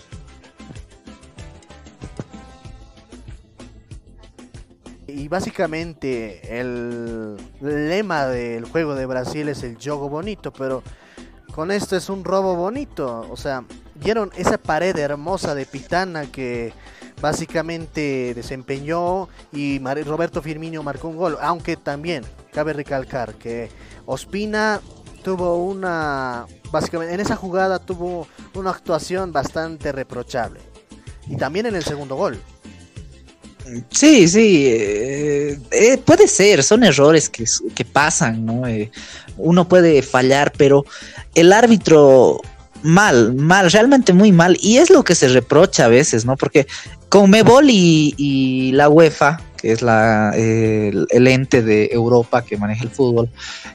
Y 5.06 5.28
básicamente 5.28 6.60
el 6.60 7.36
lema 7.60 8.26
del 8.26 8.64
juego 8.64 8.94
de 8.94 9.04
Brasil 9.04 9.50
es 9.50 9.62
el 9.64 9.76
juego 9.76 10.08
bonito, 10.08 10.50
pero 10.50 10.82
con 11.54 11.70
esto 11.70 11.96
es 11.96 12.08
un 12.08 12.24
robo 12.24 12.54
bonito. 12.54 13.26
O 13.30 13.36
sea, 13.36 13.64
vieron 13.94 14.30
esa 14.36 14.58
pared 14.58 14.96
hermosa 14.96 15.54
de 15.54 15.66
Pitana 15.66 16.30
que 16.30 16.72
básicamente 17.20 18.32
desempeñó 18.34 19.28
y 19.52 19.78
Roberto 20.04 20.42
Firmino 20.42 20.82
marcó 20.82 21.08
un 21.08 21.16
gol. 21.16 21.38
Aunque 21.40 21.76
también 21.76 22.24
cabe 22.52 22.72
recalcar 22.72 23.34
que 23.34 23.68
Ospina 24.06 24.80
tuvo 25.22 25.64
una, 25.64 26.46
básicamente 26.70 27.14
en 27.14 27.20
esa 27.20 27.36
jugada 27.36 27.78
tuvo 27.78 28.26
una 28.54 28.70
actuación 28.70 29.32
bastante 29.32 29.92
reprochable. 29.92 30.60
Y 31.26 31.36
también 31.36 31.66
en 31.66 31.76
el 31.76 31.84
segundo 31.84 32.16
gol. 32.16 32.40
Sí, 33.90 34.26
sí, 34.28 34.66
eh, 34.66 35.58
eh, 35.70 35.98
puede 35.98 36.26
ser, 36.26 36.62
son 36.62 36.84
errores 36.84 37.28
que, 37.28 37.84
pasan, 37.84 38.46
¿no? 38.46 38.66
Eh, 38.66 38.90
uno 39.38 39.68
puede 39.68 40.02
fallar, 40.02 40.52
pero 40.56 40.84
el 41.34 41.52
árbitro 41.52 42.40
mal, 42.82 43.34
mal, 43.34 43.70
realmente 43.70 44.12
muy 44.12 44.32
mal, 44.32 44.56
y 44.60 44.78
es 44.78 44.90
lo 44.90 45.04
que 45.04 45.14
se 45.14 45.28
reprocha 45.28 45.86
a 45.86 45.88
veces, 45.88 46.24
¿no? 46.24 46.36
Porque 46.36 46.66
con 47.08 47.30
Mebol 47.30 47.66
y, 47.70 48.70
la 48.72 48.88
UEFA, 48.88 49.40
que 49.56 49.72
es 49.72 49.82
la, 49.82 50.32
el, 50.36 51.26
ente 51.26 51.62
de 51.62 51.88
Europa 51.92 52.44
que 52.44 52.56
maneja 52.56 52.84
el 52.84 52.90
fútbol, 52.90 53.28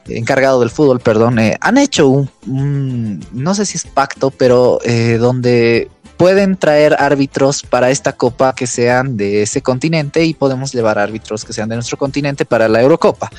encargado 0.07 0.59
del 0.59 0.69
fútbol, 0.69 0.99
perdón, 0.99 1.37
han 1.59 1.77
hecho 1.77 2.07
un, 2.07 3.25
no 3.33 3.55
sé 3.55 3.65
si 3.65 3.77
es 3.77 3.85
pacto, 3.85 4.31
pero 4.31 4.79
donde 5.19 5.89
pueden 6.17 6.55
traer 6.57 6.95
árbitros 6.99 7.63
para 7.63 7.89
esta 7.89 8.13
copa 8.13 8.55
que 8.55 8.67
sean 8.67 9.17
de 9.17 9.41
ese 9.41 9.61
continente 9.61 10.23
y 10.23 10.33
podemos 10.33 10.71
llevar 10.71 10.99
árbitros 10.99 11.43
que 11.43 11.53
sean 11.53 11.69
de 11.69 11.75
nuestro 11.75 11.97
continente 11.97 12.45
para 12.45 12.67
la 12.67 12.81
Eurocopa. 12.81 13.29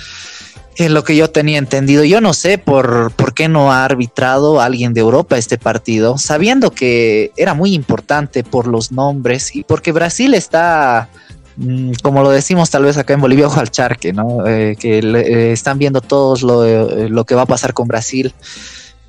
Es 0.77 0.91
lo 0.91 1.05
que 1.05 1.15
yo 1.15 1.31
tenía 1.31 1.59
entendido. 1.59 2.03
Yo 2.05 2.21
no 2.21 2.35
sé 2.35 2.59
por, 2.59 3.13
por 3.13 3.33
qué 3.33 3.49
no 3.49 3.73
ha 3.73 3.85
arbitrado 3.85 4.61
alguien 4.61 4.93
de 4.93 5.01
Europa 5.01 5.39
este 5.39 5.57
partido, 5.57 6.19
sabiendo 6.19 6.73
que 6.73 7.33
era 7.37 7.55
muy 7.55 7.75
importante 7.75 8.43
por 8.43 8.67
los 8.67 8.91
nombres 8.91 9.55
y 9.55 9.63
porque 9.63 9.93
Brasil 9.93 10.35
está, 10.35 11.09
mm, 11.57 11.93
como 12.03 12.25
lo 12.25 12.31
decimos 12.31 12.71
tal 12.71 12.85
vez 12.85 12.97
acá 12.97 13.15
en 13.15 13.21
Bolivia, 13.21 13.47
ojo 13.49 13.61
al 13.61 13.71
charque, 13.71 14.13
¿no? 14.13 14.45
Eh, 14.47 14.77
que 14.79 14.99
eh, 14.99 15.53
están 15.53 15.79
viendo 15.79 16.01
todos 16.01 16.43
lo, 16.43 16.65
eh, 16.65 17.09
lo 17.09 17.25
que 17.25 17.37
va 17.37 17.43
a 17.43 17.47
pasar 17.47 17.73
con 17.73 17.87
Brasil. 17.87 18.35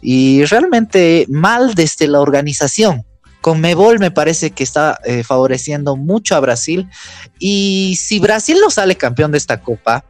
Y 0.01 0.45
realmente 0.45 1.25
mal 1.29 1.73
desde 1.73 2.07
la 2.07 2.19
organización, 2.19 3.05
con 3.41 3.59
Mebol 3.59 3.97
me 3.97 4.11
parece 4.11 4.51
que 4.51 4.63
está 4.63 4.99
favoreciendo 5.23 5.95
mucho 5.95 6.35
a 6.35 6.39
Brasil. 6.39 6.87
Y 7.39 7.97
si 7.99 8.19
Brasil 8.19 8.57
no 8.61 8.69
sale 8.69 8.95
campeón 8.97 9.31
de 9.31 9.39
esta 9.39 9.61
copa, 9.61 10.03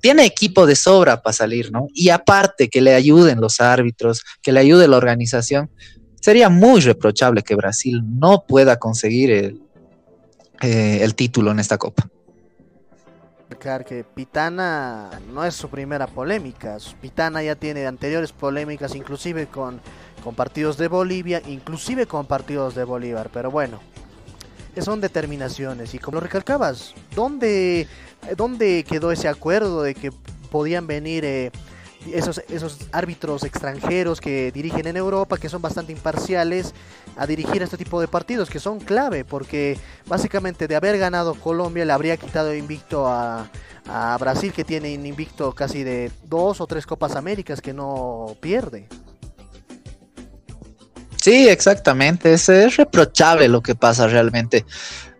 tiene 0.00 0.24
equipo 0.24 0.66
de 0.66 0.76
sobra 0.76 1.22
para 1.22 1.32
salir, 1.32 1.72
¿no? 1.72 1.88
Y 1.94 2.10
aparte 2.10 2.68
que 2.68 2.80
le 2.80 2.94
ayuden 2.94 3.40
los 3.40 3.60
árbitros, 3.60 4.24
que 4.42 4.52
le 4.52 4.60
ayude 4.60 4.88
la 4.88 4.96
organización, 4.96 5.70
sería 6.20 6.48
muy 6.48 6.80
reprochable 6.80 7.42
que 7.42 7.54
Brasil 7.54 8.02
no 8.04 8.44
pueda 8.46 8.78
conseguir 8.78 9.30
el, 9.30 9.60
eh, 10.62 10.98
el 11.02 11.14
título 11.14 11.50
en 11.50 11.60
esta 11.60 11.78
copa. 11.78 12.08
Que 13.86 14.04
Pitana 14.04 15.10
no 15.32 15.44
es 15.44 15.54
su 15.54 15.68
primera 15.68 16.06
polémica. 16.06 16.76
Pitana 17.00 17.42
ya 17.42 17.54
tiene 17.54 17.86
anteriores 17.86 18.32
polémicas, 18.32 18.94
inclusive 18.94 19.46
con 19.46 19.80
con 20.26 20.34
partidos 20.34 20.76
de 20.76 20.88
Bolivia, 20.88 21.40
inclusive 21.46 22.06
con 22.06 22.26
partidos 22.26 22.74
de 22.74 22.82
Bolívar, 22.82 23.30
pero 23.32 23.48
bueno, 23.48 23.78
son 24.80 25.00
determinaciones 25.00 25.94
y 25.94 26.00
como 26.00 26.16
lo 26.16 26.20
recalcabas, 26.22 26.94
¿dónde, 27.14 27.86
dónde 28.36 28.84
quedó 28.84 29.12
ese 29.12 29.28
acuerdo 29.28 29.82
de 29.82 29.94
que 29.94 30.10
podían 30.50 30.86
venir 30.86 31.24
eh, 31.24 31.50
esos, 32.12 32.42
esos 32.48 32.78
árbitros 32.92 33.44
extranjeros 33.44 34.20
que 34.20 34.52
dirigen 34.52 34.86
en 34.86 34.96
Europa, 34.96 35.38
que 35.38 35.48
son 35.48 35.62
bastante 35.62 35.92
imparciales, 35.92 36.74
a 37.16 37.26
dirigir 37.26 37.62
este 37.62 37.76
tipo 37.76 38.00
de 38.00 38.08
partidos, 38.08 38.50
que 38.50 38.60
son 38.60 38.80
clave, 38.80 39.24
porque 39.24 39.78
básicamente 40.06 40.68
de 40.68 40.76
haber 40.76 40.98
ganado 40.98 41.34
Colombia 41.34 41.84
le 41.84 41.92
habría 41.92 42.16
quitado 42.16 42.54
invicto 42.54 43.06
a, 43.06 43.48
a 43.88 44.16
Brasil, 44.18 44.52
que 44.52 44.64
tiene 44.64 44.92
invicto 44.92 45.52
casi 45.52 45.82
de 45.82 46.10
dos 46.24 46.60
o 46.60 46.66
tres 46.66 46.86
Copas 46.86 47.16
Américas 47.16 47.60
que 47.60 47.72
no 47.72 48.36
pierde. 48.40 48.88
Sí, 51.26 51.48
exactamente. 51.48 52.34
Es, 52.34 52.76
reprochable 52.76 53.48
lo 53.48 53.60
que 53.60 53.74
pasa 53.74 54.06
realmente. 54.06 54.64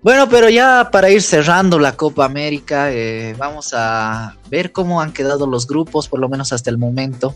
Bueno, 0.07 0.29
pero 0.29 0.49
ya 0.49 0.91
para 0.93 1.11
ir 1.11 1.21
cerrando 1.21 1.81
la 1.81 1.97
Copa 1.97 2.25
América, 2.25 2.93
eh, 2.93 3.35
vamos 3.37 3.75
a 3.75 4.37
ver 4.49 4.71
cómo 4.71 5.01
han 5.01 5.13
quedado 5.13 5.49
los 5.49 5.67
grupos, 5.67 6.07
por 6.07 6.21
lo 6.21 6.29
menos 6.29 6.53
hasta 6.53 6.71
el 6.71 6.79
momento. 6.79 7.35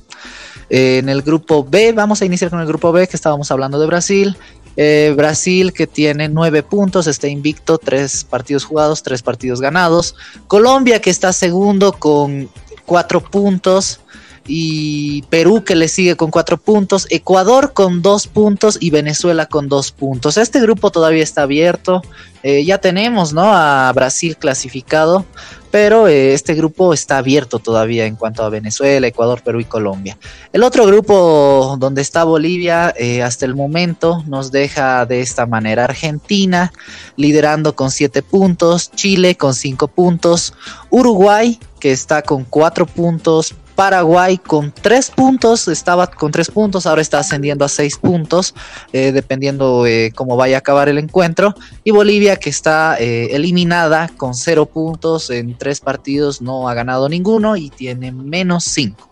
Eh, 0.68 0.98
en 0.98 1.08
el 1.08 1.22
grupo 1.22 1.64
B, 1.64 1.90
vamos 1.90 2.22
a 2.22 2.26
iniciar 2.26 2.48
con 2.48 2.60
el 2.60 2.68
grupo 2.68 2.92
B, 2.92 3.08
que 3.08 3.16
estábamos 3.16 3.50
hablando 3.50 3.80
de 3.80 3.88
Brasil. 3.88 4.36
Eh, 4.76 5.12
Brasil 5.16 5.72
que 5.72 5.88
tiene 5.88 6.28
nueve 6.28 6.62
puntos, 6.62 7.08
está 7.08 7.26
invicto, 7.26 7.76
tres 7.76 8.22
partidos 8.22 8.66
jugados, 8.66 9.02
tres 9.02 9.20
partidos 9.20 9.60
ganados. 9.60 10.14
Colombia 10.46 11.00
que 11.00 11.10
está 11.10 11.32
segundo 11.32 11.90
con 11.94 12.48
cuatro 12.86 13.20
puntos 13.20 13.98
y 14.46 15.22
Perú 15.22 15.64
que 15.64 15.74
le 15.74 15.88
sigue 15.88 16.16
con 16.16 16.30
cuatro 16.30 16.56
puntos, 16.56 17.06
Ecuador 17.10 17.72
con 17.72 18.02
dos 18.02 18.26
puntos 18.26 18.78
y 18.80 18.90
Venezuela 18.90 19.46
con 19.46 19.68
dos 19.68 19.92
puntos. 19.92 20.36
Este 20.36 20.60
grupo 20.60 20.90
todavía 20.90 21.22
está 21.22 21.42
abierto, 21.42 22.02
eh, 22.42 22.64
ya 22.64 22.78
tenemos 22.78 23.32
¿no? 23.32 23.52
a 23.52 23.92
Brasil 23.92 24.36
clasificado, 24.36 25.24
pero 25.70 26.08
eh, 26.08 26.32
este 26.32 26.54
grupo 26.54 26.94
está 26.94 27.18
abierto 27.18 27.58
todavía 27.58 28.06
en 28.06 28.16
cuanto 28.16 28.42
a 28.42 28.48
Venezuela, 28.48 29.06
Ecuador, 29.06 29.42
Perú 29.42 29.60
y 29.60 29.64
Colombia. 29.64 30.18
El 30.52 30.62
otro 30.62 30.86
grupo 30.86 31.76
donde 31.78 32.02
está 32.02 32.24
Bolivia 32.24 32.92
eh, 32.98 33.22
hasta 33.22 33.44
el 33.44 33.54
momento 33.54 34.24
nos 34.26 34.50
deja 34.50 35.06
de 35.06 35.20
esta 35.20 35.46
manera 35.46 35.84
Argentina 35.84 36.72
liderando 37.16 37.76
con 37.76 37.90
siete 37.90 38.22
puntos, 38.22 38.90
Chile 38.92 39.36
con 39.36 39.54
cinco 39.54 39.88
puntos, 39.88 40.54
Uruguay 40.88 41.58
que 41.78 41.92
está 41.92 42.22
con 42.22 42.44
cuatro 42.44 42.86
puntos, 42.86 43.54
Paraguay 43.80 44.36
con 44.36 44.72
tres 44.72 45.10
puntos, 45.10 45.66
estaba 45.66 46.06
con 46.06 46.30
tres 46.30 46.50
puntos, 46.50 46.84
ahora 46.84 47.00
está 47.00 47.20
ascendiendo 47.20 47.64
a 47.64 47.68
seis 47.70 47.96
puntos, 47.96 48.54
eh, 48.92 49.10
dependiendo 49.10 49.86
eh, 49.86 50.12
cómo 50.14 50.36
vaya 50.36 50.56
a 50.56 50.58
acabar 50.58 50.90
el 50.90 50.98
encuentro. 50.98 51.54
Y 51.82 51.90
Bolivia 51.90 52.36
que 52.36 52.50
está 52.50 52.98
eh, 53.00 53.34
eliminada 53.34 54.10
con 54.18 54.34
cero 54.34 54.66
puntos 54.66 55.30
en 55.30 55.56
tres 55.56 55.80
partidos, 55.80 56.42
no 56.42 56.68
ha 56.68 56.74
ganado 56.74 57.08
ninguno 57.08 57.56
y 57.56 57.70
tiene 57.70 58.12
menos 58.12 58.64
cinco. 58.64 59.10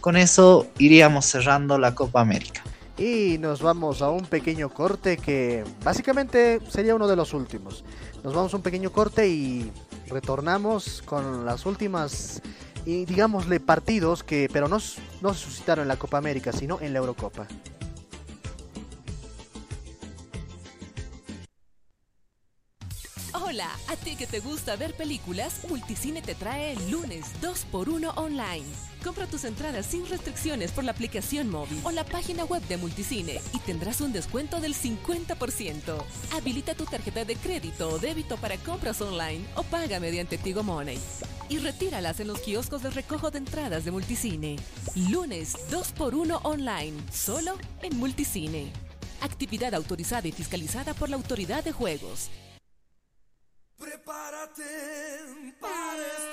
Con 0.00 0.16
eso 0.16 0.66
iríamos 0.78 1.26
cerrando 1.26 1.76
la 1.76 1.94
Copa 1.94 2.22
América. 2.22 2.62
Y 2.96 3.36
nos 3.36 3.60
vamos 3.60 4.00
a 4.00 4.08
un 4.08 4.24
pequeño 4.24 4.70
corte 4.70 5.18
que 5.18 5.62
básicamente 5.84 6.60
sería 6.70 6.94
uno 6.94 7.06
de 7.06 7.16
los 7.16 7.34
últimos. 7.34 7.84
Nos 8.24 8.32
vamos 8.32 8.54
a 8.54 8.56
un 8.56 8.62
pequeño 8.62 8.92
corte 8.92 9.28
y 9.28 9.70
retornamos 10.08 11.02
con 11.04 11.44
las 11.44 11.66
últimas 11.66 12.40
y 12.90 13.04
digámosle 13.04 13.60
partidos 13.60 14.24
que 14.24 14.48
pero 14.52 14.66
no, 14.66 14.78
no 15.20 15.34
se 15.34 15.44
suscitaron 15.44 15.82
en 15.82 15.88
la 15.88 15.96
Copa 15.96 16.18
América, 16.18 16.50
sino 16.52 16.80
en 16.80 16.92
la 16.92 16.98
Eurocopa. 16.98 17.46
Hola, 23.32 23.68
a 23.88 23.96
ti 23.96 24.16
que 24.16 24.26
te 24.26 24.40
gusta 24.40 24.76
ver 24.76 24.94
películas, 24.94 25.60
Multicine 25.68 26.22
te 26.22 26.34
trae 26.34 26.72
el 26.72 26.90
lunes 26.90 27.26
2x1 27.40 28.12
online. 28.16 28.66
Compra 29.04 29.26
tus 29.26 29.44
entradas 29.44 29.86
sin 29.86 30.06
restricciones 30.06 30.72
por 30.72 30.84
la 30.84 30.92
aplicación 30.92 31.48
móvil 31.48 31.80
o 31.84 31.90
la 31.90 32.04
página 32.04 32.44
web 32.44 32.62
de 32.62 32.76
Multicine 32.76 33.40
y 33.52 33.58
tendrás 33.60 34.00
un 34.00 34.12
descuento 34.12 34.60
del 34.60 34.74
50%. 34.74 36.04
Habilita 36.32 36.74
tu 36.74 36.84
tarjeta 36.86 37.24
de 37.24 37.36
crédito 37.36 37.88
o 37.88 37.98
débito 37.98 38.36
para 38.36 38.56
compras 38.56 39.00
online 39.00 39.44
o 39.54 39.62
paga 39.62 40.00
mediante 40.00 40.38
Tigo 40.38 40.62
Money. 40.62 40.98
Y 41.50 41.58
retíralas 41.58 42.20
en 42.20 42.28
los 42.28 42.40
kioscos 42.40 42.84
de 42.84 42.90
recojo 42.90 43.32
de 43.32 43.38
entradas 43.38 43.84
de 43.84 43.90
Multicine. 43.90 44.56
Lunes 45.10 45.56
2x1 45.70 46.40
online, 46.44 46.96
solo 47.12 47.58
en 47.82 47.98
Multicine. 47.98 48.72
actividad 49.20 49.74
autorizada 49.74 50.28
y 50.28 50.32
fiscalizada 50.32 50.94
por 50.94 51.10
la 51.10 51.16
Autoridad 51.16 51.64
de 51.64 51.72
Juegos. 51.72 52.30
Prepárate 53.76 54.62
para 55.60 56.29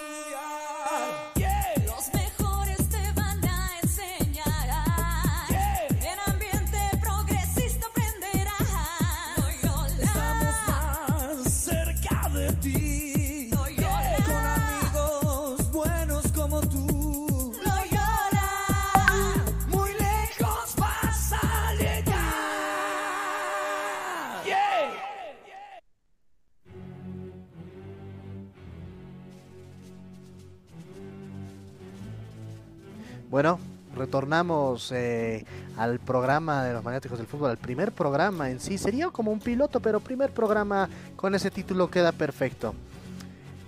Bueno, 33.29 33.59
retornamos 33.95 34.91
eh, 34.93 35.45
al 35.75 35.99
programa 35.99 36.63
de 36.63 36.73
los 36.73 36.83
Magnéticos 36.83 37.17
del 37.17 37.27
Fútbol, 37.27 37.49
al 37.49 37.57
primer 37.57 37.91
programa 37.91 38.49
en 38.49 38.59
sí. 38.59 38.77
Sería 38.77 39.09
como 39.09 39.31
un 39.31 39.39
piloto, 39.39 39.81
pero 39.81 39.99
primer 39.99 40.31
programa 40.31 40.87
con 41.15 41.35
ese 41.35 41.51
título 41.51 41.89
queda 41.89 42.13
perfecto. 42.13 42.73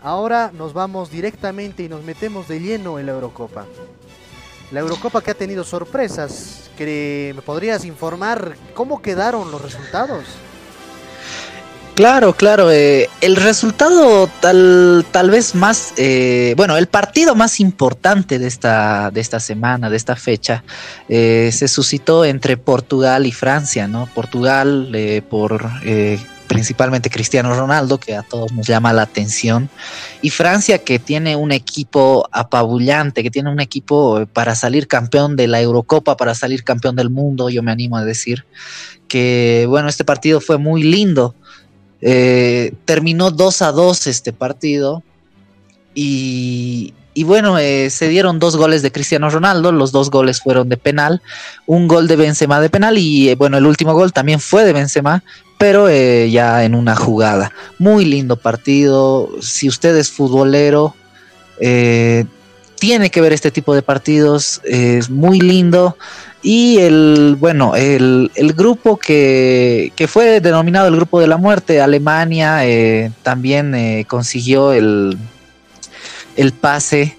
Ahora 0.02 0.52
nos 0.54 0.74
vamos 0.74 1.12
directamente 1.12 1.84
y 1.84 1.90
nos 1.90 2.04
metemos 2.04 2.48
de 2.48 2.62
lleno 2.62 3.00
en 3.00 3.06
la 3.06 3.12
Eurocopa. 3.12 3.66
La 4.72 4.80
Eurocopa 4.80 5.22
que 5.22 5.32
ha 5.32 5.36
tenido 5.36 5.64
sorpresas. 5.64 6.72
¿Me 6.80 7.42
podrías 7.46 7.84
informar 7.84 8.56
cómo 8.74 9.02
quedaron 9.02 9.52
los 9.52 9.62
resultados? 9.62 10.24
Claro, 12.00 12.34
claro. 12.34 12.72
eh, 12.72 13.10
el 13.20 13.36
resultado 13.36 14.30
tal, 14.40 15.06
tal 15.12 15.30
vez 15.30 15.54
más, 15.54 15.94
eh, 15.98 16.54
bueno, 16.56 16.78
el 16.78 16.88
partido 16.88 17.36
más 17.36 17.60
importante 17.60 18.40
de 18.40 18.48
esta, 18.48 19.12
de 19.12 19.20
esta 19.20 19.42
semana, 19.42 19.90
de 19.90 19.98
esta 19.98 20.16
fecha, 20.16 20.64
eh, 21.10 21.50
se 21.52 21.68
suscitó 21.68 22.24
entre 22.24 22.56
Portugal 22.56 23.26
y 23.26 23.34
Francia, 23.34 23.90
¿no? 23.90 24.08
Portugal 24.16 24.90
eh, 24.96 25.22
por 25.30 25.70
eh, 25.84 26.18
principalmente 26.48 27.10
Cristiano 27.10 27.54
Ronaldo, 27.54 28.00
que 28.00 28.16
a 28.16 28.24
todos 28.24 28.54
nos 28.54 28.66
llama 28.66 28.94
la 28.94 29.02
atención, 29.02 29.70
y 30.22 30.30
Francia 30.30 30.78
que 30.78 31.00
tiene 31.00 31.36
un 31.36 31.52
equipo 31.52 32.30
apabullante, 32.32 33.24
que 33.24 33.30
tiene 33.30 33.52
un 33.52 33.60
equipo 33.60 34.26
para 34.32 34.56
salir 34.56 34.88
campeón 34.88 35.36
de 35.36 35.48
la 35.48 35.60
Eurocopa, 35.60 36.16
para 36.16 36.34
salir 36.34 36.64
campeón 36.64 36.96
del 36.96 37.10
mundo, 37.10 37.50
yo 37.50 37.62
me 37.62 37.74
animo 37.74 37.98
a 37.98 38.06
decir 38.06 38.46
que, 39.10 39.66
bueno, 39.68 39.90
este 39.90 40.06
partido 40.06 40.40
fue 40.40 40.58
muy 40.58 40.84
lindo. 40.84 41.36
Eh, 42.02 42.74
terminó 42.86 43.32
2 43.32 43.62
a 43.62 43.72
2 43.72 44.08
este 44.08 44.34
partido. 44.34 45.04
Y, 45.94 46.94
bueno, 47.26 47.58
eh, 47.58 47.90
se 47.90 48.08
dieron 48.08 48.40
dos 48.40 48.56
goles 48.56 48.82
de 48.82 48.92
Cristiano 48.92 49.30
Ronaldo. 49.30 49.72
Los 49.72 49.92
dos 49.92 50.10
goles 50.10 50.40
fueron 50.40 50.70
de 50.70 50.78
penal. 50.78 51.22
Un 51.66 51.88
gol 51.88 52.08
de 52.08 52.16
Benzema 52.16 52.62
de 52.62 52.70
penal. 52.70 52.98
Y 52.98 53.30
eh, 53.30 53.36
bueno, 53.36 53.58
el 53.58 53.66
último 53.66 53.94
gol 53.94 54.14
también 54.14 54.40
fue 54.40 54.64
de 54.64 54.74
Benzema. 54.74 55.24
Pero 55.58 55.90
eh, 55.90 56.30
ya 56.32 56.64
en 56.64 56.74
una 56.74 56.96
jugada. 56.96 57.52
Muy 57.78 58.06
lindo 58.06 58.38
partido. 58.38 59.30
Si 59.42 59.68
usted 59.68 59.98
es 59.98 60.10
futbolero, 60.10 60.96
tiene 62.80 63.12
que 63.12 63.22
ver 63.22 63.34
este 63.34 63.52
tipo 63.52 63.76
de 63.76 63.82
partidos. 63.82 64.62
Es 64.64 65.10
muy 65.10 65.40
lindo. 65.40 65.98
Y 66.42 66.78
el, 66.78 67.36
bueno, 67.38 67.76
el, 67.76 68.32
el 68.36 68.54
grupo 68.54 68.98
que, 68.98 69.92
que 69.96 70.08
fue 70.08 70.40
denominado 70.40 70.88
el 70.88 70.96
grupo 70.96 71.20
de 71.20 71.28
la 71.28 71.36
muerte, 71.36 71.82
Alemania, 71.82 72.66
eh, 72.66 73.12
también 73.24 73.76
eh, 73.76 74.06
consiguió 74.08 74.72
el, 74.72 75.18
el 76.38 76.54
pase 76.54 77.18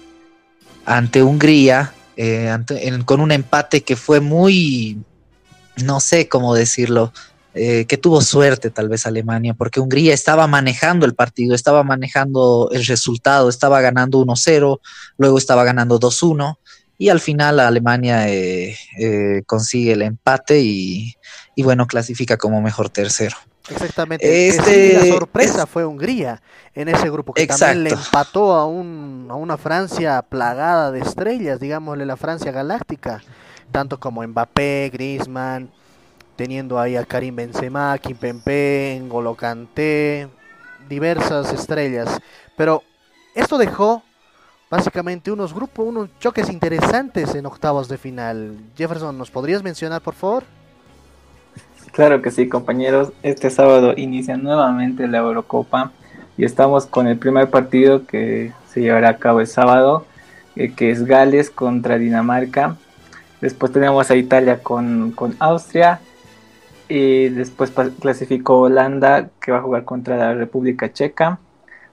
ante 0.85 1.21
Hungría, 1.21 1.93
eh, 2.17 2.57
con 3.05 3.21
un 3.21 3.31
empate 3.31 3.83
que 3.83 3.95
fue 3.95 4.19
muy, 4.19 4.97
no 5.83 5.99
sé 5.99 6.27
cómo 6.27 6.55
decirlo, 6.55 7.13
eh, 7.53 7.85
que 7.85 7.97
tuvo 7.97 8.21
suerte 8.21 8.69
tal 8.69 8.87
vez 8.87 9.05
Alemania, 9.05 9.53
porque 9.53 9.79
Hungría 9.79 10.13
estaba 10.13 10.47
manejando 10.47 11.05
el 11.05 11.13
partido, 11.13 11.53
estaba 11.53 11.83
manejando 11.83 12.69
el 12.71 12.85
resultado, 12.85 13.49
estaba 13.49 13.81
ganando 13.81 14.23
1-0, 14.23 14.79
luego 15.17 15.37
estaba 15.37 15.63
ganando 15.63 15.99
2-1 15.99 16.57
y 16.97 17.09
al 17.09 17.19
final 17.19 17.59
Alemania 17.59 18.29
eh, 18.29 18.77
eh, 18.99 19.41
consigue 19.45 19.93
el 19.93 20.03
empate 20.03 20.61
y, 20.61 21.15
y 21.55 21.63
bueno, 21.63 21.87
clasifica 21.87 22.37
como 22.37 22.61
mejor 22.61 22.89
tercero. 22.89 23.35
Exactamente. 23.69 24.47
Este- 24.47 24.93
la 24.93 25.17
sorpresa 25.17 25.65
fue 25.65 25.85
Hungría 25.85 26.41
en 26.73 26.87
ese 26.87 27.09
grupo 27.09 27.33
que 27.33 27.47
también 27.47 27.83
le 27.83 27.89
empató 27.91 28.53
a, 28.53 28.65
un, 28.65 29.27
a 29.29 29.35
una 29.35 29.57
Francia 29.57 30.21
plagada 30.21 30.91
de 30.91 31.01
estrellas, 31.01 31.59
digámosle 31.59 32.05
la 32.05 32.17
Francia 32.17 32.51
galáctica, 32.51 33.21
tanto 33.71 33.99
como 33.99 34.25
Mbappé, 34.25 34.89
Griezmann, 34.93 35.69
teniendo 36.41 36.79
ahí 36.79 36.95
a 36.95 37.05
Karim 37.05 37.35
Benzema, 37.35 37.95
Kimpembe, 37.99 38.99
N'Golo 38.99 39.35
Kanté, 39.35 40.27
diversas 40.89 41.53
estrellas. 41.53 42.19
Pero 42.57 42.81
esto 43.35 43.59
dejó 43.59 44.01
básicamente 44.67 45.31
unos 45.31 45.53
grupos, 45.53 45.85
unos 45.87 46.09
choques 46.19 46.49
interesantes 46.49 47.35
en 47.35 47.45
octavos 47.45 47.87
de 47.89 47.99
final. 47.99 48.57
Jefferson, 48.75 49.15
¿nos 49.19 49.29
podrías 49.29 49.61
mencionar, 49.61 50.01
por 50.01 50.15
favor? 50.15 50.43
Claro 51.91 52.23
que 52.23 52.31
sí, 52.31 52.49
compañeros. 52.49 53.13
Este 53.21 53.51
sábado 53.51 53.93
inicia 53.95 54.35
nuevamente 54.35 55.07
la 55.07 55.19
Eurocopa 55.19 55.91
y 56.39 56.45
estamos 56.45 56.87
con 56.87 57.05
el 57.05 57.19
primer 57.19 57.51
partido 57.51 58.07
que 58.07 58.51
se 58.67 58.81
llevará 58.81 59.09
a 59.09 59.17
cabo 59.17 59.41
el 59.41 59.47
sábado, 59.47 60.07
eh, 60.55 60.73
que 60.73 60.89
es 60.89 61.05
Gales 61.05 61.51
contra 61.51 61.99
Dinamarca. 61.99 62.77
Después 63.41 63.71
tenemos 63.71 64.09
a 64.09 64.15
Italia 64.15 64.63
con, 64.63 65.11
con 65.11 65.35
Austria. 65.37 65.99
Y 66.93 67.29
después 67.29 67.71
clasificó 68.01 68.59
Holanda, 68.59 69.29
que 69.39 69.53
va 69.53 69.59
a 69.59 69.61
jugar 69.61 69.85
contra 69.85 70.17
la 70.17 70.33
República 70.33 70.91
Checa. 70.91 71.39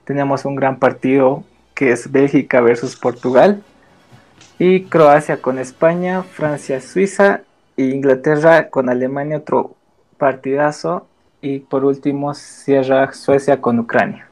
Tenemos 0.03 0.43
un 0.43 0.55
gran 0.55 0.77
partido 0.77 1.45
que 1.73 1.93
es 1.93 2.11
Bélgica 2.11 2.59
versus 2.59 2.97
Portugal. 2.97 3.63
Y 4.57 4.83
Croacia 4.83 5.41
con 5.41 5.57
España, 5.57 6.23
Francia, 6.23 6.81
Suiza 6.81 7.43
e 7.77 7.83
Inglaterra 7.83 8.69
con 8.69 8.89
Alemania, 8.89 9.37
otro 9.37 9.77
partidazo. 10.17 11.07
Y 11.39 11.59
por 11.59 11.85
último 11.85 12.33
cierra 12.33 13.13
Suecia 13.13 13.61
con 13.61 13.79
Ucrania. 13.79 14.28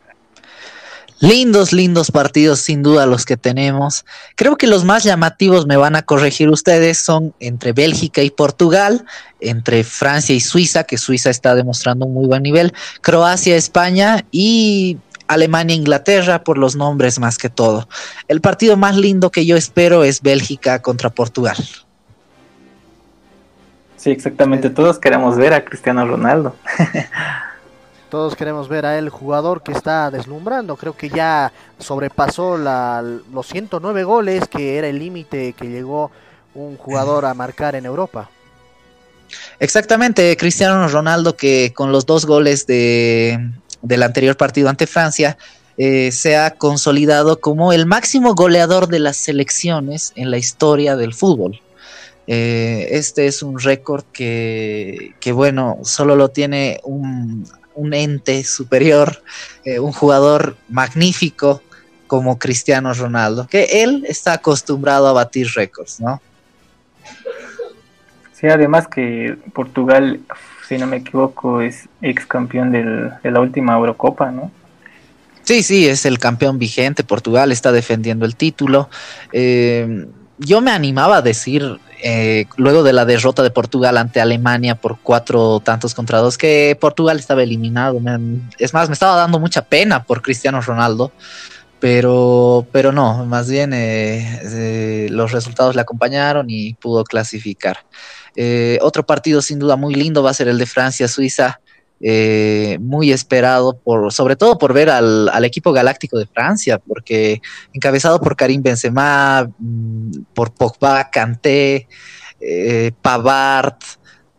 Lindos, 1.19 1.73
lindos 1.73 2.11
partidos 2.11 2.59
sin 2.59 2.83
duda 2.83 3.07
los 3.07 3.25
que 3.25 3.37
tenemos. 3.37 4.05
Creo 4.35 4.55
que 4.55 4.67
los 4.67 4.85
más 4.85 5.03
llamativos 5.03 5.65
me 5.65 5.75
van 5.75 5.95
a 5.95 6.03
corregir 6.03 6.49
ustedes 6.49 6.99
son 6.99 7.33
entre 7.39 7.73
Bélgica 7.73 8.21
y 8.21 8.29
Portugal, 8.29 9.03
entre 9.39 9.83
Francia 9.83 10.35
y 10.35 10.39
Suiza, 10.39 10.83
que 10.83 10.97
Suiza 10.97 11.31
está 11.31 11.55
demostrando 11.55 12.05
un 12.05 12.13
muy 12.13 12.27
buen 12.27 12.43
nivel, 12.43 12.71
Croacia, 13.01 13.55
España 13.55 14.25
y 14.31 14.97
Alemania, 15.27 15.75
Inglaterra 15.75 16.43
por 16.43 16.59
los 16.59 16.75
nombres 16.75 17.19
más 17.19 17.39
que 17.39 17.49
todo. 17.49 17.89
El 18.27 18.39
partido 18.39 18.77
más 18.77 18.95
lindo 18.95 19.31
que 19.31 19.45
yo 19.45 19.57
espero 19.57 20.03
es 20.03 20.21
Bélgica 20.21 20.81
contra 20.83 21.09
Portugal. 21.09 21.57
Sí, 23.97 24.11
exactamente. 24.11 24.69
Todos 24.69 24.99
queremos 24.99 25.35
ver 25.35 25.53
a 25.53 25.65
Cristiano 25.65 26.05
Ronaldo. 26.05 26.55
Todos 28.09 28.35
queremos 28.35 28.69
ver 28.69 28.85
a 28.85 28.97
él, 28.97 29.09
jugador 29.09 29.61
que 29.63 29.71
está 29.73 30.09
deslumbrando. 30.11 30.75
Creo 30.77 30.95
que 30.95 31.09
ya 31.09 31.51
sobrepasó 31.79 32.57
la- 32.57 33.01
los 33.33 33.47
109 33.47 34.03
goles, 34.03 34.47
que 34.47 34.77
era 34.77 34.87
el 34.87 34.99
límite 34.99 35.53
que 35.53 35.67
llegó 35.67 36.09
un 36.55 36.77
jugador 36.77 37.25
a 37.25 37.33
marcar 37.33 37.75
en 37.75 37.85
Europa. 37.85 38.29
Exactamente, 39.59 40.37
Cristiano 40.37 40.87
Ronaldo 40.87 41.35
que 41.35 41.73
con 41.75 41.91
los 41.91 42.05
dos 42.05 42.25
goles 42.25 42.65
de, 42.65 43.51
del 43.81 44.03
anterior 44.03 44.37
partido 44.37 44.69
ante 44.69 44.87
Francia 44.87 45.37
eh, 45.77 46.11
se 46.11 46.37
ha 46.37 46.51
consolidado 46.51 47.39
como 47.39 47.73
el 47.73 47.85
máximo 47.85 48.33
goleador 48.35 48.87
de 48.87 48.99
las 48.99 49.17
selecciones 49.17 50.13
en 50.15 50.31
la 50.31 50.37
historia 50.37 50.95
del 50.95 51.13
fútbol. 51.13 51.59
Eh, 52.25 52.87
este 52.91 53.27
es 53.27 53.41
un 53.43 53.59
récord 53.59 54.03
que, 54.11 55.13
bueno, 55.33 55.79
solo 55.83 56.15
lo 56.15 56.29
tiene 56.29 56.79
un, 56.83 57.47
un 57.77 57.93
ente 57.93 58.43
superior, 58.43 59.23
eh, 59.63 59.79
un 59.79 59.93
jugador 59.93 60.57
magnífico 60.67 61.61
como 62.07 62.39
Cristiano 62.39 62.93
Ronaldo, 62.93 63.47
que 63.47 63.83
él 63.83 64.05
está 64.09 64.33
acostumbrado 64.33 65.07
a 65.07 65.13
batir 65.13 65.47
récords, 65.55 65.99
¿no? 65.99 66.21
Sí, 68.33 68.47
además 68.47 68.87
que 68.87 69.37
Portugal, 69.53 70.19
si 70.67 70.77
no 70.77 70.87
me 70.87 70.97
equivoco, 70.97 71.61
es 71.61 71.87
ex 72.01 72.25
campeón 72.25 72.71
del, 72.71 73.11
de 73.23 73.31
la 73.31 73.39
última 73.39 73.75
Eurocopa, 73.75 74.31
¿no? 74.31 74.51
Sí, 75.43 75.63
sí, 75.63 75.87
es 75.87 76.05
el 76.05 76.19
campeón 76.19 76.59
vigente. 76.59 77.03
Portugal 77.03 77.51
está 77.51 77.71
defendiendo 77.71 78.25
el 78.25 78.35
título. 78.35 78.89
Eh, 79.31 80.07
yo 80.39 80.61
me 80.61 80.71
animaba 80.71 81.17
a 81.17 81.21
decir 81.21 81.79
eh, 82.01 82.45
luego 82.57 82.83
de 82.83 82.93
la 82.93 83.05
derrota 83.05 83.43
de 83.43 83.49
Portugal 83.49 83.97
ante 83.97 84.21
Alemania 84.21 84.75
por 84.75 84.99
cuatro 84.99 85.59
tantos 85.59 85.93
contra 85.93 86.19
dos, 86.19 86.37
que 86.37 86.77
Portugal 86.79 87.17
estaba 87.17 87.43
eliminado. 87.43 87.99
Es 88.57 88.73
más, 88.73 88.89
me 88.89 88.93
estaba 88.93 89.15
dando 89.15 89.39
mucha 89.39 89.63
pena 89.63 90.03
por 90.03 90.21
Cristiano 90.21 90.61
Ronaldo, 90.61 91.11
pero, 91.79 92.65
pero 92.71 92.91
no, 92.91 93.25
más 93.25 93.49
bien 93.49 93.73
eh, 93.73 94.41
eh, 94.43 95.07
los 95.11 95.31
resultados 95.31 95.75
le 95.75 95.81
acompañaron 95.81 96.47
y 96.49 96.73
pudo 96.75 97.03
clasificar. 97.03 97.79
Otro 98.81 99.03
partido 99.03 99.41
sin 99.41 99.57
duda 99.57 99.75
muy 99.75 99.95
lindo 99.95 100.21
va 100.21 100.29
a 100.29 100.35
ser 100.35 100.47
el 100.47 100.59
de 100.59 100.67
Francia-Suiza. 100.67 101.59
Eh, 102.01 102.77
muy 102.79 103.11
esperado 103.11 103.77
por 103.77 104.13
sobre 104.13 104.35
todo 104.35 104.57
por 104.57 104.73
ver 104.73 104.89
al, 104.89 105.29
al 105.29 105.45
equipo 105.45 105.71
galáctico 105.71 106.17
de 106.17 106.27
Francia 106.27 106.77
porque 106.79 107.41
encabezado 107.73 108.19
por 108.21 108.35
Karim 108.35 108.61
Benzema 108.61 109.49
mm, 109.57 110.11
por 110.33 110.53
Pogba, 110.53 111.09
Kanté 111.09 111.87
eh, 112.39 112.91
Pavard 113.01 113.75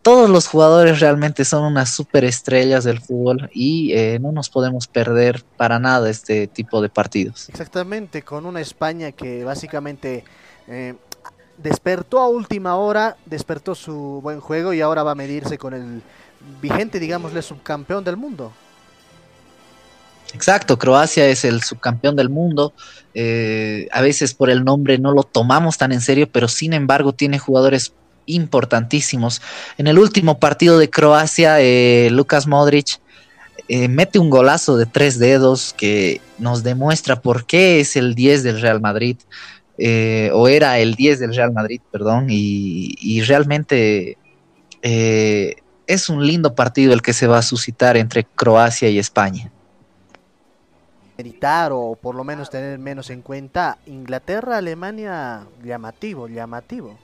todos 0.01 0.29
los 0.29 0.47
jugadores 0.47 0.99
realmente 0.99 1.43
son 1.45 1.63
unas 1.63 1.91
superestrellas 1.91 2.83
del 2.83 3.01
fútbol 3.01 3.49
y 3.53 3.93
eh, 3.93 4.17
no 4.19 4.31
nos 4.31 4.49
podemos 4.49 4.87
perder 4.87 5.43
para 5.57 5.77
nada 5.77 6.09
este 6.09 6.47
tipo 6.47 6.81
de 6.81 6.89
partidos. 6.89 7.49
Exactamente, 7.49 8.21
con 8.21 8.45
una 8.45 8.61
España 8.61 9.11
que 9.11 9.43
básicamente 9.43 10.23
eh, 10.67 10.95
despertó 11.57 12.19
a 12.19 12.29
última 12.29 12.77
hora, 12.77 13.17
despertó 13.25 13.75
su 13.75 14.19
buen 14.23 14.39
juego 14.39 14.73
y 14.73 14.81
ahora 14.81 15.03
va 15.03 15.11
a 15.11 15.15
medirse 15.15 15.57
con 15.57 15.73
el 15.73 16.01
vigente, 16.61 16.99
digámosle, 16.99 17.41
subcampeón 17.41 18.03
del 18.03 18.17
mundo. 18.17 18.51
Exacto, 20.33 20.77
Croacia 20.77 21.27
es 21.27 21.43
el 21.43 21.63
subcampeón 21.63 22.15
del 22.15 22.29
mundo. 22.29 22.73
eh, 23.15 23.87
a 23.91 24.01
veces 24.01 24.33
por 24.35 24.49
el 24.51 24.63
nombre 24.63 24.99
no 24.99 25.11
lo 25.11 25.23
tomamos 25.23 25.77
tan 25.77 25.91
en 25.91 26.01
serio, 26.01 26.29
pero 26.31 26.47
sin 26.47 26.73
embargo 26.73 27.13
tiene 27.13 27.39
jugadores 27.39 27.93
importantísimos. 28.27 29.41
En 29.77 29.87
el 29.87 29.97
último 29.97 30.39
partido 30.39 30.77
de 30.77 30.89
Croacia, 30.89 31.59
eh, 31.59 32.09
Lucas 32.11 32.45
Modric 32.45 32.99
eh, 33.67 33.87
mete 33.87 34.19
un 34.19 34.29
golazo 34.29 34.77
de 34.77 34.85
tres 34.85 35.17
dedos 35.19 35.73
que 35.75 36.21
nos 36.37 36.63
demuestra 36.63 37.21
por 37.21 37.45
qué 37.45 37.79
es 37.79 37.95
el 37.95 38.13
10 38.15 38.43
del 38.43 38.61
Real 38.61 38.79
Madrid, 38.81 39.17
eh, 39.77 40.29
o 40.33 40.47
era 40.47 40.77
el 40.79 40.95
10 40.95 41.19
del 41.19 41.35
Real 41.35 41.51
Madrid, 41.51 41.81
perdón, 41.91 42.27
y, 42.29 42.95
y 42.99 43.21
realmente 43.21 44.17
es 45.89 46.07
un 46.07 46.25
lindo 46.25 46.53
partido 46.53 46.93
el 46.93 47.01
que 47.01 47.13
se 47.13 47.25
va 47.25 47.39
a 47.39 47.41
suscitar 47.41 47.97
entre 47.97 48.23
Croacia 48.23 48.89
y 48.89 48.99
España. 48.99 49.51
Meditar 51.17 51.71
o 51.73 51.97
por 51.99 52.13
lo 52.13 52.23
menos 52.23 52.51
tener 52.51 52.77
menos 52.77 53.09
en 53.09 53.23
cuenta 53.23 53.79
Inglaterra, 53.87 54.57
Alemania, 54.57 55.47
llamativo, 55.63 56.27
llamativo. 56.27 56.95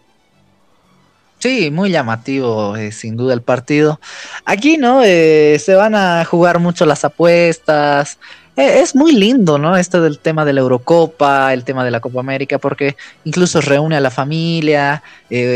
Sí, 1.39 1.71
muy 1.71 1.89
llamativo, 1.89 2.77
eh, 2.77 2.91
sin 2.91 3.17
duda 3.17 3.33
el 3.33 3.41
partido. 3.41 3.99
Aquí, 4.45 4.77
¿no? 4.77 5.01
Eh, 5.03 5.57
se 5.59 5.73
van 5.73 5.95
a 5.95 6.23
jugar 6.23 6.59
mucho 6.59 6.85
las 6.85 7.03
apuestas. 7.03 8.19
Eh, 8.55 8.81
es 8.81 8.95
muy 8.95 9.13
lindo, 9.13 9.57
¿no? 9.57 9.75
Esto 9.75 9.99
del 9.99 10.19
tema 10.19 10.45
de 10.45 10.53
la 10.53 10.61
Eurocopa, 10.61 11.51
el 11.53 11.63
tema 11.63 11.83
de 11.83 11.91
la 11.91 12.01
Copa 12.01 12.19
América, 12.19 12.59
porque 12.59 12.95
incluso 13.23 13.61
reúne 13.61 13.97
a 13.97 13.99
la 13.99 14.11
familia, 14.11 15.01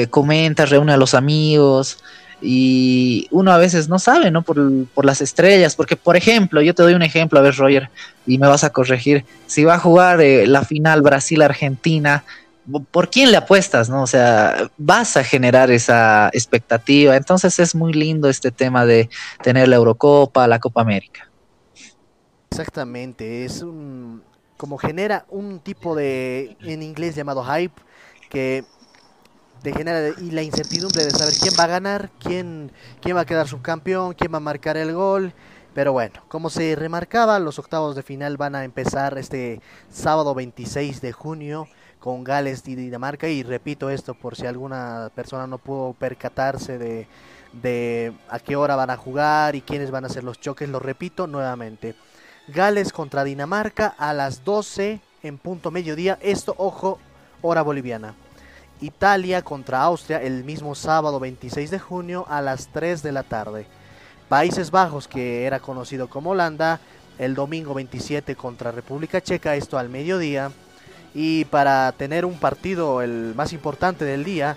comenta, 0.10 0.66
reúne 0.66 0.94
a 0.94 0.98
los 0.98 1.14
amigos. 1.14 2.00
Y 2.42 3.28
uno 3.32 3.52
a 3.52 3.58
veces 3.58 3.90
no 3.90 4.00
sabe, 4.00 4.32
¿no? 4.32 4.42
Por, 4.44 4.88
por 4.88 5.06
las 5.06 5.22
estrellas, 5.22 5.76
porque 5.76 5.96
por 5.96 6.16
ejemplo, 6.16 6.62
yo 6.62 6.74
te 6.74 6.84
doy 6.84 6.94
un 6.94 7.02
ejemplo, 7.02 7.40
a 7.40 7.42
ver, 7.42 7.56
Roger, 7.56 7.90
y 8.26 8.38
me 8.38 8.48
vas 8.48 8.64
a 8.64 8.70
corregir. 8.70 9.26
Si 9.48 9.64
va 9.64 9.76
a 9.76 9.80
jugar 9.80 10.22
eh, 10.22 10.48
la 10.48 10.64
final 10.64 11.02
Brasil-Argentina, 11.02 12.24
¿por 12.92 13.10
quién 13.10 13.32
le 13.32 13.38
apuestas, 13.38 13.90
no? 13.90 14.04
O 14.04 14.08
sea, 14.08 14.70
vas 14.78 15.18
a 15.18 15.24
generar 15.24 15.72
esa 15.72 16.30
expectativa. 16.34 17.16
Entonces 17.16 17.60
es 17.60 17.76
muy 17.76 17.94
lindo 17.94 18.30
este 18.30 18.52
tema 18.52 18.86
de 18.86 19.10
tener 19.42 19.68
la 19.68 19.76
Eurocopa, 19.76 20.48
la 20.48 20.60
Copa 20.60 20.82
América. 20.82 21.30
Exactamente, 22.52 23.46
es 23.46 23.62
un 23.62 24.24
como 24.58 24.78
genera 24.78 25.26
un 25.30 25.60
tipo 25.60 25.96
de 25.96 26.58
en 26.60 26.84
inglés 26.84 27.16
llamado 27.16 27.46
hype 27.46 27.82
que 28.30 28.66
te 29.62 29.74
genera 29.74 30.10
y 30.20 30.32
la 30.32 30.42
incertidumbre 30.42 31.06
de 31.06 31.12
saber 31.12 31.34
quién 31.40 31.54
va 31.60 31.64
a 31.66 31.68
ganar, 31.68 32.10
quién 32.20 32.72
quién 33.02 33.16
va 33.16 33.22
a 33.22 33.26
quedar 33.26 33.48
subcampeón, 33.48 34.14
quién 34.14 34.34
va 34.34 34.38
a 34.38 34.42
marcar 34.42 34.78
el 34.78 34.94
gol. 34.94 35.34
Pero 35.74 35.94
bueno, 35.94 36.22
como 36.28 36.50
se 36.50 36.76
remarcaba, 36.76 37.40
los 37.40 37.60
octavos 37.60 37.96
de 37.96 38.04
final 38.04 38.38
van 38.38 38.56
a 38.56 38.64
empezar 38.64 39.18
este 39.18 39.62
sábado 39.90 40.34
26 40.34 41.00
de 41.02 41.12
junio 41.12 41.68
con 42.00 42.24
Gales 42.24 42.68
y 42.68 42.76
Dinamarca 42.76 43.28
y 43.28 43.44
repito 43.44 43.90
esto 43.90 44.14
por 44.14 44.36
si 44.36 44.46
alguna 44.46 45.12
persona 45.14 45.48
no 45.48 45.58
pudo 45.58 45.94
percatarse 45.94 46.78
de 46.78 47.08
de 47.54 48.14
a 48.30 48.40
qué 48.40 48.56
hora 48.56 48.76
van 48.76 48.90
a 48.90 48.98
jugar 48.98 49.56
y 49.56 49.62
quiénes 49.62 49.92
van 49.92 50.06
a 50.06 50.10
ser 50.10 50.24
los 50.24 50.40
choques, 50.40 50.70
lo 50.70 50.80
repito 50.80 51.28
nuevamente. 51.28 51.96
Gales 52.48 52.92
contra 52.92 53.24
Dinamarca 53.24 53.88
a 53.98 54.14
las 54.14 54.44
12 54.44 55.02
en 55.24 55.38
punto 55.38 55.72
mediodía. 55.72 56.18
Esto, 56.22 56.56
ojo, 56.58 57.00
hora 57.42 57.62
boliviana. 57.62 58.16
Italia 58.82 59.42
contra 59.42 59.82
Austria 59.82 60.22
el 60.22 60.44
mismo 60.44 60.76
sábado 60.76 61.20
26 61.20 61.72
de 61.72 61.80
junio 61.80 62.26
a 62.30 62.42
las 62.42 62.68
3 62.68 63.04
de 63.04 63.12
la 63.12 63.24
tarde. 63.24 63.66
Países 64.30 64.72
Bajos, 64.72 65.08
que 65.08 65.46
era 65.46 65.60
conocido 65.60 66.10
como 66.10 66.32
Holanda, 66.32 66.80
el 67.18 67.36
domingo 67.36 67.74
27 67.74 68.36
contra 68.36 68.72
República 68.72 69.22
Checa, 69.22 69.56
esto 69.56 69.78
al 69.78 69.90
mediodía. 69.90 70.52
Y 71.14 71.46
para 71.46 71.92
tener 71.94 72.26
un 72.26 72.40
partido 72.40 73.02
el 73.02 73.34
más 73.36 73.52
importante 73.52 74.06
del 74.06 74.24
día, 74.24 74.56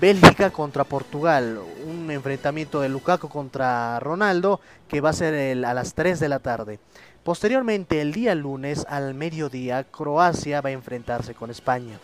Bélgica 0.00 0.50
contra 0.50 0.84
Portugal, 0.84 1.60
un 1.86 2.10
enfrentamiento 2.10 2.80
de 2.80 2.88
Lukaku 2.88 3.28
contra 3.28 4.00
Ronaldo 4.00 4.60
que 4.88 5.02
va 5.02 5.10
a 5.10 5.12
ser 5.12 5.34
el- 5.34 5.64
a 5.64 5.74
las 5.74 5.94
3 5.94 6.18
de 6.18 6.30
la 6.30 6.38
tarde. 6.38 6.80
Posteriormente, 7.22 8.00
el 8.00 8.12
día 8.12 8.34
lunes 8.34 8.86
al 8.88 9.12
mediodía, 9.12 9.84
Croacia 9.84 10.62
va 10.62 10.70
a 10.70 10.72
enfrentarse 10.72 11.34
con 11.34 11.50
España. 11.50 11.98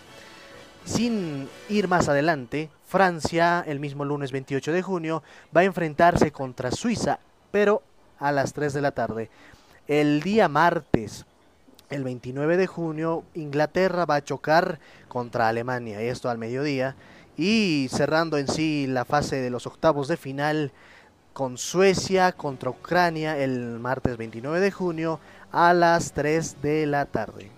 Sin 0.86 1.48
ir 1.68 1.88
más 1.88 2.08
adelante, 2.08 2.70
Francia, 2.86 3.62
el 3.66 3.80
mismo 3.80 4.04
lunes 4.04 4.30
28 4.30 4.72
de 4.72 4.82
junio, 4.82 5.22
va 5.54 5.62
a 5.62 5.64
enfrentarse 5.64 6.30
contra 6.30 6.70
Suiza, 6.70 7.18
pero 7.50 7.82
a 8.20 8.30
las 8.30 8.52
3 8.52 8.72
de 8.72 8.80
la 8.80 8.92
tarde. 8.92 9.28
El 9.88 10.22
día 10.22 10.48
martes, 10.48 11.26
el 11.90 12.04
29 12.04 12.56
de 12.56 12.68
junio, 12.68 13.24
Inglaterra 13.34 14.04
va 14.04 14.14
a 14.14 14.24
chocar 14.24 14.78
contra 15.08 15.48
Alemania, 15.48 16.00
esto 16.00 16.30
al 16.30 16.38
mediodía, 16.38 16.94
y 17.36 17.88
cerrando 17.90 18.38
en 18.38 18.46
sí 18.46 18.86
la 18.86 19.04
fase 19.04 19.36
de 19.36 19.50
los 19.50 19.66
octavos 19.66 20.06
de 20.06 20.16
final 20.16 20.70
con 21.32 21.58
Suecia 21.58 22.30
contra 22.30 22.70
Ucrania 22.70 23.36
el 23.36 23.80
martes 23.80 24.16
29 24.16 24.60
de 24.60 24.70
junio 24.70 25.18
a 25.50 25.74
las 25.74 26.12
3 26.12 26.62
de 26.62 26.86
la 26.86 27.06
tarde. 27.06 27.55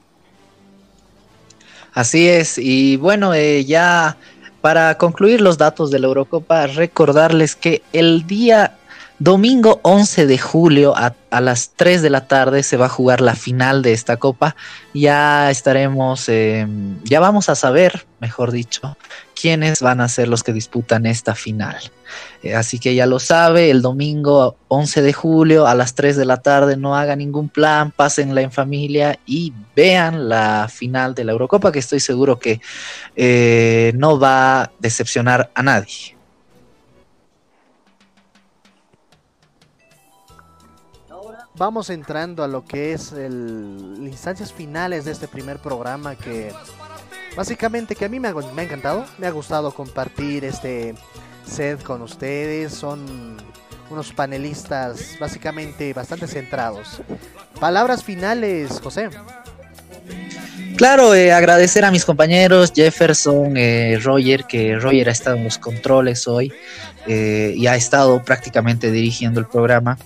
Así 1.92 2.28
es, 2.28 2.58
y 2.58 2.96
bueno, 2.96 3.34
eh, 3.34 3.64
ya 3.64 4.16
para 4.60 4.96
concluir 4.98 5.40
los 5.40 5.58
datos 5.58 5.90
de 5.90 5.98
la 5.98 6.06
Eurocopa, 6.08 6.66
recordarles 6.66 7.54
que 7.56 7.82
el 7.92 8.26
día 8.26 8.76
domingo 9.18 9.80
11 9.82 10.26
de 10.26 10.38
julio 10.38 10.94
a, 10.96 11.14
las 11.40 11.72
3 11.76 12.02
de 12.02 12.10
la 12.10 12.26
tarde 12.26 12.62
se 12.62 12.76
va 12.76 12.86
a 12.86 12.90
jugar 12.90 13.20
la 13.20 13.34
final 13.34 13.82
de 13.82 13.92
esta 13.92 14.16
copa. 14.16 14.56
Ya 14.94 15.50
estaremos, 15.50 16.28
eh, 16.28 16.66
ya 17.04 17.20
vamos 17.20 17.48
a 17.48 17.54
saber, 17.54 18.06
mejor 18.20 18.52
dicho, 18.52 18.96
quiénes 19.40 19.82
van 19.82 20.00
a 20.00 20.08
ser 20.08 20.28
los 20.28 20.42
que 20.42 20.52
disputan 20.52 21.06
esta 21.06 21.34
final. 21.34 21.76
Eh, 22.42 22.54
así 22.54 22.78
que 22.78 22.94
ya 22.94 23.06
lo 23.06 23.18
sabe, 23.20 23.70
el 23.70 23.82
domingo 23.82 24.56
11 24.68 25.02
de 25.02 25.12
julio 25.12 25.66
a 25.66 25.74
las 25.74 25.94
3 25.94 26.16
de 26.16 26.24
la 26.24 26.38
tarde 26.38 26.76
no 26.76 26.96
haga 26.96 27.14
ningún 27.14 27.48
plan, 27.48 27.90
pásenla 27.90 28.40
en 28.40 28.50
familia 28.50 29.18
y 29.26 29.52
vean 29.76 30.28
la 30.28 30.68
final 30.68 31.14
de 31.14 31.24
la 31.24 31.32
Eurocopa 31.32 31.70
que 31.70 31.78
estoy 31.78 32.00
seguro 32.00 32.38
que 32.38 32.60
eh, 33.16 33.92
no 33.94 34.18
va 34.18 34.62
a 34.62 34.70
decepcionar 34.78 35.50
a 35.54 35.62
nadie. 35.62 36.16
Vamos 41.54 41.90
entrando 41.90 42.44
a 42.44 42.48
lo 42.48 42.64
que 42.64 42.92
es 42.92 43.10
el, 43.10 44.04
las 44.04 44.12
instancias 44.12 44.52
finales 44.52 45.04
de 45.04 45.10
este 45.10 45.26
primer 45.26 45.58
programa 45.58 46.14
que 46.14 46.52
básicamente 47.38 47.94
que 47.94 48.04
a 48.04 48.08
mí 48.08 48.18
me 48.18 48.26
ha, 48.26 48.32
encantado, 48.32 49.06
me 49.16 49.28
ha 49.28 49.30
gustado 49.30 49.70
compartir 49.70 50.44
este 50.44 50.96
set 51.46 51.80
con 51.84 52.02
ustedes, 52.02 52.72
son 52.72 53.36
unos 53.90 54.12
panelistas 54.12 55.16
básicamente 55.20 55.92
bastante 55.92 56.26
centrados. 56.26 57.00
Palabras 57.60 58.02
finales, 58.02 58.80
José. 58.82 59.10
Claro, 60.76 61.14
eh, 61.14 61.32
agradecer 61.32 61.84
a 61.84 61.92
mis 61.92 62.04
compañeros 62.04 62.72
Jefferson, 62.74 63.56
eh, 63.56 64.00
Roger, 64.02 64.44
que 64.44 64.76
Roger 64.76 65.08
ha 65.08 65.12
estado 65.12 65.36
en 65.36 65.44
los 65.44 65.58
controles 65.58 66.26
hoy 66.26 66.52
eh, 67.06 67.54
y 67.56 67.66
ha 67.66 67.76
estado 67.76 68.22
prácticamente 68.24 68.90
dirigiendo 68.90 69.40
el 69.40 69.46
programa. 69.46 69.98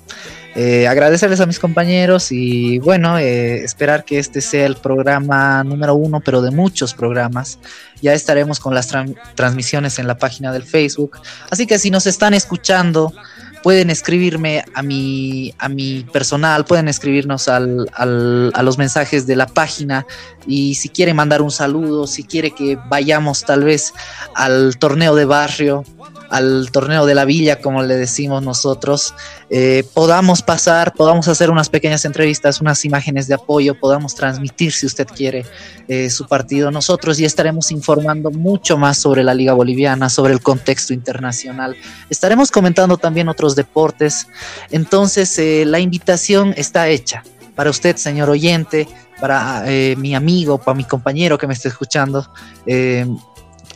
Eh, 0.55 0.87
agradecerles 0.87 1.41
a 1.41 1.47
mis 1.47 1.59
compañeros 1.59 2.31
y 2.31 2.79
bueno, 2.81 3.17
eh, 3.19 3.65
esperar 3.65 4.05
que 4.05 4.19
este 4.19 4.43
sea 4.43 4.67
el 4.67 4.77
programa 4.77 5.65
número 5.65 5.95
uno, 5.95 6.21
pero 6.21 6.43
de 6.43 6.51
muchos 6.51 6.93
programas. 6.93 7.59
Ya 8.03 8.13
estaremos 8.13 8.61
con 8.61 8.75
las 8.75 8.93
tran- 8.93 9.17
transmisiones 9.35 9.99
en 9.99 10.07
la 10.07 10.19
página 10.19 10.53
del 10.53 10.65
Facebook. 10.65 11.19
Así 11.51 11.67
que 11.67 11.79
si 11.79 11.91
nos 11.91 12.07
están 12.07 12.35
escuchando, 12.35 13.15
pueden 13.63 13.89
escribirme 13.89 14.65
a 14.75 14.83
mi, 14.83 15.55
a 15.59 15.71
mi 15.71 16.05
personal, 16.13 16.67
pueden 16.67 16.89
escribirnos 16.89 17.49
al- 17.49 17.89
a 17.97 18.63
los 18.63 18.77
mensajes 18.77 19.27
de 19.27 19.37
la 19.37 19.47
página 19.47 20.05
y 20.47 20.75
si 20.75 20.89
quieren 20.89 21.17
mandar 21.17 21.43
un 21.43 21.51
saludo, 21.51 22.07
si 22.07 22.25
quiere 22.25 22.53
que 22.53 22.79
vayamos 22.89 23.45
tal 23.45 23.65
vez 23.65 23.93
al 24.35 24.77
torneo 24.79 25.15
de 25.15 25.25
barrio, 25.25 25.85
al 26.33 26.71
torneo 26.73 27.05
de 27.05 27.15
la 27.15 27.27
villa, 27.27 27.61
como 27.61 27.83
le 27.83 27.95
decimos 27.95 28.43
nosotros, 28.43 29.15
eh, 29.51 29.85
podamos 29.93 30.41
pasar, 30.41 30.95
podamos 30.95 31.29
hacer 31.29 31.51
unas 31.51 31.69
pequeñas 31.69 32.07
entrevistas, 32.07 32.63
unas 32.63 32.87
imágenes 32.87 33.29
de 33.29 33.35
apoyo, 33.35 33.79
podamos 33.79 34.15
transmitir, 34.15 34.73
si 34.73 34.87
usted 34.87 35.07
quiere, 35.07 35.45
eh, 35.89 36.09
su 36.09 36.27
partido. 36.27 36.71
Nosotros 36.71 37.19
ya 37.19 37.27
estaremos 37.27 37.71
informando 37.71 38.31
mucho 38.31 38.79
más 38.79 38.97
sobre 38.97 39.23
la 39.23 39.35
Liga 39.35 39.53
Boliviana, 39.53 40.09
sobre 40.09 40.33
el 40.33 40.41
contexto 40.41 40.95
internacional. 40.95 41.77
Estaremos 42.09 42.51
comentando 42.51 42.97
también 42.97 43.29
otros 43.29 43.55
deportes. 43.55 44.27
Entonces, 44.71 45.39
eh, 45.39 45.65
la 45.67 45.81
invitación 45.81 46.55
está 46.57 46.89
hecha 46.89 47.23
para 47.55 47.69
usted, 47.69 47.97
señor 47.97 48.31
oyente, 48.31 48.89
para 49.23 49.63
eh, 49.67 49.95
mi 49.99 50.17
amigo, 50.17 50.59
para 50.59 50.75
mi 50.75 50.83
compañero 50.83 51.39
que 51.39 51.47
me 51.47 51.55
esté 51.55 51.69
escuchando. 51.69 52.29
Eh, 52.67 53.07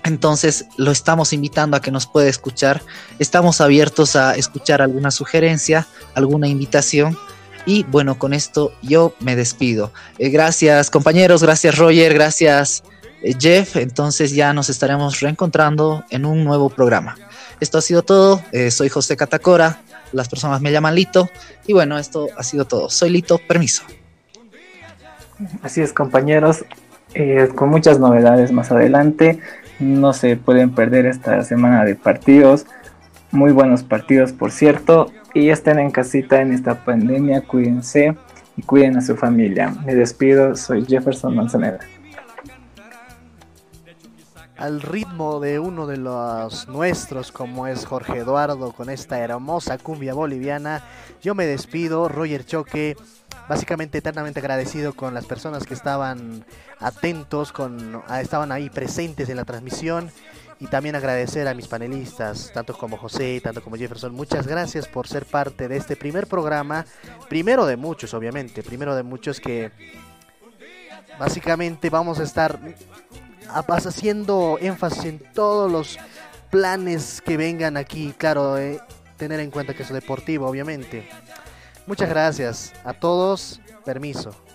entonces 0.03 0.65
lo 0.77 0.91
estamos 0.91 1.33
invitando 1.33 1.77
a 1.77 1.81
que 1.81 1.93
nos 1.93 2.09
pueda 2.09 2.29
escuchar. 2.29 2.83
Estamos 3.21 3.61
abiertos 3.61 4.17
a 4.17 4.35
escuchar 4.35 4.83
alguna 4.83 5.13
sugerencia, 5.13 5.87
alguna 6.17 6.49
invitación. 6.49 7.17
Y 7.65 7.85
bueno, 7.85 8.19
con 8.19 8.33
esto 8.35 8.73
yo 8.83 9.15
me 9.21 9.37
despido. 9.37 9.93
Eh, 10.19 10.31
gracias 10.31 10.91
compañeros, 10.91 11.45
gracias 11.45 11.79
Roger, 11.79 12.13
gracias 12.13 12.83
Jeff. 13.39 13.77
Entonces 13.77 14.33
ya 14.33 14.53
nos 14.53 14.69
estaremos 14.69 15.21
reencontrando 15.21 16.03
en 16.11 16.27
un 16.27 16.43
nuevo 16.43 16.71
programa. 16.71 17.17
Esto 17.61 17.79
ha 17.79 17.83
sido 17.83 18.03
todo. 18.03 18.43
Soy 18.71 18.89
José 18.89 19.17
Catacora. 19.17 19.81
Las 20.11 20.29
personas 20.29 20.61
me 20.61 20.73
llaman 20.73 20.97
Lito. 20.97 21.31
Y 21.69 21.73
bueno, 21.73 22.01
esto 22.01 22.27
ha 22.37 22.43
sido 22.43 22.65
todo. 22.65 22.91
Soy 22.91 23.11
Lito, 23.11 23.39
permiso. 23.39 23.85
Así 25.63 25.81
es, 25.81 25.93
compañeros, 25.93 26.65
eh, 27.15 27.49
con 27.55 27.69
muchas 27.69 27.99
novedades 27.99 28.53
más 28.53 28.71
adelante. 28.73 29.39
No 29.79 30.13
se 30.13 30.37
pueden 30.37 30.75
perder 30.75 31.07
esta 31.07 31.43
semana 31.43 31.85
de 31.85 31.95
partidos. 31.95 32.67
Muy 33.31 33.53
buenos 33.53 33.83
partidos, 33.83 34.33
por 34.33 34.51
cierto. 34.51 35.13
Y 35.35 35.51
estén 35.51 35.79
en 35.79 35.91
casita 35.91 36.41
en 36.41 36.53
esta 36.53 36.85
pandemia. 36.85 37.43
Cuídense 37.43 38.17
y 38.57 38.63
cuiden 38.63 38.97
a 38.97 39.03
su 39.03 39.17
familia. 39.17 39.75
Me 39.85 39.95
despido, 39.95 40.57
soy 40.57 40.85
Jefferson 40.87 41.37
Manzanera. 41.37 41.79
Al 44.57 44.81
ritmo 44.81 45.41
de 45.41 45.59
uno 45.59 45.87
de 45.87 45.97
los 45.99 46.69
nuestros 46.69 47.33
como 47.33 47.67
es 47.67 47.85
Jorge 47.85 48.19
Eduardo 48.19 48.73
con 48.73 48.89
esta 48.91 49.19
hermosa 49.19 49.79
cumbia 49.79 50.15
boliviana. 50.15 50.83
Yo 51.23 51.35
me 51.35 51.47
despido, 51.47 52.09
Roger 52.09 52.45
Choque, 52.45 52.97
básicamente 53.49 53.99
eternamente 53.99 54.41
agradecido 54.41 54.95
con 54.95 55.15
las 55.15 55.27
personas 55.27 55.65
que 55.65 55.75
estaban 55.75 56.45
atentos, 56.79 57.53
con, 57.53 58.03
ah, 58.09 58.21
estaban 58.21 58.53
ahí 58.53 58.71
presentes 58.71 59.29
en 59.29 59.37
la 59.37 59.45
transmisión 59.45 60.11
y 60.59 60.69
también 60.69 60.97
agradecer 60.97 61.47
a 61.49 61.55
mis 61.55 61.69
panelistas, 61.69 62.51
tanto 62.55 62.77
como 62.77 62.97
José, 62.97 63.41
tanto 63.43 63.63
como 63.63 63.77
Jefferson. 63.77 64.15
Muchas 64.15 64.47
gracias 64.47 64.89
por 64.89 65.07
ser 65.07 65.27
parte 65.27 65.69
de 65.69 65.77
este 65.77 65.97
primer 65.97 66.27
programa, 66.27 66.87
primero 67.29 67.67
de 67.67 67.77
muchos 67.77 68.15
obviamente, 68.15 68.63
primero 68.63 68.95
de 68.95 69.03
muchos 69.03 69.39
que 69.39 69.71
básicamente 71.19 71.91
vamos 71.91 72.21
a 72.21 72.23
estar 72.23 72.59
haciendo 73.87 74.59
énfasis 74.61 75.05
en 75.05 75.19
todos 75.19 75.71
los 75.71 75.99
planes 76.51 77.21
que 77.21 77.37
vengan 77.37 77.77
aquí, 77.77 78.15
claro, 78.17 78.59
eh, 78.59 78.81
tener 79.17 79.41
en 79.41 79.51
cuenta 79.51 79.75
que 79.75 79.83
es 79.83 79.89
deportivo, 79.89 80.47
obviamente. 80.47 81.09
Muchas 81.87 82.09
gracias 82.09 82.73
a 82.85 82.93
todos, 82.93 83.61
permiso. 83.85 84.46